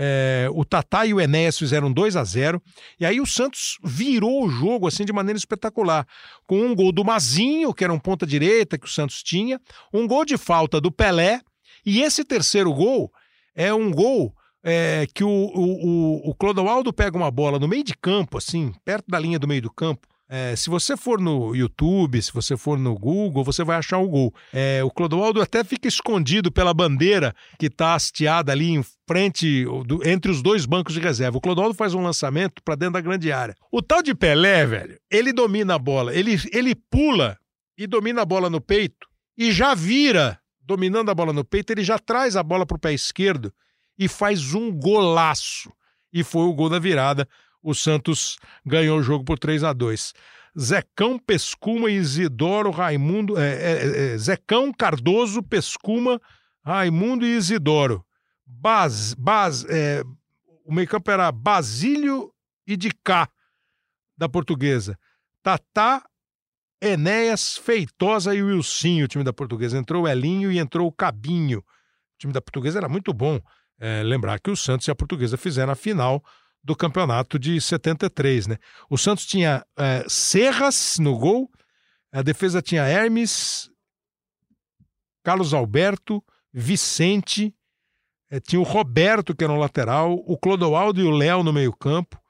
É, 0.00 0.46
o 0.52 0.64
Tatá 0.64 1.04
e 1.06 1.12
o 1.12 1.20
Enéas 1.20 1.58
fizeram 1.58 1.92
2 1.92 2.14
a 2.14 2.22
0 2.22 2.62
e 3.00 3.04
aí 3.04 3.20
o 3.20 3.26
Santos 3.26 3.78
virou 3.82 4.44
o 4.44 4.48
jogo 4.48 4.86
assim 4.86 5.04
de 5.04 5.12
maneira 5.12 5.36
espetacular, 5.36 6.06
com 6.46 6.60
um 6.60 6.72
gol 6.72 6.92
do 6.92 7.04
Mazinho, 7.04 7.74
que 7.74 7.82
era 7.82 7.92
um 7.92 7.98
ponta 7.98 8.24
direita 8.24 8.78
que 8.78 8.86
o 8.86 8.90
Santos 8.90 9.24
tinha, 9.24 9.60
um 9.92 10.06
gol 10.06 10.24
de 10.24 10.38
falta 10.38 10.80
do 10.80 10.92
Pelé, 10.92 11.40
e 11.84 12.00
esse 12.00 12.24
terceiro 12.24 12.72
gol 12.72 13.12
é 13.56 13.74
um 13.74 13.90
gol 13.90 14.32
é, 14.62 15.04
que 15.12 15.24
o, 15.24 15.28
o, 15.28 15.86
o, 15.86 16.30
o 16.30 16.34
Clodoaldo 16.36 16.92
pega 16.92 17.16
uma 17.16 17.30
bola 17.30 17.58
no 17.58 17.66
meio 17.66 17.82
de 17.82 17.96
campo, 17.96 18.38
assim, 18.38 18.72
perto 18.84 19.06
da 19.08 19.18
linha 19.18 19.38
do 19.38 19.48
meio 19.48 19.62
do 19.62 19.72
campo, 19.72 20.06
é, 20.28 20.54
se 20.54 20.68
você 20.68 20.96
for 20.96 21.18
no 21.18 21.54
YouTube, 21.54 22.20
se 22.20 22.32
você 22.32 22.56
for 22.56 22.78
no 22.78 22.94
Google, 22.94 23.42
você 23.42 23.64
vai 23.64 23.78
achar 23.78 23.98
o 23.98 24.08
gol. 24.08 24.34
É, 24.52 24.84
o 24.84 24.90
Clodoaldo 24.90 25.40
até 25.40 25.64
fica 25.64 25.88
escondido 25.88 26.52
pela 26.52 26.74
bandeira 26.74 27.34
que 27.58 27.66
está 27.66 27.94
hasteada 27.94 28.52
ali 28.52 28.70
em 28.70 28.84
frente, 29.08 29.64
do, 29.86 30.06
entre 30.06 30.30
os 30.30 30.42
dois 30.42 30.66
bancos 30.66 30.92
de 30.92 31.00
reserva. 31.00 31.38
O 31.38 31.40
Clodoaldo 31.40 31.74
faz 31.74 31.94
um 31.94 32.02
lançamento 32.02 32.62
para 32.62 32.74
dentro 32.74 32.94
da 32.94 33.00
grande 33.00 33.32
área. 33.32 33.56
O 33.72 33.80
tal 33.80 34.02
de 34.02 34.14
Pelé, 34.14 34.66
velho, 34.66 34.98
ele 35.10 35.32
domina 35.32 35.76
a 35.76 35.78
bola, 35.78 36.14
ele, 36.14 36.38
ele 36.52 36.74
pula 36.74 37.38
e 37.78 37.86
domina 37.86 38.20
a 38.20 38.26
bola 38.26 38.50
no 38.50 38.60
peito 38.60 39.08
e 39.36 39.50
já 39.50 39.74
vira, 39.74 40.38
dominando 40.60 41.10
a 41.10 41.14
bola 41.14 41.32
no 41.32 41.44
peito, 41.44 41.72
ele 41.72 41.82
já 41.82 41.98
traz 41.98 42.36
a 42.36 42.42
bola 42.42 42.66
para 42.66 42.76
o 42.76 42.80
pé 42.80 42.92
esquerdo 42.92 43.50
e 43.98 44.08
faz 44.08 44.52
um 44.52 44.70
golaço. 44.70 45.72
E 46.12 46.22
foi 46.22 46.42
o 46.42 46.52
gol 46.52 46.68
da 46.68 46.78
virada 46.78 47.26
o 47.62 47.74
Santos 47.74 48.36
ganhou 48.64 48.98
o 48.98 49.02
jogo 49.02 49.24
por 49.24 49.38
3 49.38 49.64
a 49.64 49.72
2 49.72 50.14
Zecão, 50.58 51.18
Pescuma, 51.18 51.90
Isidoro, 51.90 52.70
Raimundo. 52.70 53.38
É, 53.38 53.54
é, 53.54 54.12
é, 54.14 54.18
Zecão, 54.18 54.72
Cardoso, 54.72 55.42
Pescuma, 55.42 56.20
Raimundo 56.64 57.24
e 57.24 57.36
Isidoro. 57.36 58.04
Bas, 58.44 59.14
Bas, 59.14 59.64
é, 59.66 60.02
o 60.64 60.72
meio-campo 60.72 61.10
era 61.10 61.30
Basílio 61.30 62.32
e 62.66 62.76
de 62.76 62.90
cá, 63.04 63.28
da 64.16 64.28
portuguesa. 64.28 64.98
Tatá, 65.42 66.02
Enéas, 66.80 67.56
Feitosa 67.56 68.34
e 68.34 68.42
Wilsinho, 68.42 69.04
o 69.04 69.08
time 69.08 69.22
da 69.22 69.32
portuguesa. 69.32 69.78
Entrou 69.78 70.04
o 70.04 70.08
Elinho 70.08 70.50
e 70.50 70.58
entrou 70.58 70.88
o 70.88 70.92
Cabinho. 70.92 71.60
O 71.60 72.18
time 72.18 72.32
da 72.32 72.40
portuguesa 72.40 72.78
era 72.78 72.88
muito 72.88 73.12
bom. 73.12 73.40
É, 73.80 74.02
lembrar 74.02 74.40
que 74.40 74.50
o 74.50 74.56
Santos 74.56 74.88
e 74.88 74.90
a 74.90 74.94
portuguesa 74.94 75.36
fizeram 75.36 75.72
a 75.72 75.76
final 75.76 76.22
do 76.62 76.76
campeonato 76.76 77.38
de 77.38 77.60
73, 77.60 78.46
né? 78.46 78.58
O 78.90 78.98
Santos 78.98 79.26
tinha 79.26 79.64
é, 79.76 80.04
Serras 80.08 80.98
no 80.98 81.16
gol, 81.16 81.50
a 82.12 82.22
defesa 82.22 82.60
tinha 82.60 82.82
Hermes, 82.82 83.70
Carlos 85.22 85.54
Alberto, 85.54 86.22
Vicente, 86.52 87.54
é, 88.30 88.40
tinha 88.40 88.60
o 88.60 88.64
Roberto, 88.64 89.34
que 89.34 89.44
era 89.44 89.52
um 89.52 89.58
lateral, 89.58 90.14
o 90.26 90.36
Clodoaldo 90.36 91.00
e 91.00 91.04
o 91.04 91.10
Léo 91.10 91.42
no 91.42 91.52
meio-campo. 91.52 92.20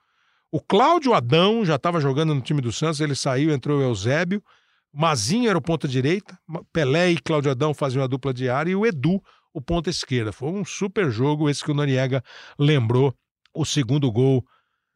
O 0.51 0.61
Cláudio 0.61 1.15
Adão 1.15 1.65
já 1.65 1.75
estava 1.75 2.01
jogando 2.01 2.35
no 2.35 2.41
time 2.41 2.61
do 2.61 2.73
Santos, 2.73 3.01
ele 3.01 3.15
saiu, 3.15 3.53
entrou 3.53 3.79
o 3.79 3.83
Eusébio. 3.83 4.43
Mazinho 4.93 5.51
era 5.51 5.59
o 5.59 5.63
ponta 5.63 5.87
direita, 5.87 6.39
Pelé 6.73 7.11
e 7.11 7.21
Cláudio 7.21 7.51
Adão 7.51 7.75
faziam 7.75 8.03
a 8.03 8.07
dupla 8.07 8.33
de 8.33 8.49
área 8.49 8.71
e 8.71 8.77
o 8.77 8.87
Edu 8.87 9.23
o 9.53 9.61
ponta 9.61 9.91
esquerda. 9.91 10.33
Foi 10.33 10.49
um 10.49 10.65
super 10.65 11.11
jogo 11.11 11.49
esse 11.49 11.63
que 11.63 11.71
o 11.71 11.75
Noriega 11.75 12.23
lembrou 12.59 13.15
o 13.61 13.65
segundo 13.65 14.11
gol 14.11 14.45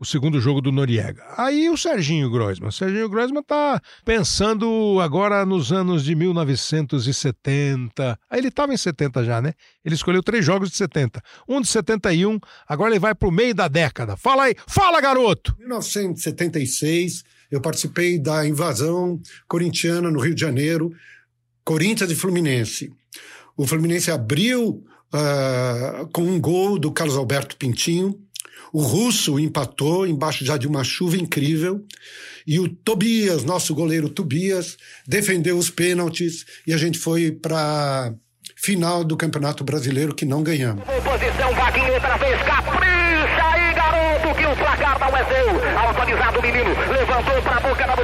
o 0.02 0.04
segundo 0.04 0.38
jogo 0.40 0.60
do 0.60 0.72
Noriega. 0.72 1.22
Aí 1.38 1.70
o 1.70 1.76
Serginho 1.76 2.28
Groisman. 2.28 2.70
O 2.70 2.72
Serginho 2.72 3.08
Groisman 3.08 3.40
tá 3.40 3.80
pensando 4.04 4.98
agora 5.00 5.46
nos 5.46 5.70
anos 5.70 6.02
de 6.02 6.16
1970. 6.16 8.18
Aí 8.28 8.40
ele 8.40 8.48
estava 8.48 8.74
em 8.74 8.76
70 8.76 9.24
já, 9.24 9.40
né? 9.40 9.52
Ele 9.84 9.94
escolheu 9.94 10.20
três 10.20 10.44
jogos 10.44 10.70
de 10.70 10.76
70. 10.76 11.22
Um 11.48 11.60
de 11.60 11.68
71, 11.68 12.40
agora 12.66 12.90
ele 12.90 12.98
vai 12.98 13.14
pro 13.14 13.30
meio 13.30 13.54
da 13.54 13.68
década. 13.68 14.16
Fala 14.16 14.46
aí, 14.46 14.56
fala 14.66 15.00
garoto! 15.00 15.54
1976, 15.60 17.22
eu 17.48 17.60
participei 17.60 18.18
da 18.18 18.44
invasão 18.44 19.20
corintiana 19.46 20.10
no 20.10 20.18
Rio 20.18 20.34
de 20.34 20.40
Janeiro, 20.40 20.92
Corinthians 21.64 22.10
e 22.10 22.16
Fluminense. 22.16 22.92
O 23.56 23.68
Fluminense 23.68 24.10
abriu 24.10 24.84
uh, 25.14 26.08
com 26.12 26.22
um 26.22 26.40
gol 26.40 26.76
do 26.76 26.90
Carlos 26.90 27.16
Alberto 27.16 27.56
Pintinho, 27.56 28.20
o 28.72 28.80
Russo 28.80 29.38
empatou 29.38 30.06
embaixo 30.06 30.44
já 30.44 30.56
de 30.56 30.66
uma 30.66 30.82
chuva 30.82 31.16
incrível. 31.16 31.84
E 32.46 32.58
o 32.58 32.68
Tobias, 32.68 33.44
nosso 33.44 33.74
goleiro 33.74 34.08
Tobias, 34.08 34.76
defendeu 35.06 35.56
os 35.56 35.70
pênaltis 35.70 36.44
e 36.66 36.72
a 36.72 36.76
gente 36.76 36.98
foi 36.98 37.30
para 37.30 38.12
final 38.56 39.04
do 39.04 39.16
Campeonato 39.16 39.64
Brasileiro 39.64 40.14
que 40.14 40.24
não 40.24 40.42
ganhamos. 40.42 40.84
Posição, 40.84 41.54
vez, 42.16 42.42
capricha 42.42 43.44
aí, 43.52 43.74
garoto, 43.74 44.34
que 44.36 44.46
o 44.46 44.56
placar 44.56 44.98
não 44.98 45.16
é 45.16 45.24
seu. 45.24 45.78
Autorizado 45.78 46.38
o 46.38 46.42
menino, 46.42 46.70
levantou 46.70 47.42
para 47.42 47.56
a 47.56 47.60
boca 47.60 47.86
da 47.86 47.96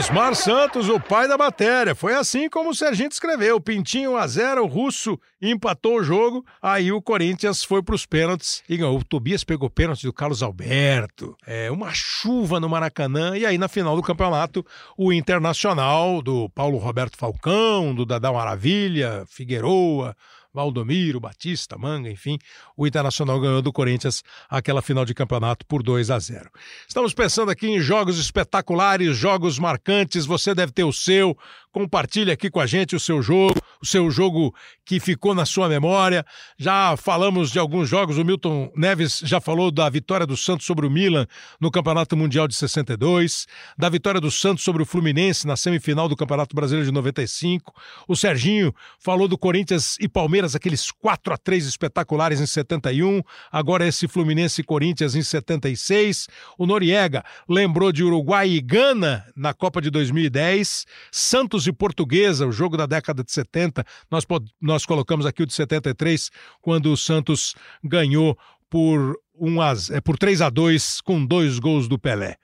Osmar 0.00 0.34
Santos, 0.34 0.88
o 0.88 0.98
pai 0.98 1.28
da 1.28 1.36
matéria. 1.36 1.94
Foi 1.94 2.14
assim 2.14 2.48
como 2.48 2.70
o 2.70 2.74
Serginho 2.74 3.10
escreveu. 3.10 3.60
Pintinho 3.60 4.12
1 4.12 4.16
a 4.16 4.26
0 4.26 4.64
o 4.64 4.66
Russo 4.66 5.20
empatou 5.42 5.98
o 5.98 6.02
jogo. 6.02 6.42
Aí 6.62 6.90
o 6.90 7.02
Corinthians 7.02 7.62
foi 7.62 7.82
para 7.82 7.94
os 7.94 8.06
pênaltis 8.06 8.62
e 8.66 8.78
ganhou. 8.78 8.96
O 8.96 9.04
Tobias 9.04 9.44
pegou 9.44 9.68
pênalti 9.68 10.06
do 10.06 10.12
Carlos 10.12 10.42
Alberto. 10.42 11.36
É 11.46 11.70
uma 11.70 11.92
chuva 11.92 12.58
no 12.58 12.66
Maracanã. 12.66 13.36
E 13.36 13.44
aí 13.44 13.58
na 13.58 13.68
final 13.68 13.94
do 13.94 14.02
campeonato, 14.02 14.64
o 14.96 15.12
Internacional 15.12 16.22
do 16.22 16.48
Paulo 16.48 16.78
Roberto 16.78 17.18
Falcão, 17.18 17.94
do 17.94 18.06
Dadá 18.06 18.32
Maravilha, 18.32 19.26
Figueroa, 19.28 20.16
Valdomiro, 20.52 21.20
Batista, 21.20 21.78
Manga, 21.78 22.10
enfim, 22.10 22.38
o 22.76 22.86
Internacional 22.86 23.40
ganhou 23.40 23.62
do 23.62 23.72
Corinthians 23.72 24.22
aquela 24.48 24.82
final 24.82 25.04
de 25.04 25.14
campeonato 25.14 25.64
por 25.64 25.82
2 25.82 26.10
a 26.10 26.18
0. 26.18 26.50
Estamos 26.88 27.14
pensando 27.14 27.50
aqui 27.50 27.68
em 27.68 27.80
jogos 27.80 28.18
espetaculares, 28.18 29.16
jogos 29.16 29.58
marcantes, 29.58 30.26
você 30.26 30.54
deve 30.54 30.72
ter 30.72 30.84
o 30.84 30.92
seu. 30.92 31.36
Compartilhe 31.70 32.32
aqui 32.32 32.50
com 32.50 32.58
a 32.58 32.66
gente 32.66 32.96
o 32.96 33.00
seu 33.00 33.22
jogo, 33.22 33.60
o 33.80 33.86
seu 33.86 34.10
jogo 34.10 34.54
que 34.84 35.00
ficou 35.00 35.34
na 35.34 35.46
sua 35.46 35.68
memória. 35.68 36.24
Já 36.58 36.96
falamos 36.96 37.50
de 37.50 37.58
alguns 37.58 37.88
jogos, 37.88 38.18
o 38.18 38.24
Milton 38.24 38.70
Neves 38.76 39.20
já 39.24 39.40
falou 39.40 39.70
da 39.70 39.88
vitória 39.88 40.26
do 40.26 40.36
Santos 40.36 40.66
sobre 40.66 40.86
o 40.86 40.90
Milan 40.90 41.26
no 41.60 41.70
Campeonato 41.70 42.16
Mundial 42.16 42.46
de 42.46 42.54
62, 42.54 43.46
da 43.78 43.88
vitória 43.88 44.20
do 44.20 44.30
Santos 44.30 44.64
sobre 44.64 44.82
o 44.82 44.86
Fluminense 44.86 45.46
na 45.46 45.56
semifinal 45.56 46.08
do 46.08 46.16
Campeonato 46.16 46.54
Brasileiro 46.54 46.86
de 46.86 46.92
95. 46.92 47.72
O 48.06 48.14
Serginho 48.14 48.74
falou 48.98 49.26
do 49.26 49.38
Corinthians 49.38 49.96
e 50.00 50.08
Palmeiras, 50.08 50.54
aqueles 50.54 50.90
4 50.90 51.32
a 51.32 51.38
3 51.38 51.66
espetaculares 51.66 52.40
em 52.40 52.46
71, 52.46 53.22
agora 53.50 53.86
esse 53.86 54.06
Fluminense 54.06 54.60
e 54.60 54.64
Corinthians 54.64 55.14
em 55.14 55.22
76. 55.22 56.28
O 56.58 56.66
Noriega 56.66 57.24
lembrou 57.48 57.92
de 57.92 58.04
Uruguai 58.04 58.48
e 58.48 58.60
Gana 58.60 59.24
na 59.36 59.54
Copa 59.54 59.80
de 59.80 59.90
2010, 59.90 60.84
Santos 61.10 61.66
e 61.66 61.72
Portuguesa, 61.72 62.46
o 62.46 62.52
jogo 62.52 62.76
da 62.76 62.86
década 62.86 63.22
de 63.22 63.32
70. 63.32 63.69
Nós, 64.10 64.26
nós 64.60 64.86
colocamos 64.86 65.26
aqui 65.26 65.42
o 65.42 65.46
de 65.46 65.54
73, 65.54 66.30
quando 66.60 66.92
o 66.92 66.96
Santos 66.96 67.54
ganhou 67.82 68.36
por, 68.68 69.18
um 69.34 69.60
a, 69.60 69.72
é, 69.90 70.00
por 70.00 70.16
3 70.16 70.40
a 70.42 70.48
2 70.48 71.00
com 71.00 71.24
dois 71.24 71.58
gols 71.58 71.88
do 71.88 71.98
Pelé. 71.98 72.36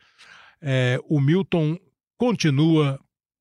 É, 0.60 0.98
o 1.08 1.20
Milton 1.20 1.78
continua 2.18 2.98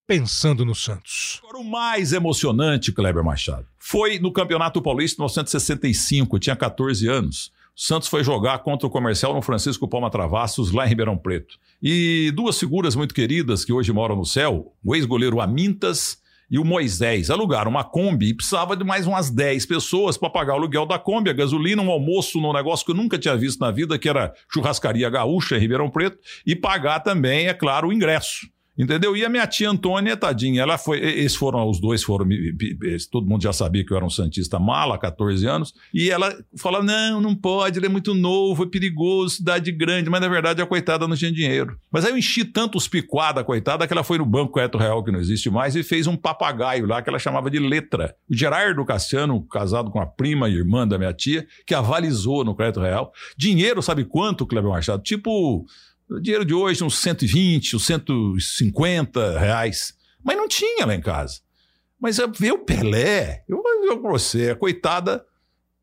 pensando 0.08 0.64
no 0.64 0.76
Santos. 0.76 1.42
Agora, 1.44 1.58
o 1.58 1.64
mais 1.64 2.14
emocionante, 2.14 2.92
Kleber 2.92 3.24
Machado, 3.24 3.66
foi 3.80 4.20
no 4.20 4.32
Campeonato 4.32 4.82
Paulista 4.82 5.22
1965, 5.22 6.36
eu 6.36 6.40
tinha 6.40 6.56
14 6.56 7.08
anos. 7.08 7.52
O 7.76 7.82
Santos 7.82 8.08
foi 8.08 8.24
jogar 8.24 8.60
contra 8.60 8.88
o 8.88 8.90
comercial 8.90 9.34
no 9.34 9.42
Francisco 9.42 9.88
Palma 9.88 10.10
Travassos, 10.10 10.72
lá 10.72 10.86
em 10.86 10.90
Ribeirão 10.90 11.18
Preto. 11.18 11.58
E 11.82 12.32
duas 12.34 12.58
figuras 12.58 12.96
muito 12.96 13.14
queridas 13.14 13.66
que 13.66 13.74
hoje 13.74 13.92
moram 13.92 14.16
no 14.16 14.26
céu, 14.26 14.74
o 14.84 14.96
ex-goleiro 14.96 15.42
Amintas 15.42 16.18
e 16.50 16.60
o 16.60 16.66
Moisés, 16.66 17.30
alugaram 17.30 17.72
uma 17.72 17.84
Kombi 17.84 18.30
e 18.30 18.34
precisava 18.34 18.76
de 18.76 18.84
mais 18.84 19.08
umas 19.08 19.30
10 19.30 19.66
pessoas 19.66 20.18
para 20.18 20.30
pagar 20.30 20.54
o 20.54 20.58
aluguel 20.58 20.86
da 20.86 21.00
Kombi, 21.00 21.30
a 21.30 21.34
gasolina, 21.34 21.82
um 21.82 21.92
almoço 21.92 22.40
num 22.40 22.54
negócio 22.54 22.86
que 22.86 22.92
eu 22.92 22.96
nunca 22.96 23.18
tinha 23.18 23.36
visto 23.36 23.60
na 23.60 23.72
vida, 23.72 23.98
que 23.98 24.10
era 24.10 24.34
churrascaria 24.52 25.10
gaúcha 25.10 25.58
em 25.58 25.60
Ribeirão 25.60 25.90
Preto, 25.90 26.18
e 26.46 26.56
pagar 26.56 27.00
também, 27.00 27.48
é 27.48 27.54
claro, 27.54 27.88
o 27.88 27.94
ingresso. 27.94 28.55
Entendeu? 28.78 29.16
E 29.16 29.24
a 29.24 29.30
minha 29.30 29.48
tia 29.48 29.70
Antônia, 29.70 30.18
tadinha, 30.18 30.62
ela 30.62 30.78
foi. 30.78 31.00
Esses 31.00 31.36
foram, 31.36 31.68
os 31.70 31.80
dois 31.80 32.04
foram. 32.04 32.28
Todo 33.10 33.26
mundo 33.26 33.42
já 33.42 33.54
sabia 33.54 33.86
que 33.86 33.94
eu 33.94 33.98
era 33.98 34.06
um 34.06 34.10
Santista 34.10 34.60
mala, 34.60 34.98
14 34.98 35.48
anos. 35.48 35.74
E 35.94 36.10
ela 36.10 36.36
fala: 36.58 36.84
não, 36.84 37.22
não 37.22 37.34
pode, 37.34 37.80
ele 37.80 37.86
é 37.86 37.90
muito 37.90 38.14
novo, 38.14 38.64
é 38.64 38.68
perigoso, 38.68 39.38
cidade 39.38 39.72
grande. 39.72 40.10
Mas 40.10 40.20
na 40.20 40.28
verdade 40.28 40.62
a 40.62 40.66
coitada 40.66 41.08
não 41.08 41.16
tinha 41.16 41.32
dinheiro. 41.32 41.78
Mas 41.90 42.04
aí 42.04 42.12
eu 42.12 42.18
enchi 42.18 42.44
tanto 42.44 42.78
os 42.78 42.88
picuada, 42.88 43.44
coitada, 43.44 43.88
que 43.88 43.94
ela 43.94 44.04
foi 44.04 44.18
no 44.18 44.26
Banco 44.26 44.60
Eto 44.60 44.78
Real, 44.78 45.04
que 45.04 45.12
não 45.12 45.20
existe 45.20 45.50
mais, 45.50 45.76
e 45.76 45.84
fez 45.84 46.06
um 46.06 46.18
papagaio 46.18 46.86
lá 46.86 47.02
que 47.02 47.10
ela 47.10 47.20
chamava 47.20 47.50
de 47.50 47.60
letra. 47.60 48.14
O 48.30 48.36
Gerardo 48.36 48.84
Cassiano, 48.84 49.42
casado 49.48 49.90
com 49.90 50.02
a 50.02 50.06
prima 50.06 50.50
e 50.50 50.54
irmã 50.54 50.86
da 50.86 50.98
minha 50.98 51.14
tia, 51.14 51.48
que 51.66 51.74
avalizou 51.74 52.44
no 52.44 52.54
Crédito 52.54 52.82
Real. 52.82 53.14
Dinheiro, 53.38 53.82
sabe 53.82 54.04
quanto, 54.04 54.46
Cleber 54.46 54.70
Machado? 54.70 55.02
Tipo 55.02 55.66
o 56.10 56.20
dinheiro 56.20 56.46
de 56.46 56.54
hoje, 56.54 56.84
uns 56.84 57.00
120, 57.00 57.76
uns 57.76 57.86
150 57.86 59.40
reais. 59.40 59.94
Mas 60.24 60.38
não 60.38 60.48
tinha 60.48 60.86
lá 60.86 60.96
em 60.96 61.02
casa. 61.02 61.40
Mas 62.00 62.18
ver 62.38 62.52
o 62.52 62.60
Pelé, 62.60 63.44
eu 63.48 63.62
vou 63.62 64.00
pra 64.00 64.12
você, 64.12 64.52
a 64.52 64.56
coitada 64.56 65.26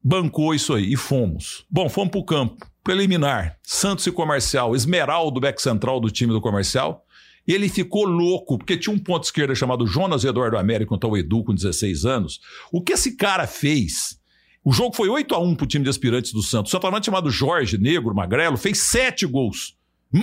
bancou 0.02 0.54
isso 0.54 0.74
aí 0.74 0.92
e 0.92 0.96
fomos. 0.96 1.64
Bom, 1.70 1.88
fomos 1.88 2.10
pro 2.10 2.24
campo. 2.24 2.66
Preliminar, 2.82 3.58
Santos 3.62 4.06
e 4.06 4.12
Comercial, 4.12 4.74
Esmeraldo, 4.74 5.40
back 5.40 5.62
central 5.62 6.00
do 6.00 6.10
time 6.10 6.32
do 6.32 6.40
Comercial. 6.40 7.06
Ele 7.46 7.68
ficou 7.68 8.04
louco, 8.04 8.58
porque 8.58 8.76
tinha 8.76 8.94
um 8.94 8.98
ponto 8.98 9.24
esquerda 9.24 9.54
chamado 9.54 9.86
Jonas 9.86 10.24
Eduardo 10.24 10.56
Américo 10.56 10.90
contra 10.90 11.08
o 11.08 11.16
Edu 11.16 11.44
com 11.44 11.54
16 11.54 12.04
anos. 12.04 12.40
O 12.72 12.82
que 12.82 12.92
esse 12.92 13.16
cara 13.16 13.46
fez? 13.46 14.20
O 14.64 14.72
jogo 14.72 14.94
foi 14.94 15.08
8 15.08 15.34
a 15.34 15.38
1 15.38 15.56
pro 15.56 15.66
time 15.66 15.84
de 15.84 15.90
aspirantes 15.90 16.32
do 16.32 16.42
Santos. 16.42 16.70
O 16.70 16.76
centroavante 16.76 17.06
chamado 17.06 17.30
Jorge 17.30 17.78
Negro 17.78 18.14
Magrelo 18.14 18.56
fez 18.56 18.78
sete 18.78 19.26
gols. 19.26 19.76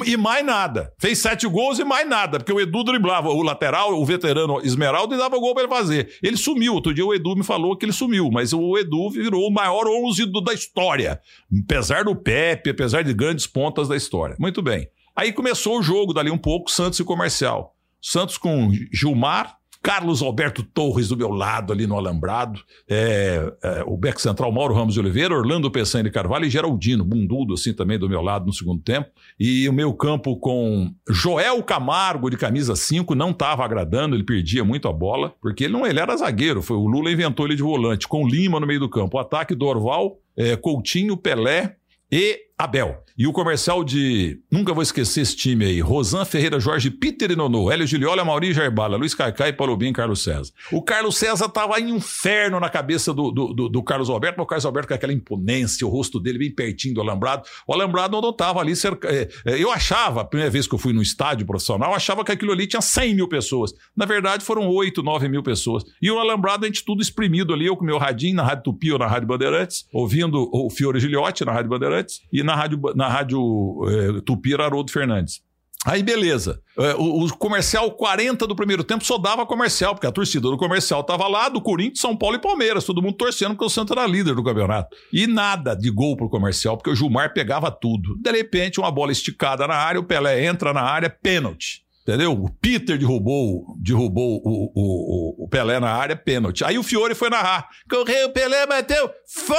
E 0.06 0.16
mais 0.16 0.46
nada. 0.46 0.94
Fez 1.00 1.18
sete 1.20 1.48
gols 1.48 1.80
e 1.80 1.84
mais 1.84 2.08
nada, 2.08 2.38
porque 2.38 2.54
o 2.54 2.60
Edu 2.60 2.84
driblava 2.84 3.30
o 3.30 3.42
lateral, 3.42 4.00
o 4.00 4.06
veterano 4.06 4.60
Esmeralda, 4.62 5.16
e 5.16 5.18
dava 5.18 5.40
gol 5.40 5.54
para 5.54 5.64
ele 5.64 5.74
fazer. 5.74 6.18
Ele 6.22 6.38
sumiu. 6.38 6.76
Outro 6.76 6.94
dia 6.94 7.06
o 7.06 7.14
Edu 7.14 7.36
me 7.36 7.44
falou 7.44 7.76
que 7.76 7.86
ele 7.86 7.92
sumiu, 7.92 8.30
mas 8.32 8.54
o 8.54 8.78
Edu 8.78 9.10
virou 9.10 9.48
o 9.48 9.52
maior 9.52 9.88
11 9.88 10.26
do, 10.26 10.42
da 10.42 10.54
história. 10.54 11.20
Apesar 11.64 12.04
do 12.04 12.16
Pepe, 12.16 12.70
apesar 12.70 13.04
de 13.04 13.14
grandes 13.14 13.48
pontas 13.48 13.88
da 13.88 13.96
história. 13.96 14.36
Muito 14.40 14.62
bem. 14.62 14.88
Aí 15.16 15.34
começou 15.34 15.80
o 15.80 15.84
jogo, 15.84 16.14
dali 16.14 16.30
um 16.30 16.38
pouco, 16.38 16.70
Santos 16.70 17.00
e 17.00 17.04
Comercial. 17.04 17.76
Santos 18.02 18.38
com 18.38 18.72
Gilmar, 18.94 19.59
Carlos 19.82 20.22
Alberto 20.22 20.62
Torres 20.62 21.08
do 21.08 21.16
meu 21.16 21.30
lado 21.30 21.72
ali 21.72 21.88
no 21.88 21.98
Alambrado, 21.98 22.60
é, 22.90 23.52
é, 23.64 23.84
o 23.86 23.96
Beck 23.96 24.22
Central 24.22 24.52
Mauro 24.52 24.74
Ramos 24.74 24.94
de 24.94 25.00
Oliveira, 25.00 25.34
Orlando 25.34 25.70
de 25.70 26.12
Carvalho 26.12 26.46
e 26.46 26.50
Geraldino, 26.50 27.04
bundudo 27.06 27.54
assim 27.54 27.74
também 27.74 27.98
do 27.98 28.10
meu 28.10 28.22
lado 28.22 28.46
no 28.46 28.54
segundo 28.54 28.82
tempo. 28.82 29.10
E 29.40 29.70
o 29.70 29.74
meu 29.74 29.94
campo 29.94 30.36
com 30.38 30.94
Joel 31.10 31.64
Camargo 31.64 32.30
de 32.30 32.38
camisa 32.38 32.76
5 32.76 33.16
não 33.16 33.32
estava 33.32 33.64
agradando, 33.64 34.16
ele 34.16 34.24
perdia 34.24 34.64
muito 34.66 34.88
a 34.88 34.94
bola, 34.94 35.34
porque 35.42 35.64
ele 35.64 35.74
não 35.74 35.88
ele 35.88 36.00
era 36.00 36.18
zagueiro, 36.18 36.62
foi 36.62 36.76
o 36.76 36.86
Lula 36.86 37.12
inventou 37.12 37.46
ele 37.46 37.56
de 37.56 37.64
volante, 37.64 38.08
com 38.08 38.28
Lima 38.28 38.60
no 38.60 38.68
meio 38.68 38.82
do 38.82 38.90
campo. 38.90 39.18
O 39.18 39.20
ataque 39.20 39.56
Dorval, 39.56 40.18
é, 40.38 40.56
Coutinho, 40.58 41.16
Pelé 41.16 41.76
e 42.12 42.38
Abel. 42.58 43.04
E 43.20 43.28
o 43.28 43.34
comercial 43.34 43.84
de. 43.84 44.40
Nunca 44.50 44.74
vou 44.74 44.82
esquecer 44.82 45.20
esse 45.20 45.36
time 45.36 45.66
aí. 45.66 45.82
Rosan 45.82 46.24
Ferreira 46.24 46.58
Jorge, 46.58 46.90
Peter 46.90 47.30
e 47.30 47.36
Nonô, 47.36 47.70
Hélio 47.70 47.86
Giliola, 47.86 48.24
Mauri 48.24 48.54
Jarbala, 48.54 48.96
Luiz 48.96 49.14
Caicai, 49.14 49.52
Paulo 49.52 49.76
Bin 49.76 49.92
Carlos 49.92 50.24
César. 50.24 50.54
O 50.72 50.82
Carlos 50.82 51.18
César 51.18 51.50
tava 51.50 51.78
em 51.82 51.90
inferno 51.90 52.62
na 52.62 52.70
cabeça 52.70 53.14
do, 53.14 53.30
do, 53.30 53.54
do, 53.54 53.68
do 53.68 53.84
Carlos 53.84 54.10
Alberto, 54.10 54.38
mas 54.38 54.46
o 54.46 54.48
Carlos 54.48 54.66
Alberto 54.66 54.88
com 54.88 54.94
aquela 54.94 55.12
imponência, 55.12 55.86
o 55.86 55.90
rosto 55.90 56.18
dele 56.18 56.40
bem 56.40 56.50
pertinho 56.50 56.94
do 56.94 57.02
Alambrado. 57.02 57.44
O 57.68 57.74
Alambrado 57.74 58.22
não 58.22 58.32
tava 58.32 58.62
ali. 58.62 58.74
Cerca... 58.74 59.10
É, 59.10 59.28
é, 59.46 59.62
eu 59.62 59.70
achava, 59.70 60.22
a 60.22 60.24
primeira 60.24 60.50
vez 60.50 60.66
que 60.66 60.74
eu 60.74 60.80
fui 60.80 60.94
no 60.94 61.02
estádio 61.02 61.46
profissional, 61.46 61.90
eu 61.90 61.98
achava 61.98 62.24
que 62.24 62.32
aquilo 62.32 62.54
ali 62.54 62.68
tinha 62.68 62.82
100 62.82 63.16
mil 63.16 63.28
pessoas. 63.28 63.74
Na 63.98 64.06
verdade, 64.06 64.46
foram 64.46 64.66
8, 64.66 65.04
9 65.04 65.28
mil 65.28 65.44
pessoas. 65.44 65.84
E 66.02 66.10
o 66.10 66.18
Alambrado, 66.20 66.64
a 66.64 66.70
gente 66.70 66.86
tudo 66.86 67.02
espremido 67.02 67.54
ali, 67.54 67.66
eu 67.66 67.76
com 67.76 67.84
meu 67.84 67.98
radinho 67.98 68.38
na 68.38 68.44
Rádio 68.44 68.64
Tupi 68.64 68.94
ou 68.94 68.98
na 68.98 69.08
Rádio 69.08 69.28
Bandeirantes, 69.28 69.86
ouvindo 69.92 70.50
o 70.54 70.70
Fiore 70.70 71.02
Giliotti 71.02 71.44
na 71.44 71.52
Rádio 71.52 71.70
Bandeirantes 71.70 72.22
e 72.32 72.42
na 72.44 72.56
Rádio, 72.56 72.80
na 72.96 73.09
rádio 73.10 73.40
é, 73.88 74.22
Tupi 74.22 74.54
era 74.54 74.66
Haroldo 74.66 74.92
Fernandes. 74.92 75.42
Aí 75.86 76.04
beleza. 76.04 76.62
É, 76.78 76.94
o, 76.96 77.24
o, 77.24 77.38
comercial 77.38 77.90
40 77.92 78.46
do 78.46 78.56
primeiro 78.56 78.84
tempo 78.84 79.06
só 79.06 79.18
dava 79.18 79.46
comercial, 79.46 79.96
porque 79.96 80.08
a 80.08 80.12
torcida 80.12 80.50
do 80.50 80.58
comercial 80.58 81.04
tava 81.04 81.26
lá, 81.28 81.48
do 81.48 81.62
Corinthians, 81.62 82.02
São 82.02 82.18
Paulo 82.18 82.36
e 82.36 82.40
Palmeiras, 82.40 82.84
todo 82.84 83.02
mundo 83.02 83.16
torcendo 83.16 83.52
porque 83.52 83.66
o 83.66 83.70
Santos 83.70 83.96
era 83.96 84.06
líder 84.06 84.36
do 84.36 84.44
campeonato. 84.44 84.96
E 85.12 85.26
nada 85.26 85.76
de 85.76 85.90
gol 85.90 86.18
pro 86.18 86.30
comercial, 86.30 86.76
porque 86.76 86.90
o 86.90 86.96
Gilmar 86.96 87.34
pegava 87.34 87.72
tudo. 87.72 88.18
De 88.22 88.32
repente, 88.32 88.80
uma 88.80 88.92
bola 88.92 89.14
esticada 89.14 89.66
na 89.68 89.76
área, 89.76 90.02
o 90.02 90.04
Pelé 90.04 90.46
entra 90.46 90.74
na 90.74 90.82
área, 90.82 91.10
pênalti. 91.10 91.82
Entendeu? 92.02 92.32
O 92.32 92.50
Peter 92.50 92.98
derrubou, 92.98 93.76
derrubou 93.78 94.42
o, 94.44 94.72
o, 94.74 95.44
o, 95.44 95.48
Pelé 95.48 95.80
na 95.80 95.92
área, 95.92 96.16
pênalti. 96.16 96.64
Aí 96.64 96.78
o 96.78 96.84
Fiore 96.84 97.14
foi 97.14 97.30
narrar. 97.30 97.68
Correu, 97.90 98.32
Pelé 98.32 98.66
bateu. 98.66 99.12
Fora! 99.28 99.56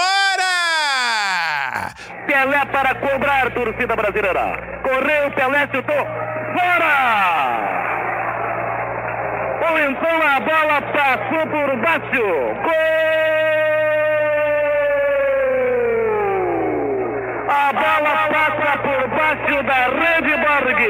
Pelé 2.26 2.64
para 2.66 2.94
cobrar, 2.96 3.54
torcida 3.54 3.94
brasileira. 3.94 4.80
Correu, 4.82 5.30
Pelé 5.32 5.68
chutou. 5.72 6.04
Fora! 6.54 7.80
Ou 9.70 9.78
então 9.78 10.22
a 10.22 10.40
bola 10.40 10.82
passou 10.92 11.46
por 11.46 11.76
baixo. 11.82 12.24
Gol! 12.64 13.49
A 17.50 17.72
bola 17.72 18.28
passa 18.30 18.78
por 18.78 19.08
baixo 19.08 19.62
da 19.64 19.88
rede 19.88 20.30
Borg, 20.36 20.80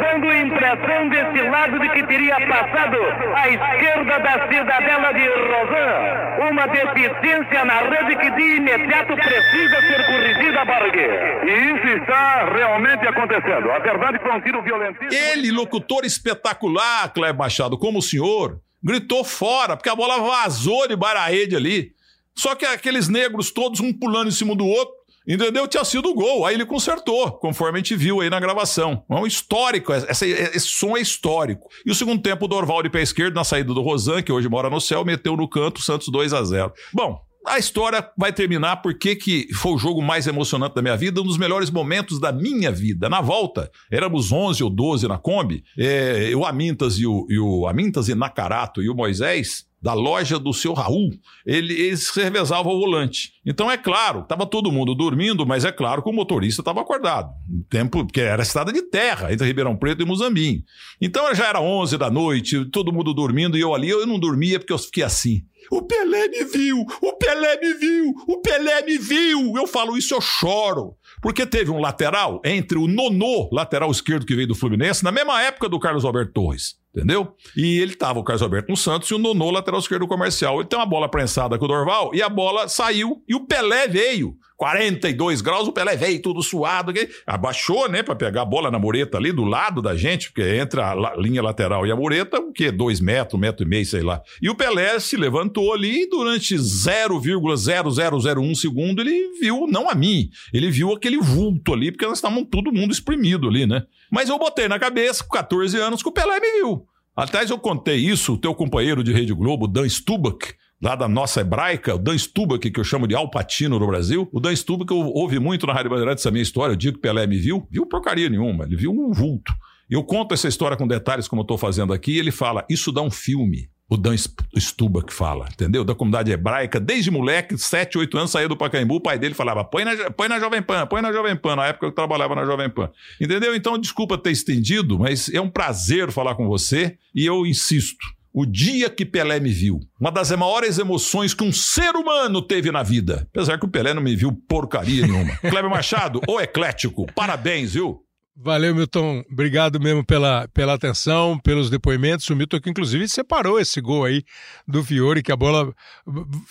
dando 0.00 0.32
impressão 0.32 1.08
desse 1.10 1.48
lado 1.50 1.78
de 1.78 1.88
que 1.90 2.06
teria 2.06 2.36
passado 2.48 2.96
à 3.36 3.48
esquerda 3.50 4.18
da 4.18 4.48
cidadela 4.48 5.12
de 5.12 5.28
Rosan. 5.28 6.50
Uma 6.50 6.66
deficiência 6.68 7.64
na 7.66 7.80
rede 7.80 8.16
que 8.16 8.30
de 8.30 8.56
imediato 8.56 9.14
precisa 9.16 9.80
ser 9.82 10.06
corrigida, 10.06 10.64
Borg. 10.64 10.96
E 10.96 11.74
isso 11.74 12.02
está 12.02 12.54
realmente 12.54 13.06
acontecendo. 13.06 13.70
A 13.70 13.78
verdade 13.80 14.16
é 14.16 14.20
foi 14.20 14.32
um 14.32 14.40
tiro 14.40 14.62
violentíssimo. 14.62 15.12
Ele, 15.12 15.52
locutor 15.52 16.06
espetacular, 16.06 17.12
Cleber 17.12 17.36
Machado, 17.36 17.76
como 17.76 17.98
o 17.98 18.02
senhor, 18.02 18.58
gritou 18.82 19.24
fora, 19.24 19.76
porque 19.76 19.90
a 19.90 19.94
bola 19.94 20.18
vazou 20.20 20.88
de 20.88 20.96
rede 21.28 21.54
ali. 21.54 21.92
Só 22.34 22.54
que 22.54 22.64
aqueles 22.64 23.08
negros 23.08 23.50
todos, 23.50 23.80
um 23.80 23.92
pulando 23.92 24.28
em 24.28 24.32
cima 24.32 24.54
do 24.54 24.64
outro, 24.64 24.97
Entendeu? 25.28 25.68
Tinha 25.68 25.84
sido 25.84 26.08
o 26.08 26.14
gol. 26.14 26.46
Aí 26.46 26.54
ele 26.54 26.64
consertou, 26.64 27.32
conforme 27.32 27.78
a 27.78 27.82
gente 27.82 27.94
viu 27.94 28.20
aí 28.20 28.30
na 28.30 28.40
gravação. 28.40 29.04
É 29.10 29.14
um 29.14 29.26
histórico, 29.26 29.92
essa, 29.92 30.26
esse 30.26 30.68
som 30.68 30.96
é 30.96 31.00
histórico. 31.00 31.68
E 31.84 31.90
o 31.90 31.94
segundo 31.94 32.22
tempo, 32.22 32.46
o 32.46 32.48
Dorval 32.48 32.82
de 32.82 32.88
pé 32.88 33.02
esquerdo, 33.02 33.34
na 33.34 33.44
saída 33.44 33.74
do 33.74 33.82
Rosan, 33.82 34.22
que 34.22 34.32
hoje 34.32 34.48
mora 34.48 34.70
no 34.70 34.80
céu, 34.80 35.04
meteu 35.04 35.36
no 35.36 35.48
canto, 35.48 35.82
Santos 35.82 36.08
2 36.08 36.32
a 36.32 36.42
0 36.42 36.72
Bom, 36.94 37.20
a 37.46 37.58
história 37.58 38.06
vai 38.16 38.32
terminar 38.32 38.76
porque 38.76 39.16
que 39.16 39.48
foi 39.54 39.72
o 39.72 39.78
jogo 39.78 40.02
mais 40.02 40.26
emocionante 40.26 40.74
da 40.74 40.82
minha 40.82 40.96
vida, 40.96 41.20
um 41.20 41.24
dos 41.24 41.38
melhores 41.38 41.70
momentos 41.70 42.18
da 42.20 42.32
minha 42.32 42.70
vida. 42.70 43.08
Na 43.08 43.20
volta, 43.20 43.70
éramos 43.90 44.32
11 44.32 44.62
ou 44.64 44.70
12 44.70 45.08
na 45.08 45.18
Kombi, 45.18 45.62
é, 45.76 46.32
o 46.34 46.44
Amintas 46.44 46.98
e 46.98 47.06
o, 47.06 47.26
e 47.28 47.38
o 47.38 47.66
Amintas 47.66 48.08
e 48.08 48.14
Nakarato 48.14 48.82
e 48.82 48.88
o 48.88 48.94
Moisés 48.94 49.67
da 49.80 49.94
loja 49.94 50.38
do 50.38 50.52
seu 50.52 50.72
Raul, 50.72 51.10
ele, 51.46 51.72
eles 51.72 52.10
revezavam 52.10 52.72
o 52.72 52.80
volante. 52.80 53.32
Então, 53.46 53.70
é 53.70 53.76
claro, 53.76 54.20
estava 54.20 54.44
todo 54.44 54.72
mundo 54.72 54.94
dormindo, 54.94 55.46
mas 55.46 55.64
é 55.64 55.70
claro 55.70 56.02
que 56.02 56.10
o 56.10 56.12
motorista 56.12 56.60
estava 56.60 56.80
acordado. 56.80 57.30
tempo, 57.70 58.04
porque 58.04 58.20
era 58.20 58.42
estrada 58.42 58.72
de 58.72 58.82
terra, 58.82 59.32
entre 59.32 59.46
Ribeirão 59.46 59.76
Preto 59.76 60.02
e 60.02 60.04
Muzambinho. 60.04 60.62
Então, 61.00 61.32
já 61.34 61.46
era 61.46 61.60
11 61.60 61.96
da 61.96 62.10
noite, 62.10 62.64
todo 62.66 62.92
mundo 62.92 63.14
dormindo, 63.14 63.56
e 63.56 63.60
eu 63.60 63.74
ali, 63.74 63.88
eu 63.88 64.06
não 64.06 64.18
dormia 64.18 64.58
porque 64.58 64.72
eu 64.72 64.78
fiquei 64.78 65.04
assim. 65.04 65.42
O 65.70 65.82
Pelé 65.82 66.28
me 66.28 66.44
viu! 66.44 66.84
O 67.02 67.12
Pelé 67.14 67.60
me 67.60 67.74
viu! 67.74 68.14
O 68.26 68.40
Pelé 68.40 68.82
me 68.82 68.96
viu! 68.96 69.56
Eu 69.56 69.66
falo 69.66 69.96
isso, 69.96 70.14
eu 70.14 70.20
choro. 70.20 70.96
Porque 71.20 71.46
teve 71.46 71.70
um 71.70 71.80
lateral 71.80 72.40
entre 72.44 72.78
o 72.78 72.86
Nonô, 72.86 73.48
lateral 73.52 73.90
esquerdo 73.90 74.26
que 74.26 74.34
veio 74.34 74.48
do 74.48 74.54
Fluminense, 74.54 75.02
na 75.04 75.12
mesma 75.12 75.42
época 75.42 75.68
do 75.68 75.78
Carlos 75.78 76.04
Alberto 76.04 76.32
Torres. 76.32 76.76
Entendeu? 76.94 77.34
E 77.56 77.78
ele 77.78 77.94
tava, 77.94 78.18
o 78.18 78.24
Carlos 78.24 78.42
Alberto 78.42 78.70
no 78.70 78.76
Santos, 78.76 79.10
e 79.10 79.14
o 79.14 79.18
Nonô, 79.18 79.50
lateral 79.50 79.78
esquerdo 79.78 80.06
comercial. 80.06 80.60
Ele 80.60 80.68
tem 80.68 80.78
uma 80.78 80.86
bola 80.86 81.08
prensada 81.08 81.58
com 81.58 81.64
o 81.64 81.68
Dorval, 81.68 82.14
e 82.14 82.22
a 82.22 82.28
bola 82.28 82.68
saiu, 82.68 83.22
e 83.28 83.34
o 83.34 83.46
Pelé 83.46 83.86
veio. 83.86 84.36
42 84.58 85.40
graus, 85.40 85.68
o 85.68 85.72
Pelé 85.72 85.96
veio 85.96 86.20
tudo 86.20 86.42
suado, 86.42 86.92
abaixou, 87.24 87.88
né, 87.88 88.02
para 88.02 88.16
pegar 88.16 88.42
a 88.42 88.44
bola 88.44 88.72
na 88.72 88.78
mureta 88.78 89.16
ali 89.16 89.30
do 89.30 89.44
lado 89.44 89.80
da 89.80 89.96
gente, 89.96 90.32
porque 90.32 90.42
entre 90.42 90.80
a 90.80 91.14
linha 91.16 91.40
lateral 91.40 91.86
e 91.86 91.92
a 91.92 91.96
mureta, 91.96 92.40
o 92.40 92.52
quê? 92.52 92.72
Dois 92.72 93.00
metros, 93.00 93.40
metro 93.40 93.64
e 93.64 93.68
meio, 93.68 93.86
sei 93.86 94.02
lá. 94.02 94.20
E 94.42 94.50
o 94.50 94.56
Pelé 94.56 94.98
se 94.98 95.16
levantou 95.16 95.72
ali 95.72 96.02
e 96.02 96.08
durante 96.08 96.56
0,0001 96.56 98.54
segundo 98.56 99.00
ele 99.00 99.38
viu, 99.40 99.68
não 99.68 99.88
a 99.88 99.94
mim, 99.94 100.28
ele 100.52 100.72
viu 100.72 100.92
aquele 100.92 101.18
vulto 101.18 101.72
ali, 101.72 101.92
porque 101.92 102.06
nós 102.06 102.18
estávamos 102.18 102.48
todo 102.50 102.72
mundo 102.72 102.90
exprimido 102.90 103.46
ali, 103.46 103.64
né? 103.64 103.84
Mas 104.10 104.28
eu 104.28 104.36
botei 104.40 104.66
na 104.66 104.80
cabeça, 104.80 105.22
com 105.22 105.30
14 105.30 105.78
anos, 105.78 106.02
que 106.02 106.08
o 106.08 106.12
Pelé 106.12 106.40
me 106.40 106.50
viu. 106.58 106.84
Aliás, 107.14 107.48
eu 107.48 107.58
contei 107.58 107.96
isso, 107.96 108.34
o 108.34 108.38
teu 108.38 108.52
companheiro 108.54 109.04
de 109.04 109.12
Rede 109.12 109.32
Globo, 109.34 109.68
Dan 109.68 109.88
Stubach, 109.88 110.52
lá 110.80 110.94
da 110.94 111.08
nossa 111.08 111.40
hebraica, 111.40 111.94
o 111.94 111.98
Dan 111.98 112.16
Stubach, 112.16 112.70
que 112.70 112.78
eu 112.78 112.84
chamo 112.84 113.06
de 113.06 113.14
Alpatino 113.14 113.78
no 113.78 113.86
Brasil. 113.86 114.28
O 114.32 114.40
Dan 114.40 114.54
Stubach, 114.54 114.90
eu 114.90 114.98
ouvi 114.98 115.38
muito 115.38 115.66
na 115.66 115.72
Rádio 115.72 115.90
Bandeirantes 115.90 116.22
essa 116.22 116.30
minha 116.30 116.42
história. 116.42 116.72
Eu 116.72 116.76
digo 116.76 116.96
que 116.96 117.02
Pelé 117.02 117.26
me 117.26 117.38
viu, 117.38 117.66
viu 117.70 117.86
porcaria 117.86 118.28
nenhuma, 118.28 118.64
ele 118.64 118.76
viu 118.76 118.92
um 118.92 119.12
vulto. 119.12 119.52
Eu 119.90 120.04
conto 120.04 120.34
essa 120.34 120.46
história 120.46 120.76
com 120.76 120.86
detalhes, 120.86 121.26
como 121.26 121.40
eu 121.40 121.44
estou 121.44 121.58
fazendo 121.58 121.92
aqui, 121.92 122.12
e 122.12 122.18
ele 122.18 122.30
fala: 122.30 122.64
Isso 122.68 122.92
dá 122.92 123.02
um 123.02 123.10
filme. 123.10 123.70
O 123.90 123.96
Dan 123.96 124.14
Stubach 124.14 125.10
fala, 125.10 125.48
entendeu? 125.50 125.82
Da 125.82 125.94
comunidade 125.94 126.30
hebraica, 126.30 126.78
desde 126.78 127.10
moleque, 127.10 127.56
7, 127.56 127.96
8 127.96 128.18
anos, 128.18 128.30
saía 128.30 128.46
do 128.46 128.54
Pacaembu, 128.54 128.96
o 128.96 129.00
pai 129.00 129.18
dele 129.18 129.34
falava: 129.34 129.64
põe 129.64 129.82
na, 129.82 130.10
põe 130.10 130.28
na 130.28 130.38
Jovem 130.38 130.60
Pan, 130.60 130.86
põe 130.86 131.00
na 131.00 131.10
Jovem 131.10 131.34
Pan, 131.34 131.56
na 131.56 131.68
época 131.68 131.86
eu 131.86 131.92
trabalhava 131.92 132.34
na 132.34 132.44
Jovem 132.44 132.68
Pan. 132.68 132.90
Entendeu? 133.18 133.54
Então, 133.56 133.78
desculpa 133.78 134.18
ter 134.18 134.30
estendido, 134.30 134.98
mas 134.98 135.30
é 135.30 135.40
um 135.40 135.48
prazer 135.48 136.12
falar 136.12 136.34
com 136.34 136.46
você 136.46 136.98
e 137.14 137.24
eu 137.24 137.46
insisto 137.46 138.17
o 138.32 138.44
dia 138.46 138.90
que 138.90 139.04
Pelé 139.04 139.40
me 139.40 139.50
viu. 139.50 139.80
Uma 140.00 140.10
das 140.10 140.30
maiores 140.30 140.78
emoções 140.78 141.34
que 141.34 141.44
um 141.44 141.52
ser 141.52 141.94
humano 141.96 142.42
teve 142.42 142.70
na 142.70 142.82
vida. 142.82 143.26
Apesar 143.30 143.58
que 143.58 143.66
o 143.66 143.68
Pelé 143.68 143.94
não 143.94 144.02
me 144.02 144.14
viu 144.14 144.32
porcaria 144.32 145.06
nenhuma. 145.06 145.36
Kleber 145.40 145.70
Machado, 145.70 146.20
o 146.28 146.40
eclético, 146.40 147.06
parabéns, 147.14 147.74
viu? 147.74 148.02
Valeu, 148.40 148.72
Milton. 148.72 149.24
Obrigado 149.32 149.80
mesmo 149.80 150.04
pela, 150.06 150.46
pela 150.54 150.74
atenção, 150.74 151.36
pelos 151.40 151.68
depoimentos. 151.68 152.30
O 152.30 152.36
Milton, 152.36 152.60
que 152.60 152.70
inclusive 152.70 153.08
separou 153.08 153.58
esse 153.58 153.80
gol 153.80 154.04
aí 154.04 154.22
do 154.66 154.84
Fiore, 154.84 155.24
que 155.24 155.32
a 155.32 155.36
bola 155.36 155.74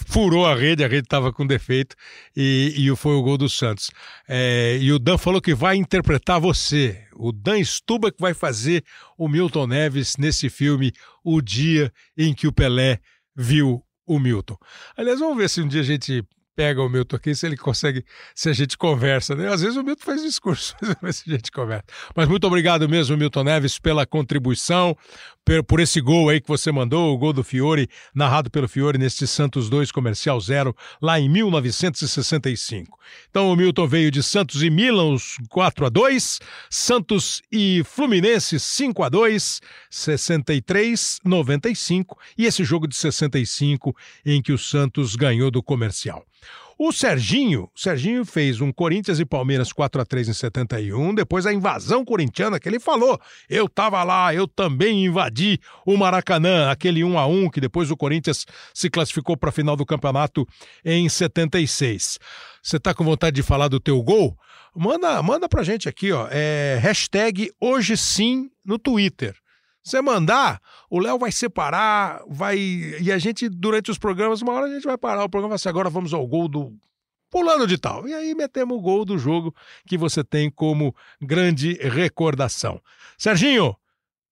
furou 0.05 0.45
a 0.45 0.53
rede, 0.53 0.83
a 0.83 0.87
rede 0.87 1.05
estava 1.05 1.31
com 1.31 1.47
defeito, 1.47 1.95
e, 2.35 2.73
e 2.75 2.93
foi 2.97 3.13
o 3.13 3.23
gol 3.23 3.37
do 3.37 3.47
Santos. 3.47 3.89
É, 4.27 4.77
e 4.81 4.91
o 4.91 4.99
Dan 4.99 5.17
falou 5.17 5.39
que 5.39 5.55
vai 5.55 5.77
interpretar 5.77 6.41
você, 6.41 7.05
o 7.15 7.31
Dan 7.31 7.63
Stuba, 7.63 8.11
que 8.11 8.19
vai 8.19 8.33
fazer 8.33 8.83
o 9.17 9.29
Milton 9.29 9.67
Neves 9.67 10.17
nesse 10.17 10.49
filme 10.49 10.91
O 11.23 11.41
Dia 11.41 11.89
em 12.17 12.33
que 12.33 12.47
o 12.47 12.51
Pelé 12.51 12.99
viu 13.33 13.81
o 14.05 14.19
Milton. 14.19 14.57
Aliás, 14.97 15.21
vamos 15.21 15.37
ver 15.37 15.49
se 15.49 15.61
um 15.61 15.67
dia 15.67 15.81
a 15.81 15.85
gente 15.85 16.21
pega 16.57 16.81
o 16.81 16.89
Milton 16.89 17.17
aqui 17.17 17.35
se 17.35 17.45
ele 17.45 17.55
consegue, 17.55 18.03
se 18.33 18.49
a 18.49 18.53
gente 18.53 18.75
conversa, 18.75 19.35
né? 19.35 19.47
Às 19.47 19.61
vezes 19.61 19.77
o 19.77 19.83
Milton 19.83 20.03
faz 20.03 20.23
discurso, 20.23 20.75
mas 21.03 21.23
a 21.27 21.29
gente 21.29 21.51
conversa. 21.51 21.85
Mas 22.15 22.27
muito 22.27 22.47
obrigado 22.47 22.89
mesmo, 22.89 23.15
Milton 23.15 23.43
Neves, 23.43 23.77
pela 23.77 24.07
contribuição, 24.07 24.97
por, 25.45 25.63
por 25.63 25.79
esse 25.79 26.01
gol 26.01 26.29
aí 26.29 26.41
que 26.41 26.47
você 26.47 26.71
mandou, 26.71 27.13
o 27.13 27.17
gol 27.17 27.31
do 27.31 27.43
Fiore, 27.43 27.87
narrado 28.13 28.49
pelo 28.49 28.67
Fiore 28.67 28.97
neste 28.97 29.27
Santos 29.27 29.69
2 29.69 29.91
Comercial 29.91 30.41
Zero, 30.41 30.75
lá 30.99 31.19
em 31.19 31.29
1965. 31.29 32.97
Então 33.29 33.51
o 33.51 33.55
Milton 33.55 33.87
veio 33.87 34.09
de 34.09 34.23
Santos 34.23 34.63
e 34.63 34.71
Milan, 34.71 35.13
os 35.13 35.35
4 35.49 35.85
a 35.85 35.89
2 35.89 36.39
Santos 36.71 37.39
e 37.51 37.83
Fluminense 37.85 38.59
5 38.59 39.03
a 39.03 39.09
2 39.09 39.61
63 39.91 41.19
95 41.23 42.17
e 42.35 42.45
esse 42.45 42.63
jogo 42.63 42.87
de 42.87 42.95
65 42.95 43.95
em 44.25 44.41
que 44.41 44.51
o 44.51 44.57
Santos 44.57 45.15
ganhou 45.15 45.51
do 45.51 45.61
Comercial. 45.61 46.25
O 46.79 46.91
Serginho, 46.91 47.67
Serginho 47.75 48.23
fez 48.23 48.61
um 48.61 48.71
Corinthians 48.71 49.19
e 49.19 49.25
Palmeiras 49.25 49.73
4 49.73 49.99
a 49.99 50.05
3 50.05 50.29
em 50.29 50.33
71, 50.33 51.15
depois 51.15 51.47
a 51.47 51.51
invasão 51.51 52.05
corintiana 52.05 52.59
que 52.59 52.69
ele 52.69 52.79
falou. 52.79 53.19
Eu 53.49 53.67
tava 53.67 54.03
lá, 54.03 54.31
eu 54.31 54.47
também 54.47 55.03
invadi 55.05 55.59
o 55.83 55.97
Maracanã, 55.97 56.69
aquele 56.69 57.03
1 57.03 57.17
a 57.17 57.25
1 57.25 57.49
que 57.49 57.59
depois 57.59 57.89
o 57.89 57.97
Corinthians 57.97 58.45
se 58.75 58.91
classificou 58.91 59.35
para 59.35 59.49
a 59.49 59.51
final 59.51 59.75
do 59.75 59.87
campeonato 59.87 60.47
em 60.85 61.09
76. 61.09 62.19
Você 62.61 62.79
tá 62.79 62.93
com 62.93 63.03
vontade 63.03 63.35
de 63.35 63.41
falar 63.41 63.69
do 63.69 63.79
teu 63.79 63.99
gol? 64.03 64.37
Manda, 64.75 65.23
manda 65.23 65.49
pra 65.49 65.63
gente 65.63 65.89
aqui, 65.89 66.11
ó, 66.11 66.27
é 66.29 66.77
hashtag 66.79 67.51
hoje 67.59 67.97
sim 67.97 68.51
no 68.63 68.77
Twitter. 68.77 69.35
Você 69.87 70.01
mandar, 70.01 70.61
o 70.89 70.99
Léo 70.99 71.17
vai 71.17 71.31
separar, 71.31 72.21
vai. 72.27 72.57
E 72.57 73.09
a 73.09 73.17
gente, 73.17 73.47
durante 73.47 73.89
os 73.89 73.97
programas, 73.97 74.41
uma 74.41 74.51
hora 74.51 74.65
a 74.65 74.73
gente 74.73 74.83
vai 74.83 74.97
parar 74.97 75.23
o 75.23 75.29
programa 75.29 75.55
assim, 75.55 75.69
agora 75.69 75.89
vamos 75.89 76.13
ao 76.13 76.27
gol 76.27 76.49
do 76.49 76.75
pulando 77.29 77.65
de 77.65 77.77
tal. 77.77 78.05
E 78.05 78.13
aí 78.13 78.35
metemos 78.35 78.77
o 78.77 78.81
gol 78.81 79.05
do 79.05 79.17
jogo 79.17 79.55
que 79.87 79.97
você 79.97 80.25
tem 80.25 80.51
como 80.51 80.93
grande 81.21 81.75
recordação. 81.75 82.81
Serginho, 83.17 83.77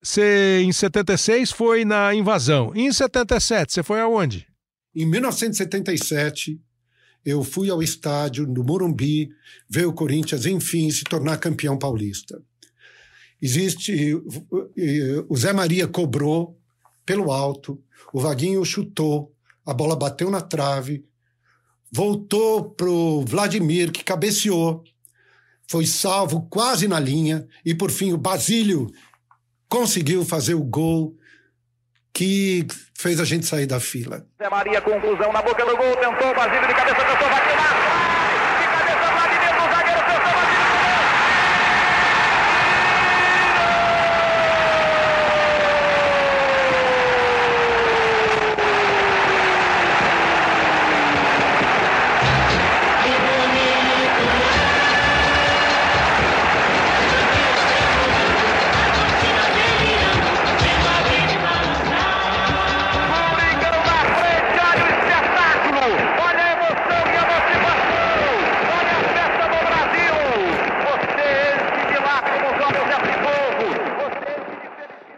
você 0.04 0.62
em 0.62 0.74
76 0.74 1.54
foi 1.54 1.86
na 1.86 2.14
invasão. 2.14 2.74
E 2.76 2.82
em 2.82 2.92
77, 2.92 3.72
você 3.72 3.82
foi 3.82 4.02
aonde? 4.02 4.46
Em 4.94 5.06
1977, 5.06 6.60
eu 7.24 7.46
fui 7.46 7.70
ao 7.70 7.82
estádio 7.82 8.46
do 8.46 8.62
Morumbi 8.62 9.30
ver 9.70 9.86
o 9.86 9.94
Corinthians, 9.94 10.46
enfim, 10.46 10.92
se 10.92 11.06
tornar 11.06 11.38
campeão 11.38 11.78
paulista. 11.78 12.44
Existe. 13.42 14.16
O 15.30 15.38
Zé 15.38 15.54
Maria 15.54 15.88
cobrou 15.88 16.58
pelo 17.06 17.32
alto, 17.32 17.82
o 18.12 18.20
Vaguinho 18.20 18.66
chutou, 18.66 19.32
a 19.66 19.74
bola 19.74 19.96
bateu 19.96 20.30
na 20.32 20.42
trave, 20.42 21.06
voltou 21.92 22.72
pro 22.72 23.22
Vladimir, 23.22 23.92
que 23.92 24.04
cabeceou, 24.04 24.84
foi 25.68 25.86
salvo 25.86 26.48
quase 26.50 26.88
na 26.88 27.00
linha, 27.00 27.48
e 27.64 27.76
por 27.76 27.92
fim 27.92 28.12
o 28.12 28.18
Basílio 28.18 28.92
conseguiu 29.70 30.26
fazer 30.26 30.56
o 30.56 30.64
gol 30.64 31.16
que 32.12 32.66
fez 32.98 33.20
a 33.20 33.26
gente 33.26 33.46
sair 33.46 33.68
da 33.68 33.80
fila. 33.80 34.26
Zé 34.42 34.50
Maria, 34.50 34.82
conclusão 34.82 35.32
na 35.32 35.42
boca 35.42 35.66
do 35.66 35.78
gol, 35.78 35.96
tentou 35.98 36.34
Basílio 36.34 36.68
de 36.68 36.74
cabeça, 36.74 36.96
tentou, 36.96 37.30
bateu 37.30 37.56
na 37.56 38.05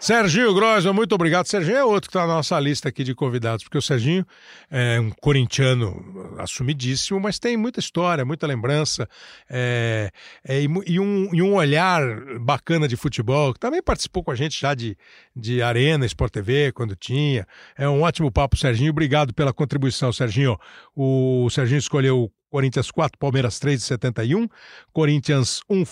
Serginho 0.08 0.54
Grosma, 0.54 0.94
muito 0.94 1.14
obrigado. 1.14 1.48
Serginho 1.48 1.76
é 1.76 1.84
outro 1.84 2.10
que 2.10 2.18
está 2.18 2.26
na 2.26 2.36
nossa 2.36 2.58
lista 2.62 2.88
aqui 2.88 3.04
de 3.04 3.14
convidados, 3.14 3.66
porque 3.66 3.78
o 3.78 3.82
Serginho 3.82 4.26
é 4.72 4.98
um 5.02 5.10
corintiano 5.10 6.34
assumidíssimo, 6.38 7.20
mas 7.20 7.38
tem 7.40 7.58
muita 7.58 7.82
história, 7.82 8.24
muita 8.24 8.48
lembrança 8.48 9.06
é, 9.50 10.10
é, 10.48 10.62
e, 10.62 10.98
um, 10.98 11.36
e, 11.36 11.42
um, 11.42 11.56
olhar 11.56 12.02
bacana 12.40 12.88
de 12.88 12.96
futebol. 12.96 13.54
Também 13.54 13.84
participou 13.84 14.24
com 14.24 14.32
a 14.32 14.36
gente 14.36 14.58
já 14.58 14.74
de, 14.74 14.98
de 15.36 15.62
Arena, 15.62 16.06
Sport 16.06 16.32
TV, 16.32 16.72
quando 16.72 16.96
tinha. 16.96 17.46
É 17.78 17.90
um 17.90 18.04
ótimo 18.04 18.32
papo, 18.32 18.56
Serginho. 18.56 18.92
Obrigado 18.92 19.34
pela 19.34 19.52
contribuição, 19.52 20.14
Serginho. 20.14 20.58
O 20.96 21.50
Serginho 21.50 21.80
escolheu 21.80 22.32
Corinthians 22.50 22.90
4, 22.92 23.20
Palmeiras 23.20 23.60
3 23.60 23.78
de 23.78 23.86
71, 23.86 24.48
Corinthians 24.94 25.60
1. 25.70 25.84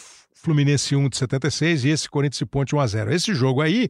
Fluminense 0.46 0.96
1 0.96 1.10
de 1.10 1.18
76 1.18 1.86
e 1.86 1.90
esse 1.90 2.08
Corinthians 2.08 2.42
e 2.42 2.46
Ponte 2.46 2.76
1 2.76 2.80
a 2.80 2.86
0. 2.86 3.14
Esse 3.14 3.34
jogo 3.34 3.62
aí, 3.62 3.90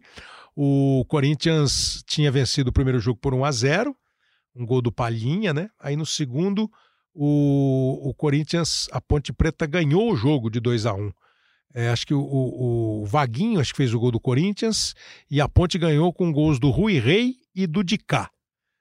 o 0.55 1.03
Corinthians 1.09 2.01
tinha 2.07 2.31
vencido 2.31 2.69
o 2.69 2.73
primeiro 2.73 2.97
jogo 2.97 3.19
por 3.19 3.33
1 3.33 3.43
a 3.43 3.51
0, 3.51 3.95
um 4.55 4.65
gol 4.65 4.81
do 4.81 4.89
Palhinha, 4.89 5.53
né? 5.53 5.69
Aí 5.77 5.97
no 5.97 6.05
segundo, 6.05 6.71
o, 7.13 8.09
o 8.09 8.13
Corinthians, 8.13 8.87
a 8.93 9.01
Ponte 9.01 9.33
Preta 9.33 9.65
ganhou 9.65 10.09
o 10.09 10.15
jogo 10.15 10.49
de 10.49 10.61
2 10.61 10.85
a 10.85 10.93
1. 10.93 11.11
É, 11.73 11.89
acho 11.89 12.07
que 12.07 12.13
o, 12.13 12.21
o, 12.21 13.01
o, 13.01 13.05
Vaguinho 13.05 13.59
acho 13.59 13.73
que 13.73 13.77
fez 13.77 13.93
o 13.93 13.99
gol 13.99 14.11
do 14.11 14.19
Corinthians 14.19 14.95
e 15.29 15.41
a 15.41 15.49
Ponte 15.49 15.77
ganhou 15.77 16.13
com 16.13 16.31
gols 16.31 16.57
do 16.57 16.69
Rui 16.69 16.99
Rei 16.99 17.35
e 17.53 17.67
do 17.67 17.83
Dicá. 17.83 18.31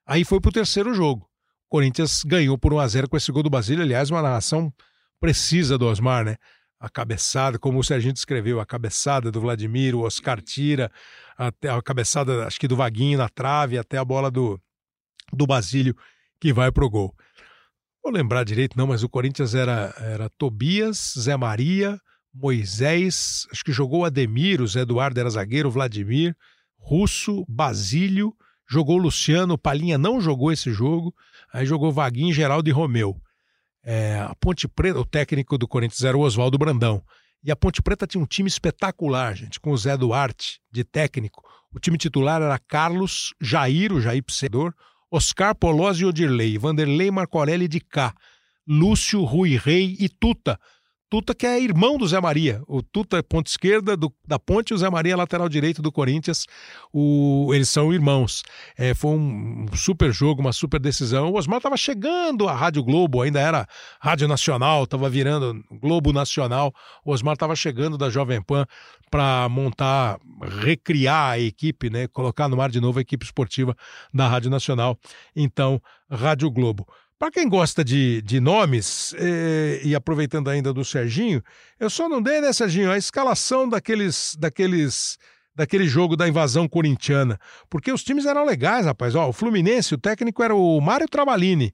Aí 0.07 0.25
foi 0.25 0.41
pro 0.41 0.53
terceiro 0.53 0.95
jogo. 0.95 1.29
O 1.67 1.71
Corinthians 1.71 2.23
ganhou 2.23 2.57
por 2.57 2.73
1 2.73 2.79
a 2.79 2.87
0 2.87 3.09
com 3.09 3.17
esse 3.17 3.33
gol 3.33 3.43
do 3.43 3.51
Basílio, 3.51 3.83
aliás, 3.83 4.13
uma 4.13 4.23
narração 4.23 4.73
precisa 5.19 5.77
do 5.77 5.87
Osmar, 5.87 6.25
né? 6.25 6.37
A 6.85 6.91
cabeçada, 6.91 7.59
como 7.59 7.79
o 7.79 7.85
Serginho 7.85 8.13
descreveu, 8.13 8.61
a 8.61 8.67
cabeçada 8.67 9.33
do 9.33 9.41
Vladimir, 9.41 9.95
o 9.95 10.03
Oscar 10.03 10.43
tira, 10.43 10.93
até 11.37 11.71
a 11.71 11.81
cabeçada, 11.81 12.47
acho 12.47 12.61
que 12.61 12.69
do 12.69 12.77
Vaguinho 12.77 13.17
na 13.17 13.29
trave, 13.29 13.79
até 13.79 13.97
a 13.97 14.05
bola 14.05 14.31
do, 14.31 14.61
do 15.33 15.47
Basílio 15.47 15.97
que 16.39 16.53
vai 16.53 16.71
pro 16.71 16.91
gol. 16.91 17.15
Vou 18.03 18.13
lembrar 18.13 18.45
direito, 18.45 18.77
não, 18.77 18.87
mas 18.87 19.03
o 19.03 19.09
Corinthians 19.09 19.55
era, 19.55 19.95
era 19.99 20.29
Tobias, 20.37 21.15
Zé 21.19 21.39
Maria, 21.39 21.99
Moisés, 22.35 23.47
acho 23.51 23.65
que 23.65 23.73
jogou 23.73 24.05
Ademir, 24.05 24.61
o 24.61 24.67
Zé 24.67 24.81
Eduardo 24.81 25.19
era 25.19 25.31
zagueiro, 25.31 25.71
Vladimir, 25.71 26.37
Russo, 26.77 27.47
Basílio, 27.49 28.35
jogou 28.69 28.99
Luciano, 28.99 29.57
Palinha 29.57 29.97
não 29.97 30.21
jogou 30.21 30.53
esse 30.53 30.71
jogo, 30.71 31.15
aí 31.51 31.65
jogou 31.65 31.91
Vaguinho, 31.91 32.35
Geraldo 32.35 32.69
e 32.69 32.73
Romeu. 32.73 33.19
É, 33.85 34.19
a 34.21 34.35
Ponte 34.35 34.67
Preta, 34.67 34.99
o 34.99 35.05
técnico 35.05 35.59
do 35.59 35.69
Corinthians 35.69 36.03
era 36.03 36.17
o 36.17 36.23
Oswaldo 36.23 36.57
Brandão. 36.57 37.03
E 37.45 37.51
a 37.51 37.57
Ponte 37.57 37.83
Preta 37.83 38.07
tinha 38.07 38.23
um 38.23 38.27
time 38.27 38.49
espetacular, 38.49 39.37
gente, 39.37 39.61
com 39.61 39.71
o 39.71 39.77
Zé 39.77 39.97
Duarte 39.97 40.61
de 40.73 40.83
técnico. 40.83 41.43
O 41.75 41.79
time 41.79 41.99
titular 41.99 42.41
era 42.41 42.59
Carlos, 42.59 43.35
Jair, 43.41 43.93
o 43.93 44.01
Jair 44.01 44.25
Psedor, 44.25 44.73
Oscar 45.11 45.55
Polozzi 45.55 46.03
e 46.03 46.07
Odirley, 46.07 46.57
Vanderlei 46.57 47.11
Marcorelli 47.11 47.69
de 47.69 47.81
Cá, 47.81 48.15
Lúcio, 48.67 49.23
Rui 49.23 49.57
Rei 49.57 49.95
e 50.01 50.09
Tuta, 50.09 50.59
Tuta, 51.11 51.35
que 51.35 51.47
é 51.47 51.61
irmão 51.61 51.97
do 51.97 52.07
Zé 52.07 52.21
Maria. 52.21 52.63
O 52.67 52.83
Tuta 52.83 53.19
é 53.19 53.23
ponta 53.23 53.49
esquerda 53.49 53.97
do, 53.97 54.13
da 54.27 54.39
ponte 54.39 54.71
e 54.71 54.75
o 54.75 54.79
Zé 54.79 54.91
Maria 54.91 55.13
é 55.13 55.17
lateral 55.17 55.49
direito 55.49 55.81
do 55.81 55.93
Corinthians. 55.93 56.47
O, 56.93 57.51
eles 57.55 57.69
são 57.69 57.93
irmãos. 57.93 58.43
É, 58.77 58.95
foi 58.95 59.13
um 59.13 59.67
super 59.75 60.13
jogo, 60.13 60.41
uma 60.41 60.53
super 60.53 60.81
decisão. 60.81 61.31
O 61.31 61.37
Osmar 61.37 61.59
estava 61.59 61.77
chegando 61.77 62.49
à 62.49 62.55
Rádio 62.55 62.83
Globo, 62.83 63.23
ainda 63.23 63.41
era 63.41 63.67
Rádio 64.01 64.27
Nacional, 64.27 64.85
estava 64.85 65.09
virando 65.09 65.63
Globo 65.71 66.13
Nacional. 66.13 66.75
O 67.05 67.13
Osmar 67.13 67.35
estava 67.35 67.55
chegando 67.55 67.97
da 67.97 68.11
Jovem 68.11 68.43
Pan 68.43 68.67
para 69.11 69.49
montar, 69.49 70.19
recriar 70.63 71.33
a 71.33 71.39
equipe, 71.39 71.91
né? 71.91 72.09
colocar 72.09 72.49
no 72.49 72.61
ar 72.61 72.71
de 72.71 72.81
novo 72.81 72.99
a 72.99 73.03
equipe 73.03 73.25
esportiva 73.25 73.77
da 74.13 74.27
Rádio 74.27 74.51
Nacional. 74.51 74.99
Então, 75.37 75.81
Rádio 76.11 76.51
Globo. 76.51 76.87
Para 77.25 77.31
quem 77.31 77.49
gosta 77.49 77.83
de, 77.83 78.21
de 78.21 78.39
nomes, 78.39 79.15
eh, 79.17 79.81
e 79.83 79.95
aproveitando 79.95 80.51
ainda 80.51 80.75
do 80.75 80.85
Serginho, 80.85 81.43
eu 81.81 81.89
só 81.89 82.07
não 82.07 82.21
dei, 82.21 82.39
né, 82.39 82.53
Serginho, 82.53 82.91
a 82.91 82.99
escalação 82.99 83.67
daqueles, 83.67 84.37
daqueles, 84.39 85.17
daquele 85.57 85.89
jogo 85.89 86.19
da 86.19 86.29
invasão 86.29 86.69
corintiana. 86.69 87.41
Porque 87.71 87.91
os 87.91 88.05
times 88.05 88.27
eram 88.27 88.45
legais, 88.45 88.85
rapaz. 88.85 89.15
Ó, 89.15 89.27
o 89.27 89.33
Fluminense, 89.33 89.95
o 89.95 89.99
técnico 89.99 90.43
era 90.43 90.55
o 90.55 90.79
Mário 90.83 91.09
Travalini, 91.09 91.73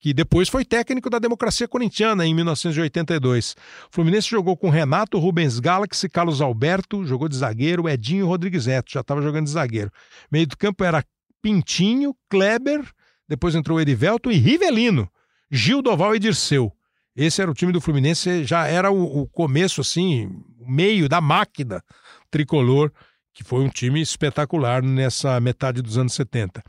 que 0.00 0.14
depois 0.14 0.48
foi 0.48 0.64
técnico 0.64 1.10
da 1.10 1.18
democracia 1.18 1.68
corintiana 1.68 2.24
em 2.24 2.34
1982. 2.34 3.52
O 3.52 3.56
Fluminense 3.90 4.30
jogou 4.30 4.56
com 4.56 4.70
Renato, 4.70 5.18
Rubens 5.18 5.60
Galaxy, 5.60 6.08
Carlos 6.08 6.40
Alberto, 6.40 7.04
jogou 7.04 7.28
de 7.28 7.36
zagueiro, 7.36 7.86
Edinho 7.86 8.26
Rodrigues 8.26 8.64
Neto, 8.64 8.90
já 8.90 9.00
estava 9.00 9.20
jogando 9.20 9.44
de 9.44 9.50
zagueiro. 9.50 9.90
Meio 10.32 10.46
do 10.46 10.56
campo 10.56 10.82
era 10.82 11.04
Pintinho, 11.42 12.16
Kleber 12.30 12.82
depois 13.28 13.54
entrou 13.54 13.80
Erivelto 13.80 14.30
e 14.30 14.36
Rivelino. 14.36 15.08
Gil 15.50 15.82
Doval 15.82 16.14
e 16.14 16.18
Dirceu. 16.18 16.72
Esse 17.14 17.40
era 17.40 17.50
o 17.50 17.54
time 17.54 17.72
do 17.72 17.80
Fluminense, 17.80 18.44
já 18.44 18.66
era 18.66 18.90
o, 18.90 19.22
o 19.22 19.26
começo, 19.28 19.80
assim, 19.80 20.28
meio 20.66 21.08
da 21.08 21.20
máquina 21.20 21.82
tricolor, 22.30 22.92
que 23.32 23.44
foi 23.44 23.62
um 23.62 23.68
time 23.68 24.00
espetacular 24.00 24.82
nessa 24.82 25.38
metade 25.40 25.80
dos 25.80 25.96
anos 25.96 26.14
70. 26.14 26.62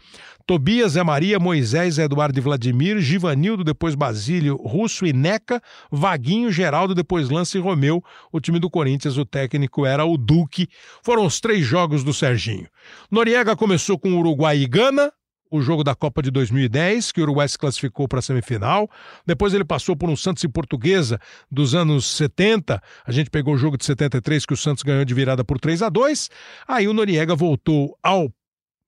Tobias, 0.45 0.93
Zé 0.93 1.03
Maria, 1.03 1.39
Moisés, 1.39 1.97
Eduardo 1.97 2.37
e 2.37 2.41
Vladimir, 2.41 2.99
Givanildo, 2.99 3.63
depois 3.63 3.95
Basílio, 3.95 4.55
Russo 4.55 5.05
e 5.05 5.11
Neca, 5.11 5.61
Vaguinho, 5.91 6.51
Geraldo, 6.51 6.93
depois 6.93 7.29
Lance 7.29 7.57
e 7.57 7.61
Romeu. 7.61 8.03
O 8.31 8.39
time 8.39 8.59
do 8.59 8.69
Corinthians, 8.69 9.17
o 9.17 9.25
técnico 9.25 9.85
era 9.85 10.05
o 10.05 10.17
Duque. 10.17 10.67
Foram 11.03 11.25
os 11.25 11.39
três 11.39 11.65
jogos 11.65 12.03
do 12.03 12.13
Serginho. 12.13 12.67
Noriega 13.09 13.55
começou 13.55 13.97
com 13.97 14.17
Uruguai 14.17 14.57
e 14.59 14.67
Gana, 14.67 15.11
o 15.49 15.61
jogo 15.61 15.83
da 15.83 15.95
Copa 15.95 16.21
de 16.21 16.31
2010, 16.31 17.11
que 17.11 17.19
o 17.21 17.23
Uruguai 17.23 17.47
se 17.47 17.57
classificou 17.57 18.07
para 18.07 18.19
a 18.19 18.21
semifinal. 18.21 18.89
Depois 19.25 19.53
ele 19.53 19.63
passou 19.63 19.95
por 19.95 20.09
um 20.09 20.15
Santos 20.15 20.43
e 20.43 20.47
Portuguesa 20.47 21.19
dos 21.49 21.73
anos 21.75 22.05
70. 22.05 22.81
A 23.05 23.11
gente 23.11 23.29
pegou 23.29 23.53
o 23.53 23.57
jogo 23.57 23.77
de 23.77 23.85
73 23.85 24.45
que 24.45 24.53
o 24.53 24.57
Santos 24.57 24.83
ganhou 24.83 25.05
de 25.05 25.13
virada 25.13 25.43
por 25.43 25.59
3 25.59 25.81
a 25.81 25.89
2. 25.89 26.29
Aí 26.67 26.87
o 26.87 26.93
Noriega 26.93 27.35
voltou 27.35 27.97
ao 28.01 28.31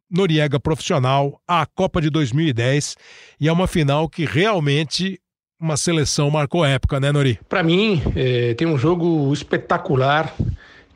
Noriega 0.09 0.59
profissional 0.59 1.39
à 1.47 1.65
Copa 1.65 2.01
de 2.01 2.09
2010 2.09 2.95
e 3.39 3.47
é 3.47 3.51
uma 3.51 3.67
final 3.67 4.09
que 4.09 4.25
realmente 4.25 5.19
uma 5.59 5.77
seleção 5.77 6.31
marcou 6.31 6.63
época, 6.65 6.99
né, 6.99 7.11
Nori? 7.11 7.37
Para 7.47 7.61
mim, 7.61 8.01
é, 8.15 8.53
tem 8.53 8.65
um 8.65 8.77
jogo 8.77 9.31
espetacular 9.33 10.33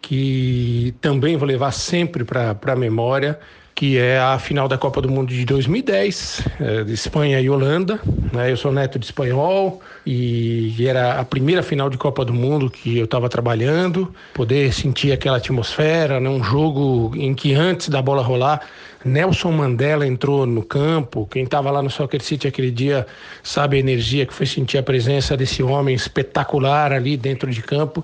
que 0.01 0.95
também 0.99 1.37
vou 1.37 1.47
levar 1.47 1.71
sempre 1.71 2.23
para 2.23 2.57
a 2.61 2.75
memória 2.75 3.39
que 3.75 3.97
é 3.97 4.19
a 4.19 4.37
final 4.37 4.67
da 4.67 4.77
Copa 4.77 5.01
do 5.01 5.09
Mundo 5.09 5.29
de 5.29 5.45
2010, 5.45 6.47
é, 6.59 6.83
de 6.83 6.93
Espanha 6.93 7.41
e 7.41 7.49
Holanda. 7.49 7.99
Né? 8.31 8.51
Eu 8.51 8.57
sou 8.57 8.71
neto 8.71 8.99
de 8.99 9.05
espanhol 9.05 9.81
e 10.05 10.75
era 10.87 11.19
a 11.19 11.25
primeira 11.25 11.63
final 11.63 11.89
de 11.89 11.97
Copa 11.97 12.23
do 12.23 12.33
Mundo 12.33 12.69
que 12.69 12.97
eu 12.97 13.05
estava 13.05 13.27
trabalhando, 13.29 14.13
poder 14.33 14.71
sentir 14.73 15.11
aquela 15.11 15.37
atmosfera, 15.37 16.19
né? 16.19 16.29
um 16.29 16.43
jogo 16.43 17.11
em 17.15 17.33
que 17.33 17.53
antes 17.53 17.89
da 17.89 18.01
bola 18.01 18.21
rolar, 18.21 18.61
Nelson 19.03 19.51
Mandela 19.51 20.07
entrou 20.07 20.45
no 20.45 20.63
campo. 20.63 21.27
Quem 21.29 21.43
estava 21.43 21.69
lá 21.69 21.81
no 21.81 21.89
Soccer 21.89 22.21
City 22.21 22.47
aquele 22.47 22.71
dia 22.71 23.05
sabe 23.41 23.77
a 23.77 23.79
energia 23.79 24.25
que 24.25 24.33
foi 24.33 24.45
sentir 24.45 24.77
a 24.77 24.83
presença 24.83 25.35
desse 25.35 25.61
homem 25.61 25.95
espetacular 25.95 26.93
ali 26.93 27.17
dentro 27.17 27.51
de 27.51 27.61
campo. 27.61 28.03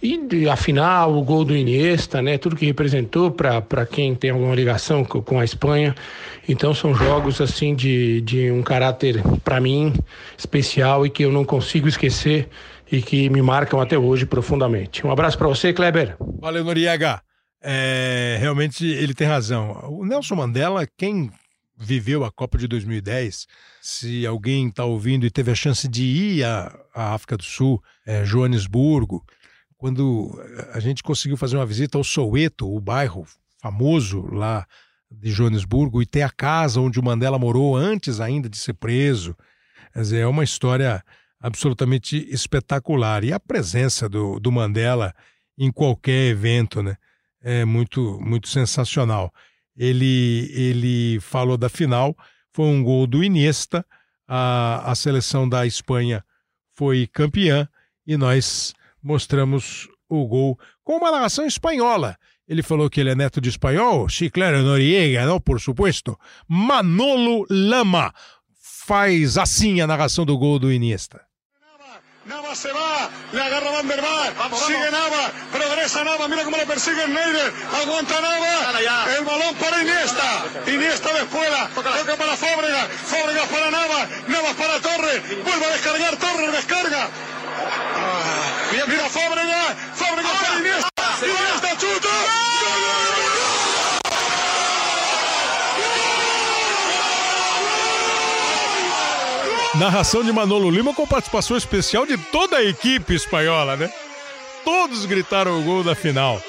E 0.00 0.48
afinal, 0.48 1.16
o 1.16 1.22
gol 1.22 1.44
do 1.44 1.56
Iniesta, 1.56 2.22
né? 2.22 2.38
Tudo 2.38 2.54
que 2.54 2.64
representou 2.64 3.32
para 3.32 3.84
quem 3.84 4.14
tem 4.14 4.30
alguma 4.30 4.54
ligação 4.54 5.04
com, 5.04 5.40
a 5.40 5.44
Espanha. 5.44 5.94
Então 6.48 6.72
são 6.72 6.94
jogos 6.94 7.40
assim 7.40 7.74
de, 7.74 8.20
de 8.20 8.50
um 8.50 8.62
caráter 8.62 9.20
para 9.42 9.60
mim 9.60 9.92
especial 10.36 11.04
e 11.04 11.10
que 11.10 11.24
eu 11.24 11.32
não 11.32 11.44
consigo 11.44 11.88
esquecer 11.88 12.48
e 12.90 13.02
que 13.02 13.28
me 13.28 13.42
marcam 13.42 13.80
até 13.80 13.98
hoje 13.98 14.24
profundamente. 14.24 15.04
Um 15.04 15.10
abraço 15.10 15.36
para 15.36 15.48
você, 15.48 15.72
Kleber. 15.72 16.16
Valeu, 16.40 16.64
Noriega. 16.64 17.20
É, 17.60 18.36
realmente 18.40 18.86
ele 18.86 19.12
tem 19.12 19.26
razão. 19.26 19.80
O 19.90 20.06
Nelson 20.06 20.36
Mandela, 20.36 20.86
quem 20.96 21.28
viveu 21.76 22.24
a 22.24 22.30
Copa 22.30 22.56
de 22.56 22.66
2010, 22.66 23.46
se 23.80 24.26
alguém 24.26 24.68
está 24.68 24.84
ouvindo 24.84 25.26
e 25.26 25.30
teve 25.30 25.50
a 25.50 25.54
chance 25.54 25.88
de 25.88 26.04
ir 26.04 26.44
à, 26.44 26.76
à 26.94 27.14
África 27.14 27.36
do 27.36 27.44
Sul, 27.44 27.82
é, 28.06 28.24
Joanesburgo, 28.24 29.24
quando 29.78 30.36
a 30.72 30.80
gente 30.80 31.02
conseguiu 31.02 31.36
fazer 31.36 31.56
uma 31.56 31.64
visita 31.64 31.96
ao 31.96 32.04
Soweto, 32.04 32.68
o 32.70 32.80
bairro 32.80 33.24
famoso 33.62 34.26
lá 34.34 34.66
de 35.10 35.30
Joanesburgo, 35.30 36.02
e 36.02 36.06
ter 36.06 36.22
a 36.22 36.30
casa 36.30 36.80
onde 36.80 36.98
o 36.98 37.02
Mandela 37.02 37.38
morou 37.38 37.76
antes 37.76 38.20
ainda 38.20 38.48
de 38.48 38.58
ser 38.58 38.74
preso. 38.74 39.36
Quer 39.94 40.00
dizer, 40.00 40.18
é 40.18 40.26
uma 40.26 40.44
história 40.44 41.02
absolutamente 41.40 42.28
espetacular. 42.28 43.22
E 43.22 43.32
a 43.32 43.40
presença 43.40 44.08
do, 44.08 44.40
do 44.40 44.50
Mandela 44.50 45.14
em 45.56 45.70
qualquer 45.70 46.26
evento, 46.26 46.82
né? 46.82 46.96
É 47.40 47.64
muito, 47.64 48.18
muito 48.20 48.48
sensacional. 48.48 49.32
Ele, 49.76 50.50
ele 50.52 51.20
falou 51.20 51.56
da 51.56 51.68
final, 51.68 52.16
foi 52.52 52.66
um 52.66 52.82
gol 52.82 53.06
do 53.06 53.22
Iniesta, 53.22 53.86
a, 54.26 54.90
a 54.90 54.94
seleção 54.96 55.48
da 55.48 55.64
Espanha 55.64 56.24
foi 56.74 57.06
campeã 57.06 57.68
e 58.04 58.16
nós 58.16 58.74
mostramos 59.02 59.88
o 60.08 60.26
gol 60.26 60.58
com 60.82 60.96
uma 60.96 61.10
narração 61.10 61.46
espanhola. 61.46 62.16
Ele 62.46 62.62
falou 62.62 62.88
que 62.88 63.00
ele 63.00 63.10
é 63.10 63.14
neto 63.14 63.40
de 63.40 63.50
espanhol, 63.50 64.08
sí, 64.08 64.30
claro, 64.30 64.62
Noriega, 64.62 65.26
não, 65.26 65.38
por 65.38 65.60
supuesto. 65.60 66.18
Manolo 66.48 67.46
Lama 67.50 68.12
faz 68.86 69.36
assim 69.36 69.82
a 69.82 69.86
narração 69.86 70.24
do 70.24 70.38
gol 70.38 70.58
do 70.58 70.72
Iniesta. 70.72 71.28
Nava 72.24 72.54
se 72.54 72.68
va, 72.68 73.10
le 73.32 73.40
agarra 73.40 73.70
Van 73.72 73.86
der 73.88 74.02
Vaart, 74.02 74.52
sigue 74.52 74.90
Nava, 74.90 75.32
progresa 75.50 76.04
Nava, 76.04 76.28
mira 76.28 76.44
cómo 76.44 76.58
le 76.58 76.66
persigue 76.66 77.08
Neider, 77.08 77.52
aguanta 77.80 78.20
Nava, 78.20 79.16
el 79.16 79.24
balón 79.24 79.54
para 79.56 79.80
Iniesta, 79.80 80.44
Iniesta 80.66 81.10
de 81.14 81.24
fuera, 81.24 81.70
toca 81.74 82.16
para 82.18 82.36
Fábregas, 82.36 82.86
Fábregas 83.12 83.48
para 83.48 83.70
Nava, 83.70 84.00
Nava 84.28 84.54
para 84.54 84.78
Torres, 84.78 85.22
vuelve 85.42 85.64
a 85.64 85.72
descargar, 85.72 86.16
Torres 86.18 86.52
descarga, 86.52 87.08
Mira, 87.58 88.47
mira 88.88 89.08
Fábregas, 89.08 89.76
Fábregas 89.94 90.38
para 90.38 90.58
Iniesta, 90.58 90.90
Iniesta 91.22 91.68
chuta. 91.78 92.08
Narração 99.78 100.24
de 100.24 100.32
Manolo 100.32 100.70
Lima 100.70 100.94
com 100.94 101.06
participação 101.06 101.56
especial 101.56 102.04
de 102.06 102.16
toda 102.18 102.56
a 102.56 102.64
equipe 102.64 103.14
espanhola, 103.14 103.76
né? 103.76 103.92
Todos 104.64 105.04
gritaram 105.06 105.60
o 105.60 105.62
gol 105.62 105.84
da 105.84 105.94
final. 105.94 106.42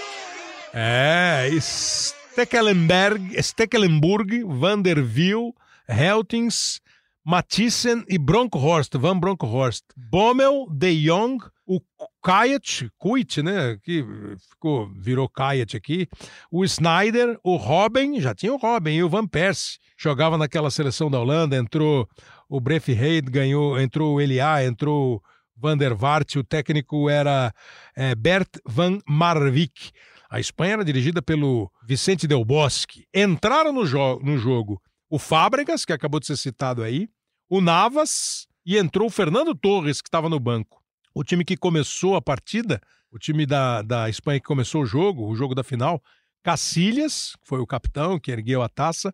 É, 0.73 1.49
Stekelenberg, 1.59 3.41
Stekelenburg, 3.43 4.43
Vanderville, 4.45 5.53
Heltings, 5.87 6.79
Mathiesen 7.23 8.03
e 8.07 8.17
Bronkhorst, 8.17 8.95
Van 8.95 9.19
Bronkhorst, 9.19 9.83
Bommel, 9.95 10.65
De 10.71 11.05
Jong, 11.05 11.37
o 11.69 11.79
Kayet, 12.23 12.89
Kuit, 12.97 13.43
né, 13.43 13.77
que 13.83 14.03
ficou, 14.49 14.91
virou 14.99 15.29
Kayet 15.29 15.77
aqui, 15.77 16.07
o 16.51 16.65
Snyder, 16.65 17.39
o 17.43 17.57
Robin, 17.57 18.19
já 18.19 18.33
tinha 18.33 18.51
o 18.51 18.57
Robin, 18.57 18.93
e 18.93 19.03
o 19.03 19.09
Van 19.09 19.27
Persie, 19.27 19.77
jogava 19.95 20.35
naquela 20.35 20.71
seleção 20.71 21.11
da 21.11 21.19
Holanda, 21.19 21.55
entrou 21.55 22.09
o 22.49 22.59
Brefheid, 22.59 23.29
ganhou, 23.29 23.79
entrou 23.79 24.15
o 24.15 24.19
Elia, 24.19 24.65
entrou 24.65 25.21
Van 25.55 25.77
der 25.77 25.93
Vaart, 25.93 26.37
o 26.37 26.43
técnico 26.43 27.07
era 27.07 27.53
é, 27.95 28.15
Bert 28.15 28.49
van 28.65 28.97
Marwijk. 29.07 29.91
A 30.27 30.39
Espanha 30.39 30.73
era 30.73 30.85
dirigida 30.85 31.21
pelo 31.21 31.71
Vicente 31.85 32.27
Del 32.27 32.45
Bosque. 32.45 33.05
Entraram 33.13 33.73
no, 33.73 33.85
jo 33.85 34.19
no 34.23 34.37
jogo 34.37 34.81
o 35.07 35.19
Fábregas, 35.19 35.85
que 35.85 35.93
acabou 35.93 36.19
de 36.19 36.27
ser 36.27 36.37
citado 36.37 36.81
aí, 36.81 37.09
o 37.49 37.61
Navas 37.61 38.47
e 38.65 38.77
entrou 38.77 39.07
o 39.07 39.11
Fernando 39.11 39.53
Torres, 39.53 40.01
que 40.01 40.07
estava 40.07 40.29
no 40.29 40.39
banco. 40.39 40.78
O 41.19 41.23
time 41.25 41.43
que 41.43 41.57
começou 41.57 42.15
a 42.15 42.21
partida, 42.21 42.79
o 43.11 43.19
time 43.19 43.45
da, 43.45 43.81
da 43.81 44.09
Espanha 44.09 44.39
que 44.39 44.45
começou 44.45 44.83
o 44.83 44.85
jogo, 44.85 45.27
o 45.27 45.35
jogo 45.35 45.53
da 45.53 45.65
final, 45.65 46.01
Cacilhas, 46.41 47.35
que 47.41 47.45
foi 47.45 47.59
o 47.59 47.67
capitão 47.67 48.17
que 48.17 48.31
ergueu 48.31 48.61
a 48.61 48.69
taça, 48.69 49.13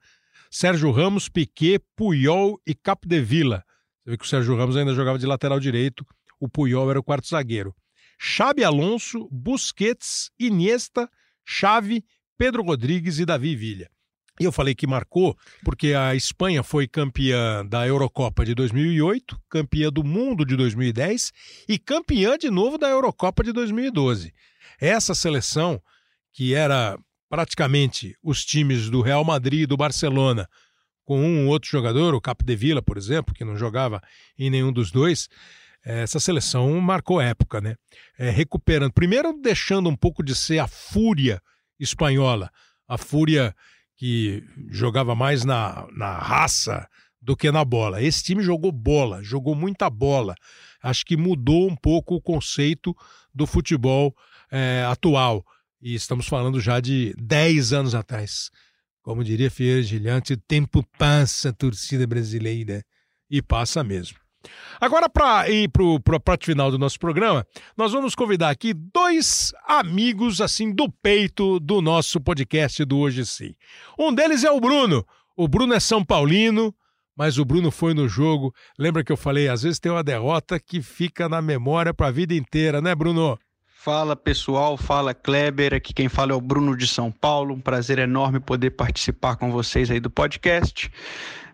Sérgio 0.51 0.91
Ramos, 0.91 1.27
Piquet, 1.27 1.83
Puyol 1.95 2.61
e 2.63 2.75
Capdevila. 2.75 3.65
Você 4.03 4.11
vê 4.11 4.17
que 4.19 4.23
o 4.23 4.27
Sérgio 4.27 4.55
Ramos 4.55 4.77
ainda 4.77 4.93
jogava 4.93 5.17
de 5.17 5.25
lateral 5.25 5.59
direito, 5.59 6.05
o 6.39 6.47
Puyol 6.47 6.91
era 6.91 6.99
o 6.99 7.03
quarto 7.03 7.27
zagueiro. 7.27 7.73
Xabi 8.19 8.63
Alonso, 8.63 9.27
Busquets, 9.31 10.29
Iniesta, 10.39 11.09
Xavi, 11.43 12.05
Pedro 12.37 12.61
Rodrigues 12.61 13.17
e 13.17 13.25
Davi 13.25 13.55
Villa. 13.55 13.89
E 14.39 14.43
eu 14.43 14.51
falei 14.51 14.75
que 14.75 14.85
marcou 14.85 15.37
porque 15.63 15.93
a 15.93 16.13
Espanha 16.13 16.61
foi 16.61 16.87
campeã 16.87 17.65
da 17.65 17.87
Eurocopa 17.87 18.45
de 18.45 18.53
2008, 18.53 19.39
campeã 19.49 19.89
do 19.89 20.03
mundo 20.03 20.45
de 20.45 20.55
2010 20.55 21.31
e 21.69 21.79
campeã 21.79 22.37
de 22.37 22.49
novo 22.49 22.77
da 22.77 22.89
Eurocopa 22.89 23.43
de 23.43 23.53
2012. 23.53 24.33
Essa 24.79 25.15
seleção, 25.15 25.81
que 26.33 26.53
era 26.53 26.97
praticamente 27.29 28.15
os 28.21 28.43
times 28.43 28.89
do 28.89 29.01
Real 29.01 29.23
Madrid 29.23 29.61
e 29.61 29.65
do 29.65 29.77
Barcelona, 29.77 30.47
com 31.05 31.21
um 31.21 31.47
outro 31.47 31.69
jogador, 31.69 32.13
o 32.13 32.21
Capdevila, 32.21 32.81
por 32.81 32.97
exemplo, 32.97 33.33
que 33.33 33.45
não 33.45 33.55
jogava 33.55 34.01
em 34.37 34.49
nenhum 34.49 34.73
dos 34.73 34.91
dois, 34.91 35.29
essa 35.85 36.19
seleção 36.19 36.79
marcou 36.81 37.21
época, 37.21 37.61
né? 37.61 37.75
É, 38.17 38.31
recuperando, 38.31 38.91
primeiro 38.91 39.39
deixando 39.39 39.87
um 39.87 39.95
pouco 39.95 40.23
de 40.23 40.33
ser 40.33 40.57
a 40.57 40.67
fúria 40.67 41.39
espanhola, 41.79 42.49
a 42.87 42.97
fúria 42.97 43.55
que 43.95 44.43
jogava 44.69 45.15
mais 45.15 45.45
na, 45.45 45.87
na 45.95 46.17
raça 46.17 46.87
do 47.21 47.35
que 47.35 47.51
na 47.51 47.65
bola. 47.65 48.01
Esse 48.01 48.23
time 48.23 48.43
jogou 48.43 48.71
bola, 48.71 49.23
jogou 49.23 49.55
muita 49.55 49.89
bola. 49.89 50.35
Acho 50.81 51.05
que 51.05 51.17
mudou 51.17 51.69
um 51.69 51.75
pouco 51.75 52.15
o 52.15 52.21
conceito 52.21 52.95
do 53.33 53.47
futebol 53.47 54.15
é, 54.51 54.85
atual. 54.87 55.43
E 55.81 55.95
estamos 55.95 56.27
falando 56.27 56.59
já 56.59 56.79
de 56.79 57.13
10 57.17 57.73
anos 57.73 57.95
atrás. 57.95 58.51
Como 59.01 59.23
diria 59.23 59.51
Ferreira 59.51 59.83
Gilhante, 59.83 60.33
o 60.33 60.37
tempo 60.37 60.83
passa, 60.97 61.53
torcida 61.53 62.05
brasileira. 62.05 62.83
E 63.29 63.41
passa 63.41 63.83
mesmo. 63.83 64.24
Agora, 64.79 65.09
para 65.09 65.49
ir 65.49 65.69
para 66.03 66.17
a 66.17 66.19
parte 66.19 66.47
final 66.47 66.69
do 66.69 66.77
nosso 66.77 66.99
programa, 66.99 67.45
nós 67.77 67.91
vamos 67.91 68.15
convidar 68.15 68.49
aqui 68.49 68.73
dois 68.73 69.53
amigos, 69.67 70.41
assim, 70.41 70.73
do 70.73 70.89
peito 70.89 71.59
do 71.59 71.81
nosso 71.81 72.19
podcast 72.19 72.83
do 72.85 72.97
Hoje 72.97 73.25
Sim. 73.25 73.55
Um 73.97 74.13
deles 74.13 74.43
é 74.43 74.51
o 74.51 74.59
Bruno. 74.59 75.05
O 75.35 75.47
Bruno 75.47 75.73
é 75.73 75.79
São 75.79 76.03
Paulino, 76.03 76.73
mas 77.15 77.37
o 77.37 77.45
Bruno 77.45 77.71
foi 77.71 77.93
no 77.93 78.07
jogo. 78.07 78.53
Lembra 78.77 79.03
que 79.03 79.11
eu 79.11 79.17
falei, 79.17 79.47
às 79.47 79.63
vezes 79.63 79.79
tem 79.79 79.91
uma 79.91 80.03
derrota 80.03 80.59
que 80.59 80.81
fica 80.81 81.29
na 81.29 81.41
memória 81.41 81.93
para 81.93 82.07
a 82.07 82.11
vida 82.11 82.33
inteira, 82.33 82.81
né, 82.81 82.93
Bruno? 82.93 83.37
Fala 83.85 84.15
pessoal, 84.15 84.77
fala 84.77 85.13
Kleber, 85.13 85.75
aqui 85.75 85.93
quem 85.93 86.09
fala 86.09 86.31
é 86.31 86.35
o 86.35 86.41
Bruno 86.41 86.75
de 86.75 86.87
São 86.87 87.11
Paulo. 87.11 87.53
Um 87.53 87.59
prazer 87.59 87.99
enorme 87.99 88.39
poder 88.39 88.71
participar 88.71 89.35
com 89.35 89.51
vocês 89.51 89.91
aí 89.91 89.99
do 89.99 90.09
podcast. 90.09 90.91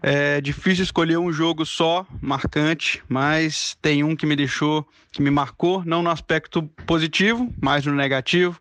É 0.01 0.41
difícil 0.41 0.83
escolher 0.83 1.17
um 1.17 1.31
jogo 1.31 1.65
só, 1.65 2.05
marcante, 2.19 3.03
mas 3.07 3.77
tem 3.81 4.03
um 4.03 4.15
que 4.15 4.25
me 4.25 4.35
deixou, 4.35 4.87
que 5.11 5.21
me 5.21 5.29
marcou, 5.29 5.85
não 5.85 6.01
no 6.01 6.09
aspecto 6.09 6.63
positivo, 6.87 7.53
mas 7.61 7.85
no 7.85 7.93
negativo. 7.93 8.59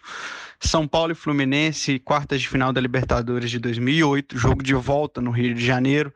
São 0.60 0.86
Paulo 0.86 1.12
e 1.12 1.14
Fluminense, 1.14 1.98
quartas 1.98 2.42
de 2.42 2.48
final 2.48 2.72
da 2.72 2.80
Libertadores 2.80 3.50
de 3.50 3.58
2008, 3.58 4.36
jogo 4.36 4.62
de 4.62 4.74
volta 4.74 5.22
no 5.22 5.30
Rio 5.30 5.54
de 5.54 5.64
Janeiro. 5.64 6.12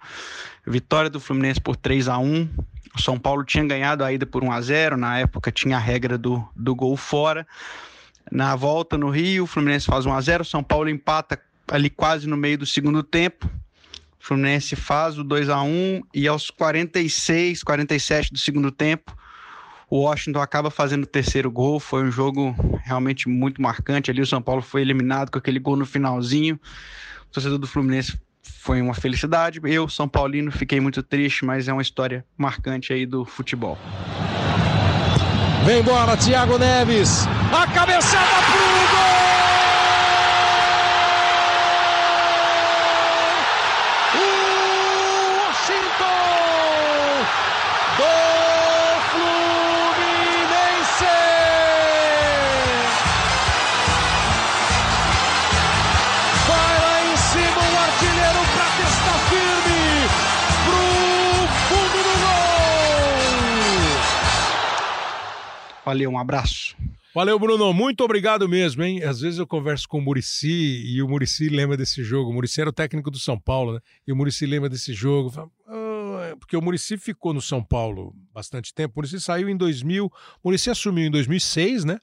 Vitória 0.67 1.09
do 1.09 1.19
Fluminense 1.19 1.61
por 1.61 1.77
3 1.77 2.09
a 2.09 2.19
1 2.19 2.49
o 2.95 3.03
São 3.03 3.19
Paulo 3.19 3.43
tinha 3.45 3.65
ganhado 3.65 4.05
a 4.05 4.13
ida 4.13 4.25
por 4.25 4.45
1 4.45 4.53
a 4.53 4.61
0 4.61 4.97
na 4.97 5.19
época 5.19 5.51
tinha 5.51 5.77
a 5.77 5.81
regra 5.81 6.17
do, 6.17 6.47
do 6.55 6.75
gol 6.75 6.97
fora. 6.97 7.47
Na 8.31 8.55
volta 8.55 8.97
no 8.97 9.11
Rio, 9.11 9.45
o 9.45 9.47
Fluminense 9.47 9.87
faz 9.87 10.07
1 10.07 10.13
a 10.13 10.21
0 10.21 10.43
o 10.43 10.47
São 10.47 10.63
Paulo 10.63 10.89
empata 10.89 11.41
ali 11.69 11.91
quase 11.91 12.29
no 12.29 12.37
meio 12.37 12.59
do 12.59 12.67
segundo 12.67 13.03
tempo. 13.03 13.51
Fluminense 14.25 14.75
faz 14.75 15.19
o 15.19 15.23
2 15.23 15.51
a 15.51 15.61
1 15.61 16.01
e 16.15 16.27
aos 16.27 16.49
46, 16.49 17.63
47 17.63 18.33
do 18.33 18.39
segundo 18.39 18.71
tempo, 18.71 19.15
o 19.91 19.99
Washington 19.99 20.41
acaba 20.41 20.71
fazendo 20.71 21.03
o 21.03 21.07
terceiro 21.07 21.51
gol. 21.51 21.79
Foi 21.79 22.03
um 22.03 22.11
jogo 22.11 22.57
realmente 22.85 23.29
muito 23.29 23.61
marcante. 23.61 24.11
Ali 24.11 24.23
o 24.23 24.27
São 24.27 24.41
Paulo 24.41 24.63
foi 24.63 24.81
eliminado 24.81 25.31
com 25.31 25.37
aquele 25.37 25.59
gol 25.59 25.77
no 25.77 25.85
finalzinho. 25.85 26.59
O 27.29 27.33
torcedor 27.33 27.59
do 27.59 27.67
Fluminense 27.67 28.19
foi 28.43 28.81
uma 28.81 28.95
felicidade. 28.95 29.61
Eu, 29.63 29.91
São 29.91 30.09
Paulino, 30.09 30.51
fiquei 30.51 30.81
muito 30.81 31.03
triste, 31.03 31.45
mas 31.45 31.69
é 31.69 31.73
uma 31.75 31.83
história 31.83 32.25
marcante 32.35 32.95
aí 32.95 33.05
do 33.05 33.27
futebol. 33.27 33.77
Vem 35.67 35.81
embora, 35.81 36.17
Thiago 36.17 36.57
Neves. 36.57 37.27
A 37.53 37.67
cabeçada 37.67 38.43
pro 38.47 38.97
gol! 38.97 39.34
Valeu, 65.85 66.11
um 66.11 66.19
abraço. 66.19 66.77
Valeu, 67.15 67.39
Bruno. 67.39 67.73
Muito 67.73 68.03
obrigado 68.03 68.49
mesmo, 68.49 68.83
hein? 68.83 69.05
Às 69.05 69.21
vezes 69.21 69.39
eu 69.39 69.47
converso 69.47 69.89
com 69.89 69.99
o 69.99 70.03
Murici 70.03 70.83
e 70.85 71.01
o 71.01 71.09
Murici 71.09 71.49
lembra 71.49 71.77
desse 71.77 72.03
jogo. 72.03 72.31
O 72.31 72.33
Murici 72.33 72.61
era 72.61 72.71
o 72.71 72.73
técnico 72.73 73.09
do 73.09 73.21
São 73.21 73.39
Paulo, 73.39 73.75
né? 73.75 73.81
E 74.05 74.13
o 74.13 74.17
Murici 74.17 74.47
lembra 74.47 74.69
desse 74.69 74.93
jogo. 74.93 75.33
Ah, 75.69 76.35
porque 76.41 76.57
o 76.57 76.63
Murici 76.63 76.99
ficou 76.99 77.33
no 77.33 77.41
São 77.41 77.63
Paulo 77.63 78.13
bastante 78.33 78.75
tempo. 78.75 78.95
O 78.95 78.99
Murici 78.99 79.21
saiu 79.21 79.49
em 79.49 79.57
2000. 79.57 80.07
O 80.07 80.11
Murici 80.43 80.71
assumiu 80.71 81.07
em 81.07 81.11
2006, 81.11 81.85
né? 81.85 82.01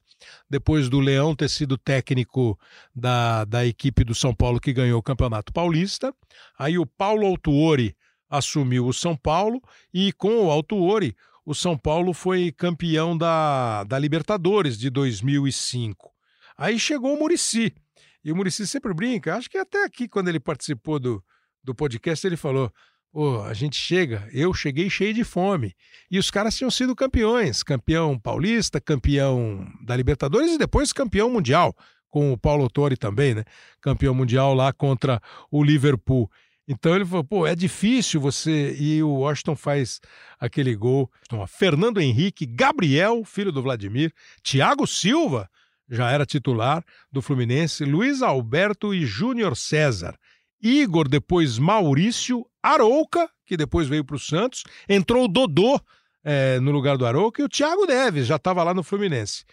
Depois 0.50 0.88
do 0.88 1.00
Leão 1.00 1.36
ter 1.36 1.50
sido 1.50 1.78
técnico 1.78 2.58
da, 2.96 3.44
da 3.44 3.66
equipe 3.66 4.06
do 4.06 4.16
São 4.16 4.34
Paulo 4.34 4.62
que 4.62 4.72
ganhou 4.72 5.00
o 5.00 5.04
Campeonato 5.04 5.52
Paulista. 5.52 6.14
Aí 6.58 6.78
o 6.78 6.86
Paulo 6.86 7.26
Autuori 7.26 7.96
assumiu 8.30 8.88
o 8.88 8.94
São 8.94 9.18
Paulo 9.18 9.62
e 9.94 10.14
com 10.14 10.46
o 10.46 10.52
Autuori 10.52 11.16
o 11.46 11.54
São 11.56 11.78
Paulo 11.78 12.14
foi 12.14 12.52
campeão 12.52 13.18
da, 13.18 13.84
da 13.84 13.98
Libertadores 13.98 14.78
de 14.78 14.90
2005. 14.90 16.12
Aí 16.58 16.80
chegou 16.80 17.16
o 17.16 17.20
Murici. 17.20 17.74
E 18.24 18.32
o 18.32 18.36
Murici 18.36 18.68
sempre 18.68 18.94
brinca, 18.94 19.36
acho 19.36 19.50
que 19.50 19.58
até 19.58 19.84
aqui, 19.84 20.08
quando 20.08 20.28
ele 20.28 20.40
participou 20.40 21.00
do, 21.00 21.24
do 21.64 21.74
podcast, 21.74 22.26
ele 22.26 22.38
falou: 22.38 22.72
a 23.46 23.54
gente 23.54 23.76
chega, 23.76 24.28
eu 24.32 24.54
cheguei 24.54 24.90
cheio 24.90 25.14
de 25.14 25.24
fome. 25.24 25.76
E 26.10 26.18
os 26.18 26.32
caras 26.32 26.56
tinham 26.56 26.72
sido 26.72 26.96
campeões: 26.96 27.64
campeão 27.64 28.18
paulista, 28.18 28.80
campeão 28.80 29.68
da 29.84 29.96
Libertadores 29.96 30.54
e 30.54 30.58
depois 30.58 30.94
campeão 30.94 31.30
mundial, 31.30 31.76
com 32.10 32.32
o 32.32 32.38
Paulo 32.38 32.70
Torre 32.70 32.96
também, 32.96 33.36
né? 33.36 33.44
Campeão 33.82 34.14
mundial 34.14 34.54
lá 34.54 34.72
contra 34.72 35.22
o 35.50 35.64
Liverpool. 35.64 36.30
Então 36.68 36.96
ele 36.96 37.06
falou, 37.06 37.24
pô, 37.24 37.48
é 37.48 37.56
difícil 37.56 38.22
você. 38.22 38.76
E 38.80 39.02
o 39.04 39.10
Washington 39.10 39.56
faz 39.56 40.00
aquele 40.40 40.76
gol. 40.76 41.12
Então, 41.26 41.46
Fernando 41.48 42.00
Henrique, 42.00 42.46
Gabriel, 42.46 43.24
filho 43.26 43.52
do 43.52 43.62
Vladimir, 43.62 44.14
Thiago 44.44 44.88
Silva, 44.88 45.50
já 45.90 46.10
era 46.10 46.26
titular 46.26 46.84
do 47.12 47.22
Fluminense, 47.22 47.84
Luiz 47.84 48.22
Alberto 48.22 48.94
e 48.94 49.06
Júnior 49.06 49.58
César. 49.58 50.18
Igor, 50.62 51.08
depois 51.08 51.58
Maurício, 51.58 52.46
Arouca, 52.62 53.30
que 53.46 53.58
depois 53.58 53.88
veio 53.88 54.06
para 54.06 54.16
o 54.16 54.20
Santos, 54.20 54.64
entrou 54.88 55.26
o 55.26 55.28
Dodô 55.28 55.82
é, 56.24 56.60
no 56.60 56.72
lugar 56.72 56.98
do 56.98 57.06
Arouca 57.06 57.42
e 57.42 57.46
o 57.46 57.50
Thiago 57.50 57.86
Neves 57.86 58.28
já 58.28 58.36
estava 58.36 58.64
lá 58.64 58.74
no 58.74 58.84
Fluminense. 58.84 59.44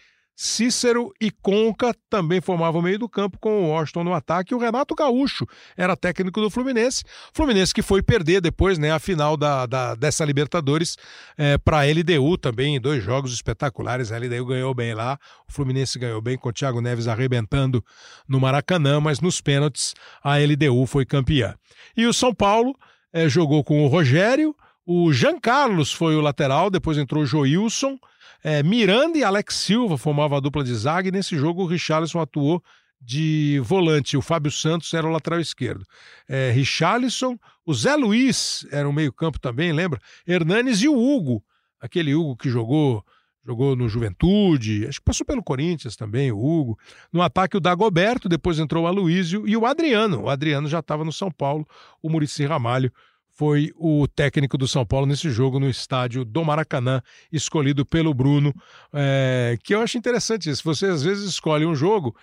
Cícero 0.41 1.13
e 1.19 1.29
Conca 1.29 1.93
também 2.09 2.39
formavam 2.39 2.79
o 2.79 2.83
meio 2.83 2.97
do 2.97 3.09
campo 3.09 3.37
com 3.41 3.65
o 3.65 3.67
Washington 3.71 4.05
no 4.05 4.13
ataque. 4.13 4.55
O 4.55 4.57
Renato 4.57 4.95
Gaúcho 4.95 5.45
era 5.75 5.97
técnico 5.97 6.39
do 6.39 6.49
Fluminense. 6.49 7.03
Fluminense 7.33 7.73
que 7.73 7.81
foi 7.81 8.01
perder 8.01 8.39
depois 8.39 8.77
né, 8.77 8.89
a 8.89 8.99
final 8.99 9.35
da, 9.35 9.65
da 9.65 9.95
dessa 9.95 10.23
Libertadores 10.23 10.95
é, 11.37 11.57
para 11.57 11.81
a 11.81 11.83
LDU 11.83 12.37
também, 12.37 12.79
dois 12.79 13.03
jogos 13.03 13.33
espetaculares. 13.33 14.13
A 14.13 14.17
LDU 14.17 14.45
ganhou 14.45 14.73
bem 14.73 14.93
lá, 14.93 15.19
o 15.45 15.51
Fluminense 15.51 15.99
ganhou 15.99 16.21
bem 16.21 16.37
com 16.37 16.47
o 16.47 16.53
Thiago 16.53 16.79
Neves 16.79 17.09
arrebentando 17.09 17.83
no 18.25 18.39
Maracanã, 18.39 19.01
mas 19.01 19.19
nos 19.19 19.41
pênaltis 19.41 19.93
a 20.23 20.37
LDU 20.37 20.85
foi 20.85 21.05
campeã. 21.05 21.53
E 21.97 22.05
o 22.05 22.13
São 22.13 22.33
Paulo 22.33 22.73
é, 23.11 23.27
jogou 23.27 23.61
com 23.61 23.83
o 23.83 23.87
Rogério, 23.87 24.55
o 24.85 25.11
Jean 25.11 25.37
Carlos 25.37 25.91
foi 25.91 26.15
o 26.15 26.21
lateral, 26.21 26.69
depois 26.69 26.97
entrou 26.97 27.23
o 27.23 27.25
Joilson. 27.25 27.99
É, 28.43 28.63
Miranda 28.63 29.17
e 29.17 29.23
Alex 29.23 29.55
Silva 29.55 29.97
formavam 29.97 30.37
a 30.37 30.41
dupla 30.41 30.63
de 30.63 30.73
zaga 30.73 31.09
e 31.09 31.11
nesse 31.11 31.37
jogo 31.37 31.63
o 31.63 31.65
Richarlison 31.65 32.19
atuou 32.19 32.63
de 33.01 33.59
volante. 33.63 34.17
O 34.17 34.21
Fábio 34.21 34.51
Santos 34.51 34.93
era 34.93 35.07
o 35.07 35.11
lateral 35.11 35.39
esquerdo. 35.39 35.85
É, 36.27 36.51
Richarlison, 36.51 37.37
o 37.65 37.73
Zé 37.73 37.95
Luiz 37.95 38.65
era 38.71 38.87
o 38.87 38.93
meio-campo 38.93 39.39
também, 39.39 39.71
lembra? 39.71 39.99
Hernanes 40.27 40.81
e 40.81 40.87
o 40.87 40.97
Hugo, 40.97 41.43
aquele 41.79 42.13
Hugo 42.15 42.35
que 42.35 42.49
jogou 42.49 43.03
jogou 43.45 43.75
no 43.75 43.89
Juventude, 43.89 44.85
acho 44.87 44.99
que 44.99 45.05
passou 45.05 45.25
pelo 45.25 45.41
Corinthians 45.41 45.95
também, 45.95 46.31
o 46.31 46.37
Hugo. 46.37 46.77
No 47.11 47.21
ataque, 47.21 47.57
o 47.57 47.59
Dagoberto, 47.59 48.29
depois 48.29 48.59
entrou 48.59 48.83
o 48.83 48.87
Aloísio 48.87 49.47
e 49.47 49.57
o 49.57 49.65
Adriano. 49.65 50.23
O 50.23 50.29
Adriano 50.29 50.67
já 50.67 50.79
estava 50.79 51.03
no 51.03 51.11
São 51.11 51.31
Paulo, 51.31 51.67
o 52.01 52.09
Murici 52.09 52.45
Ramalho 52.45 52.91
foi 53.39 53.71
o 53.77 54.05
técnico 54.05 54.57
do 54.57 54.67
São 54.67 54.85
Paulo 54.85 55.05
nesse 55.05 55.29
jogo 55.29 55.61
no 55.61 55.69
estádio 55.69 56.25
do 56.25 56.43
Maracanã, 56.43 57.01
escolhido 57.31 57.85
pelo 57.85 58.13
Bruno, 58.13 58.53
é, 58.91 59.57
que 59.63 59.73
eu 59.73 59.79
acho 59.79 59.97
interessante 59.97 60.49
isso. 60.49 60.61
Você 60.65 60.87
às 60.87 61.03
vezes 61.03 61.29
escolhe 61.29 61.65
um 61.65 61.73
jogo 61.73 62.13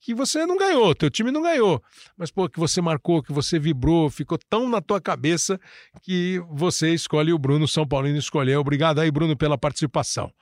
que 0.00 0.12
você 0.12 0.44
não 0.44 0.58
ganhou, 0.58 0.92
teu 0.92 1.08
time 1.08 1.30
não 1.30 1.42
ganhou, 1.42 1.80
mas 2.16 2.32
pô, 2.32 2.48
que 2.48 2.58
você 2.58 2.80
marcou, 2.80 3.22
que 3.22 3.32
você 3.32 3.56
vibrou, 3.56 4.10
ficou 4.10 4.36
tão 4.50 4.68
na 4.68 4.80
tua 4.80 5.00
cabeça 5.00 5.60
que 6.02 6.42
você 6.50 6.92
escolhe 6.92 7.32
o 7.32 7.38
Bruno 7.38 7.68
São 7.68 7.86
Paulino 7.86 8.18
escolheu. 8.18 8.58
Obrigado 8.58 8.98
aí, 8.98 9.12
Bruno, 9.12 9.36
pela 9.36 9.56
participação. 9.56 10.32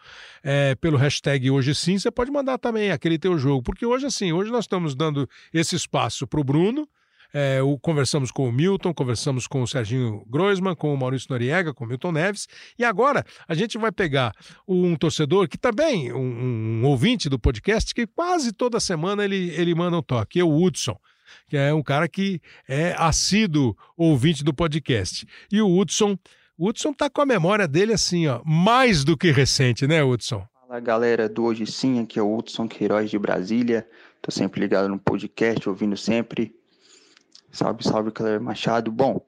É, 0.42 0.74
pelo 0.76 0.96
hashtag 0.96 1.50
hoje 1.50 1.74
sim, 1.74 1.98
você 1.98 2.10
pode 2.10 2.30
mandar 2.30 2.56
também 2.56 2.90
aquele 2.90 3.18
teu 3.18 3.36
jogo, 3.36 3.62
porque 3.62 3.84
hoje 3.84 4.06
assim, 4.06 4.32
hoje 4.32 4.50
nós 4.50 4.64
estamos 4.64 4.94
dando 4.94 5.28
esse 5.52 5.76
espaço 5.76 6.26
para 6.26 6.40
o 6.40 6.44
Bruno 6.44 6.88
é, 7.32 7.62
o, 7.62 7.78
conversamos 7.78 8.30
com 8.30 8.48
o 8.48 8.52
Milton, 8.52 8.92
conversamos 8.92 9.46
com 9.46 9.62
o 9.62 9.66
Serginho 9.66 10.24
Groisman, 10.28 10.74
com 10.74 10.92
o 10.92 10.96
Maurício 10.96 11.28
Noriega, 11.30 11.72
com 11.72 11.84
o 11.84 11.86
Milton 11.86 12.12
Neves. 12.12 12.46
E 12.78 12.84
agora 12.84 13.24
a 13.48 13.54
gente 13.54 13.78
vai 13.78 13.90
pegar 13.90 14.32
um 14.66 14.94
torcedor 14.96 15.48
que 15.48 15.56
também, 15.56 16.12
um, 16.12 16.82
um 16.82 16.84
ouvinte 16.84 17.28
do 17.28 17.38
podcast, 17.38 17.94
que 17.94 18.06
quase 18.06 18.52
toda 18.52 18.78
semana 18.78 19.24
ele, 19.24 19.50
ele 19.50 19.74
manda 19.74 19.96
um 19.96 20.02
toque, 20.02 20.40
é 20.40 20.44
o 20.44 20.54
Hudson 20.54 20.96
que 21.48 21.56
é 21.56 21.72
um 21.72 21.82
cara 21.82 22.08
que 22.08 22.40
é 22.68 22.94
assíduo 22.98 23.76
ouvinte 23.96 24.44
do 24.44 24.52
podcast. 24.52 25.26
E 25.50 25.62
o 25.62 25.78
Hudson, 25.78 26.18
o 26.58 26.68
Hudson 26.68 26.92
tá 26.92 27.08
com 27.08 27.22
a 27.22 27.26
memória 27.26 27.66
dele 27.66 27.92
assim, 27.92 28.26
ó, 28.26 28.42
mais 28.44 29.04
do 29.04 29.16
que 29.16 29.30
recente, 29.30 29.86
né, 29.86 30.02
Hudson? 30.02 30.46
Fala 30.60 30.80
galera 30.80 31.28
do 31.28 31.44
Hoje 31.44 31.66
Sim, 31.66 32.00
aqui 32.00 32.18
é 32.18 32.22
o 32.22 32.36
Hudson 32.36 32.68
Queiroz 32.68 33.10
de 33.10 33.18
Brasília. 33.18 33.86
Tô 34.20 34.30
sempre 34.30 34.60
ligado 34.60 34.88
no 34.88 34.98
podcast, 34.98 35.68
ouvindo 35.68 35.96
sempre. 35.96 36.54
Salve, 37.52 37.84
salve, 37.84 38.10
Cleber 38.10 38.40
Machado. 38.40 38.90
Bom, 38.90 39.20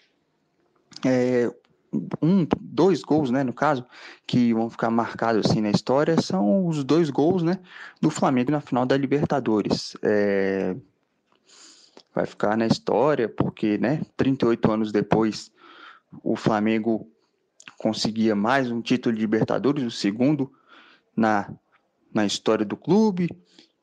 é, 1.05 1.53
um, 2.21 2.47
dois 2.61 3.03
gols, 3.03 3.31
né, 3.31 3.45
no 3.45 3.53
caso, 3.53 3.85
que 4.27 4.53
vão 4.53 4.69
ficar 4.69 4.91
marcados 4.91 5.47
assim 5.47 5.61
na 5.61 5.71
história, 5.71 6.21
são 6.21 6.67
os 6.67 6.83
dois 6.83 7.11
gols, 7.11 7.43
né, 7.43 7.59
do 8.01 8.11
Flamengo 8.11 8.51
na 8.51 8.61
final 8.61 8.85
da 8.87 8.97
Libertadores. 8.97 9.97
É... 10.03 10.75
Vai 12.15 12.27
ficar 12.27 12.57
na 12.57 12.67
história 12.67 13.29
porque, 13.29 13.77
né, 13.79 14.01
38 14.17 14.71
anos 14.71 14.93
depois, 14.93 15.53
o 16.23 16.37
Flamengo 16.37 17.09
conseguia 17.77 18.35
mais 18.35 18.71
um 18.71 18.81
título 18.81 19.15
de 19.15 19.21
Libertadores, 19.21 19.85
o 19.85 19.91
segundo 19.91 20.53
na, 21.17 21.53
na 22.13 22.25
história 22.25 22.65
do 22.65 22.77
clube 22.77 23.29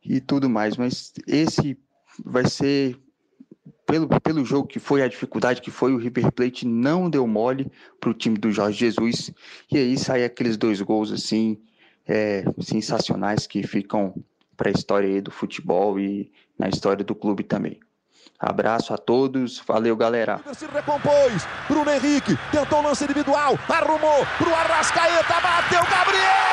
e 0.04 0.20
tudo 0.20 0.50
mais, 0.50 0.78
mas 0.78 1.14
esse 1.28 1.78
vai 2.24 2.48
ser 2.48 2.98
pelo, 3.92 4.08
pelo 4.22 4.46
jogo 4.46 4.68
que 4.68 4.80
foi, 4.80 5.02
a 5.02 5.08
dificuldade 5.08 5.62
que 5.62 5.70
foi, 5.70 5.94
o 5.94 5.98
River 5.98 6.32
Plate 6.32 6.66
não 6.66 7.10
deu 7.10 7.28
mole 7.28 7.70
para 8.00 8.10
o 8.10 8.14
time 8.14 8.38
do 8.38 8.50
Jorge 8.50 8.80
Jesus. 8.80 9.32
E 9.70 9.78
aí 9.78 9.98
sai 9.98 10.24
aqueles 10.24 10.56
dois 10.56 10.82
gols 10.82 11.12
assim, 11.12 11.58
é, 12.08 12.46
sensacionais 12.62 13.46
que 13.46 13.68
ficam 13.68 14.16
para 14.56 14.70
a 14.70 14.72
história 14.72 15.22
do 15.22 15.30
futebol 15.30 16.00
e 16.00 16.32
na 16.58 16.70
história 16.70 17.04
do 17.04 17.14
clube 17.14 17.44
também. 17.44 17.80
Abraço 18.40 18.94
a 18.94 18.98
todos, 18.98 19.62
valeu 19.68 19.96
galera. 19.96 20.40
Se 20.54 20.66
recompôs, 20.66 21.46
Bruno 21.68 21.92
Henrique 21.92 22.38
tentou 22.52 22.80
o 22.80 22.84
lance 22.84 23.04
individual, 23.04 23.60
arrumou 23.68 24.26
Arrascaeta, 24.56 25.40
bateu 25.42 25.82
Gabriel! 25.84 26.51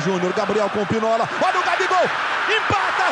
Júnior, 0.00 0.32
Gabriel 0.32 0.68
com 0.70 0.84
Pinola, 0.86 1.28
olha 1.42 1.58
o 1.60 1.62
Gabigol, 1.62 2.04
empata! 2.48 3.06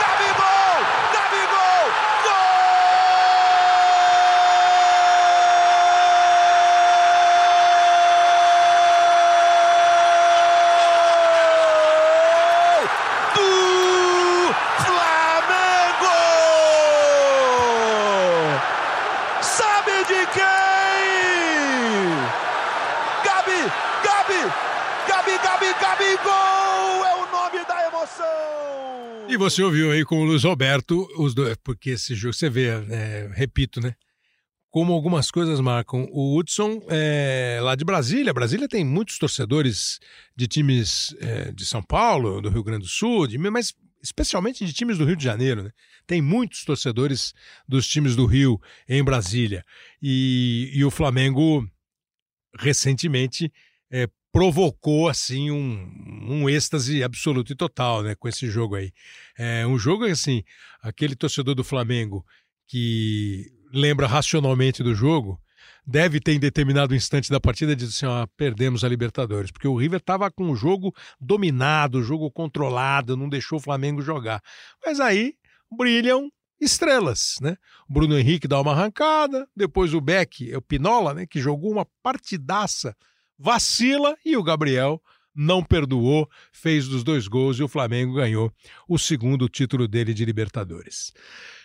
Gabigol! 0.00 0.78
Gabigol! 1.12 1.84
Gol! 12.74 12.88
Do 13.34 14.54
Flamengo! 17.64 18.60
Sabe 19.40 20.04
de 20.04 20.26
quem? 20.26 20.44
Gabi, 23.24 23.60
Gabi, 24.02 24.52
Gabi, 25.08 25.38
Gabi, 25.38 25.74
Gabigol 25.80 27.04
é 27.06 27.14
o 27.14 27.26
nome 27.32 27.64
da 27.66 27.86
emoção. 27.86 28.26
E 29.28 29.33
você 29.44 29.62
ouviu 29.62 29.90
aí 29.90 30.06
com 30.06 30.22
o 30.22 30.24
Luiz 30.24 30.42
Roberto, 30.42 31.06
os 31.18 31.34
dois, 31.34 31.54
porque 31.62 31.90
esse 31.90 32.14
jogo, 32.14 32.32
você 32.32 32.48
vê, 32.48 32.68
é, 32.68 33.30
repito, 33.34 33.78
né? 33.78 33.94
Como 34.70 34.94
algumas 34.94 35.30
coisas 35.30 35.60
marcam. 35.60 36.08
O 36.10 36.34
Hudson 36.34 36.82
é 36.88 37.58
lá 37.62 37.74
de 37.74 37.84
Brasília. 37.84 38.32
Brasília 38.32 38.66
tem 38.66 38.82
muitos 38.82 39.18
torcedores 39.18 40.00
de 40.34 40.46
times 40.46 41.14
é, 41.20 41.52
de 41.52 41.66
São 41.66 41.82
Paulo, 41.82 42.40
do 42.40 42.48
Rio 42.48 42.64
Grande 42.64 42.84
do 42.84 42.88
Sul, 42.88 43.26
de, 43.26 43.36
mas 43.36 43.74
especialmente 44.02 44.64
de 44.64 44.72
times 44.72 44.96
do 44.96 45.04
Rio 45.04 45.14
de 45.14 45.24
Janeiro, 45.24 45.62
né? 45.62 45.70
Tem 46.06 46.22
muitos 46.22 46.64
torcedores 46.64 47.34
dos 47.68 47.86
times 47.86 48.16
do 48.16 48.24
Rio 48.24 48.58
em 48.88 49.04
Brasília. 49.04 49.62
E, 50.02 50.70
e 50.72 50.82
o 50.86 50.90
Flamengo 50.90 51.68
recentemente 52.58 53.52
é, 53.90 54.08
provocou 54.34 55.08
assim 55.08 55.52
um, 55.52 55.88
um 56.28 56.48
êxtase 56.48 57.04
absoluto 57.04 57.52
e 57.52 57.54
total, 57.54 58.02
né, 58.02 58.16
com 58.16 58.26
esse 58.26 58.50
jogo 58.50 58.74
aí. 58.74 58.90
É 59.38 59.64
um 59.64 59.78
jogo 59.78 60.04
assim, 60.06 60.42
aquele 60.82 61.14
torcedor 61.14 61.54
do 61.54 61.62
Flamengo 61.62 62.26
que 62.66 63.52
lembra 63.72 64.08
racionalmente 64.08 64.82
do 64.82 64.92
jogo, 64.92 65.40
deve 65.86 66.18
ter 66.18 66.32
em 66.32 66.40
determinado 66.40 66.96
instante 66.96 67.30
da 67.30 67.38
partida 67.38 67.76
dito 67.76 67.90
assim, 67.90 68.06
ó, 68.06 68.26
perdemos 68.36 68.82
a 68.82 68.88
Libertadores, 68.88 69.52
porque 69.52 69.68
o 69.68 69.76
River 69.76 70.00
estava 70.00 70.28
com 70.32 70.50
o 70.50 70.56
jogo 70.56 70.92
dominado, 71.20 71.98
o 71.98 72.02
jogo 72.02 72.28
controlado, 72.28 73.16
não 73.16 73.28
deixou 73.28 73.58
o 73.58 73.62
Flamengo 73.62 74.02
jogar. 74.02 74.42
Mas 74.84 74.98
aí 74.98 75.34
brilham 75.70 76.28
estrelas, 76.60 77.36
né? 77.40 77.56
Bruno 77.88 78.18
Henrique 78.18 78.48
dá 78.48 78.60
uma 78.60 78.72
arrancada, 78.72 79.46
depois 79.54 79.94
o 79.94 80.00
Beck, 80.00 80.50
é 80.50 80.58
o 80.58 80.62
Pinola, 80.62 81.14
né, 81.14 81.24
que 81.24 81.38
jogou 81.38 81.70
uma 81.70 81.86
partidaça, 82.02 82.96
vacila 83.38 84.16
e 84.24 84.36
o 84.36 84.42
Gabriel 84.42 85.02
não 85.34 85.64
perdoou, 85.64 86.28
fez 86.52 86.86
dos 86.86 87.02
dois 87.02 87.26
gols 87.26 87.58
e 87.58 87.62
o 87.62 87.68
Flamengo 87.68 88.14
ganhou 88.14 88.52
o 88.88 88.96
segundo 88.96 89.48
título 89.48 89.88
dele 89.88 90.14
de 90.14 90.24
Libertadores. 90.24 91.12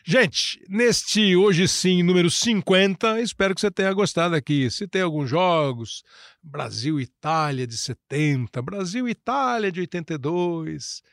Gente, 0.03 0.59
neste 0.67 1.35
hoje 1.35 1.67
sim, 1.67 2.01
número 2.01 2.31
50, 2.31 3.21
espero 3.21 3.53
que 3.53 3.61
você 3.61 3.69
tenha 3.69 3.93
gostado 3.93 4.35
aqui. 4.35 4.71
Se 4.71 4.87
tem 4.87 5.03
alguns 5.03 5.29
jogos, 5.29 6.03
Brasil 6.41 6.99
Itália 6.99 7.67
de 7.67 7.77
70, 7.77 8.59
Brasil 8.61 9.07
Itália 9.07 9.71
de 9.71 9.81
82, 9.81 11.03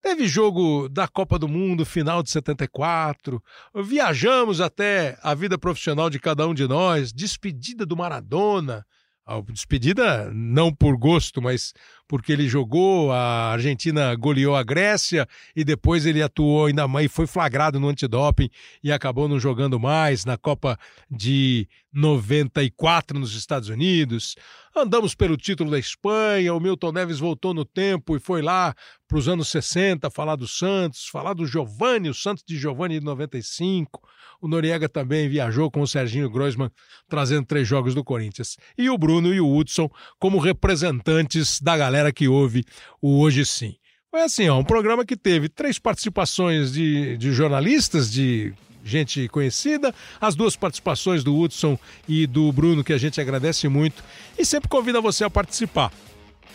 Teve 0.00 0.28
jogo 0.28 0.88
da 0.88 1.08
Copa 1.08 1.38
do 1.40 1.48
Mundo, 1.48 1.84
final 1.84 2.22
de 2.22 2.30
74. 2.30 3.42
Viajamos 3.74 4.60
até 4.60 5.18
a 5.22 5.34
vida 5.34 5.58
profissional 5.58 6.08
de 6.08 6.20
cada 6.20 6.46
um 6.46 6.54
de 6.54 6.68
nós. 6.68 7.12
Despedida 7.12 7.84
do 7.84 7.96
Maradona. 7.96 8.86
A 9.28 9.42
despedida 9.42 10.32
não 10.32 10.74
por 10.74 10.96
gosto, 10.96 11.42
mas 11.42 11.74
porque 12.08 12.32
ele 12.32 12.48
jogou, 12.48 13.12
a 13.12 13.52
Argentina 13.52 14.14
goleou 14.16 14.56
a 14.56 14.62
Grécia 14.62 15.28
e 15.54 15.62
depois 15.62 16.06
ele 16.06 16.22
atuou 16.22 16.66
ainda 16.66 16.88
mais 16.88 17.06
e 17.06 17.08
foi 17.08 17.26
flagrado 17.26 17.78
no 17.78 17.88
antidoping 17.88 18.48
e 18.82 18.90
acabou 18.90 19.28
não 19.28 19.38
jogando 19.38 19.78
mais 19.78 20.24
na 20.24 20.38
Copa 20.38 20.78
de 21.10 21.68
94 21.92 23.18
nos 23.18 23.34
Estados 23.34 23.68
Unidos. 23.68 24.34
Andamos 24.74 25.14
pelo 25.14 25.36
título 25.36 25.70
da 25.70 25.78
Espanha, 25.78 26.54
o 26.54 26.60
Milton 26.60 26.92
Neves 26.92 27.18
voltou 27.18 27.52
no 27.52 27.64
tempo 27.64 28.16
e 28.16 28.20
foi 28.20 28.40
lá 28.40 28.74
para 29.06 29.18
os 29.18 29.28
anos 29.28 29.48
60 29.48 30.10
falar 30.10 30.36
do 30.36 30.46
Santos, 30.46 31.06
falar 31.06 31.34
do 31.34 31.46
Giovanni, 31.46 32.08
o 32.08 32.14
Santos 32.14 32.44
de 32.46 32.56
Giovanni 32.56 33.00
de 33.00 33.04
95. 33.04 34.00
O 34.40 34.46
Noriega 34.46 34.88
também 34.88 35.28
viajou 35.28 35.68
com 35.68 35.80
o 35.80 35.86
Serginho 35.86 36.30
Groisman, 36.30 36.70
trazendo 37.08 37.44
três 37.44 37.66
jogos 37.66 37.92
do 37.92 38.04
Corinthians. 38.04 38.56
E 38.76 38.88
o 38.88 38.96
Bruno 38.96 39.34
e 39.34 39.40
o 39.40 39.52
Hudson 39.52 39.90
como 40.18 40.38
representantes 40.38 41.60
da 41.60 41.76
galera 41.76 41.97
que 42.12 42.28
ouve 42.28 42.64
o 43.00 43.20
Hoje 43.20 43.44
Sim. 43.44 43.74
Foi 44.10 44.22
assim, 44.22 44.48
ó, 44.48 44.58
um 44.58 44.64
programa 44.64 45.04
que 45.04 45.16
teve 45.16 45.48
três 45.50 45.78
participações 45.78 46.72
de, 46.72 47.16
de 47.18 47.30
jornalistas, 47.32 48.10
de 48.10 48.54
gente 48.82 49.28
conhecida, 49.28 49.94
as 50.18 50.34
duas 50.34 50.56
participações 50.56 51.22
do 51.22 51.36
Hudson 51.36 51.78
e 52.08 52.26
do 52.26 52.50
Bruno, 52.50 52.82
que 52.82 52.92
a 52.92 52.98
gente 52.98 53.20
agradece 53.20 53.68
muito, 53.68 54.02
e 54.38 54.46
sempre 54.46 54.68
convida 54.68 55.00
você 55.00 55.24
a 55.24 55.30
participar. 55.30 55.92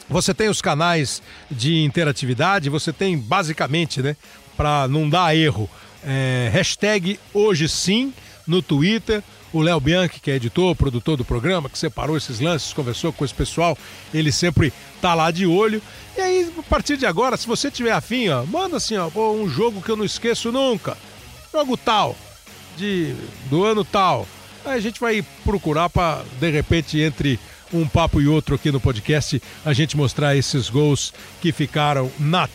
Você 0.09 0.33
tem 0.33 0.49
os 0.49 0.61
canais 0.61 1.21
de 1.49 1.83
interatividade, 1.83 2.69
você 2.69 2.91
tem 2.91 3.17
basicamente, 3.17 4.01
né, 4.01 4.17
para 4.57 4.87
não 4.87 5.07
dar 5.07 5.35
erro, 5.35 5.69
é, 6.03 6.49
hashtag 6.51 7.19
hoje 7.33 7.69
sim 7.69 8.13
no 8.45 8.61
Twitter. 8.61 9.23
O 9.54 9.62
Léo 9.62 9.80
Bianchi, 9.80 10.20
que 10.20 10.32
é 10.32 10.36
editor, 10.36 10.75
produtor 10.75 11.16
do 11.16 11.24
programa, 11.24 11.70
que 11.70 11.78
separou 11.78 12.17
esses 12.17 12.39
lances, 12.39 12.74
conversou 12.74 13.13
com 13.13 13.24
esse 13.24 13.36
pessoal, 13.36 13.78
ele 14.12 14.32
sempre 14.32 14.74
tá 15.00 15.13
lá 15.13 15.30
de 15.30 15.46
olho. 15.46 15.80
E 16.17 16.21
aí, 16.21 16.51
a 16.58 16.63
partir 16.63 16.97
de 16.97 17.05
agora, 17.05 17.38
se 17.38 17.46
você 17.46 17.70
tiver 17.70 17.92
afim, 17.92 18.30
ó, 18.30 18.43
manda 18.46 18.78
assim, 18.78 18.97
ó, 18.97 19.09
um 19.32 19.47
jogo 19.47 19.80
que 19.80 19.89
eu 19.89 19.96
não 19.96 20.04
esqueço 20.04 20.51
nunca. 20.51 20.97
Jogo 21.51 21.78
tal, 21.78 22.16
de 22.75 23.13
do 23.47 23.63
ano 23.63 23.86
tal. 23.86 24.28
Aí 24.66 24.78
a 24.78 24.82
gente 24.82 25.00
vai 25.00 25.24
procurar 25.43 25.88
para, 25.88 26.24
de 26.39 26.50
repente, 26.50 27.00
entre 27.00 27.39
um 27.71 27.88
papo 27.88 28.20
e 28.20 28.28
outro 28.28 28.55
aqui 28.55 28.71
no 28.71 28.80
podcast, 28.80 29.42
a 29.63 29.71
gente 29.71 29.96
mostrar 29.96 30.36
esses 30.36 30.67
gols 30.67 31.13
que 31.42 31.51
ficaram 31.51 32.12
na 32.20 32.50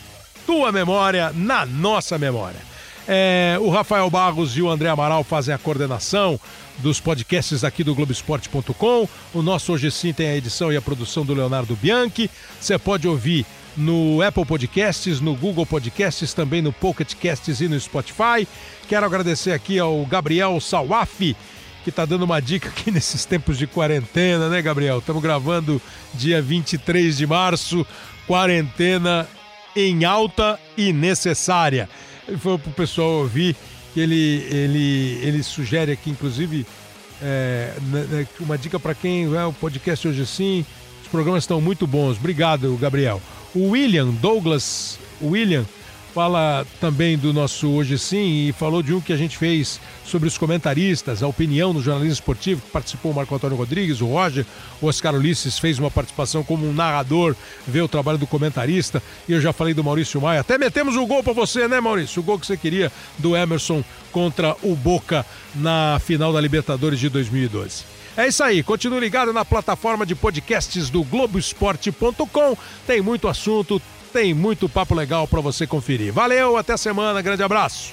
tua 0.46 0.72
memória, 0.72 1.32
na 1.32 1.64
nossa 1.64 2.18
memória. 2.18 2.60
É, 3.06 3.56
o 3.60 3.70
Rafael 3.70 4.08
Barros 4.10 4.56
e 4.56 4.60
o 4.60 4.68
André 4.68 4.88
Amaral 4.88 5.24
fazem 5.24 5.54
a 5.54 5.58
coordenação. 5.58 6.38
Dos 6.78 7.00
podcasts 7.00 7.64
aqui 7.64 7.82
do 7.82 7.94
Globoesporte.com. 7.94 9.08
O 9.34 9.42
nosso 9.42 9.72
Hoje 9.72 9.90
Sim 9.90 10.12
tem 10.12 10.28
a 10.28 10.36
edição 10.36 10.72
e 10.72 10.76
a 10.76 10.82
produção 10.82 11.24
do 11.24 11.34
Leonardo 11.34 11.76
Bianchi. 11.76 12.30
Você 12.60 12.78
pode 12.78 13.06
ouvir 13.06 13.44
no 13.76 14.22
Apple 14.22 14.44
Podcasts, 14.44 15.20
no 15.20 15.34
Google 15.34 15.64
Podcasts, 15.64 16.34
também 16.34 16.60
no 16.60 16.72
Pocket 16.72 17.14
Casts 17.14 17.60
e 17.60 17.68
no 17.68 17.78
Spotify. 17.78 18.46
Quero 18.88 19.06
agradecer 19.06 19.52
aqui 19.52 19.78
ao 19.78 20.04
Gabriel 20.06 20.60
Sawafi, 20.60 21.36
que 21.84 21.90
está 21.90 22.04
dando 22.04 22.24
uma 22.24 22.40
dica 22.40 22.68
aqui 22.68 22.90
nesses 22.92 23.24
tempos 23.24 23.58
de 23.58 23.66
quarentena, 23.66 24.48
né, 24.48 24.60
Gabriel? 24.60 24.98
Estamos 24.98 25.22
gravando 25.22 25.80
dia 26.14 26.42
23 26.42 27.16
de 27.16 27.26
março, 27.26 27.86
quarentena 28.26 29.28
em 29.76 30.04
alta 30.04 30.58
e 30.76 30.92
necessária. 30.92 31.88
Foi 32.38 32.58
para 32.58 32.70
o 32.70 32.74
pessoal 32.74 33.10
ouvir 33.20 33.56
que 33.92 34.00
ele, 34.00 34.46
ele, 34.50 35.18
ele 35.22 35.42
sugere 35.42 35.92
aqui, 35.92 36.10
inclusive, 36.10 36.66
é, 37.22 37.72
né, 37.82 38.26
uma 38.40 38.56
dica 38.56 38.78
para 38.78 38.94
quem 38.94 39.34
é 39.34 39.44
o 39.44 39.52
podcast 39.52 40.06
hoje 40.06 40.26
sim. 40.26 40.64
Os 41.02 41.08
programas 41.08 41.44
estão 41.44 41.60
muito 41.60 41.86
bons. 41.86 42.16
Obrigado, 42.16 42.76
Gabriel. 42.80 43.20
O 43.54 43.70
William 43.70 44.08
Douglas 44.08 44.98
William 45.22 45.64
fala 46.14 46.66
também 46.80 47.16
do 47.16 47.32
nosso 47.32 47.68
Hoje 47.70 47.98
Sim 47.98 48.48
e 48.48 48.52
falou 48.52 48.82
de 48.82 48.94
um 48.94 49.00
que 49.00 49.12
a 49.12 49.16
gente 49.16 49.36
fez 49.36 49.80
sobre 50.04 50.26
os 50.26 50.38
comentaristas, 50.38 51.22
a 51.22 51.28
opinião 51.28 51.72
no 51.72 51.82
jornalismo 51.82 52.14
esportivo, 52.14 52.62
que 52.62 52.70
participou 52.70 53.12
o 53.12 53.14
Marco 53.14 53.34
Antônio 53.34 53.56
Rodrigues, 53.56 54.00
o 54.00 54.06
Roger, 54.06 54.44
o 54.80 54.86
Oscar 54.86 55.14
Ulisses 55.14 55.58
fez 55.58 55.78
uma 55.78 55.90
participação 55.90 56.42
como 56.42 56.66
um 56.66 56.72
narrador, 56.72 57.36
vê 57.66 57.80
o 57.80 57.88
trabalho 57.88 58.18
do 58.18 58.26
comentarista, 58.26 59.02
e 59.28 59.32
eu 59.32 59.40
já 59.40 59.52
falei 59.52 59.74
do 59.74 59.84
Maurício 59.84 60.20
Maia. 60.20 60.40
Até 60.40 60.56
metemos 60.56 60.96
o 60.96 61.02
um 61.02 61.06
gol 61.06 61.22
para 61.22 61.32
você, 61.32 61.68
né, 61.68 61.80
Maurício? 61.80 62.20
O 62.20 62.24
gol 62.24 62.38
que 62.38 62.46
você 62.46 62.56
queria 62.56 62.90
do 63.18 63.36
Emerson 63.36 63.84
contra 64.10 64.56
o 64.62 64.74
Boca 64.74 65.24
na 65.54 66.00
final 66.04 66.32
da 66.32 66.40
Libertadores 66.40 66.98
de 66.98 67.08
2012. 67.08 67.98
É 68.16 68.26
isso 68.26 68.42
aí, 68.42 68.64
continue 68.64 68.98
ligado 68.98 69.32
na 69.32 69.44
plataforma 69.44 70.04
de 70.04 70.16
podcasts 70.16 70.90
do 70.90 71.04
Globoesporte.com. 71.04 72.56
Tem 72.84 73.00
muito 73.00 73.28
assunto, 73.28 73.80
tem 74.12 74.32
muito 74.32 74.68
papo 74.68 74.94
legal 74.94 75.26
para 75.26 75.40
você 75.40 75.66
conferir. 75.66 76.12
Valeu, 76.12 76.56
até 76.56 76.76
semana, 76.76 77.20
grande 77.20 77.42
abraço. 77.42 77.92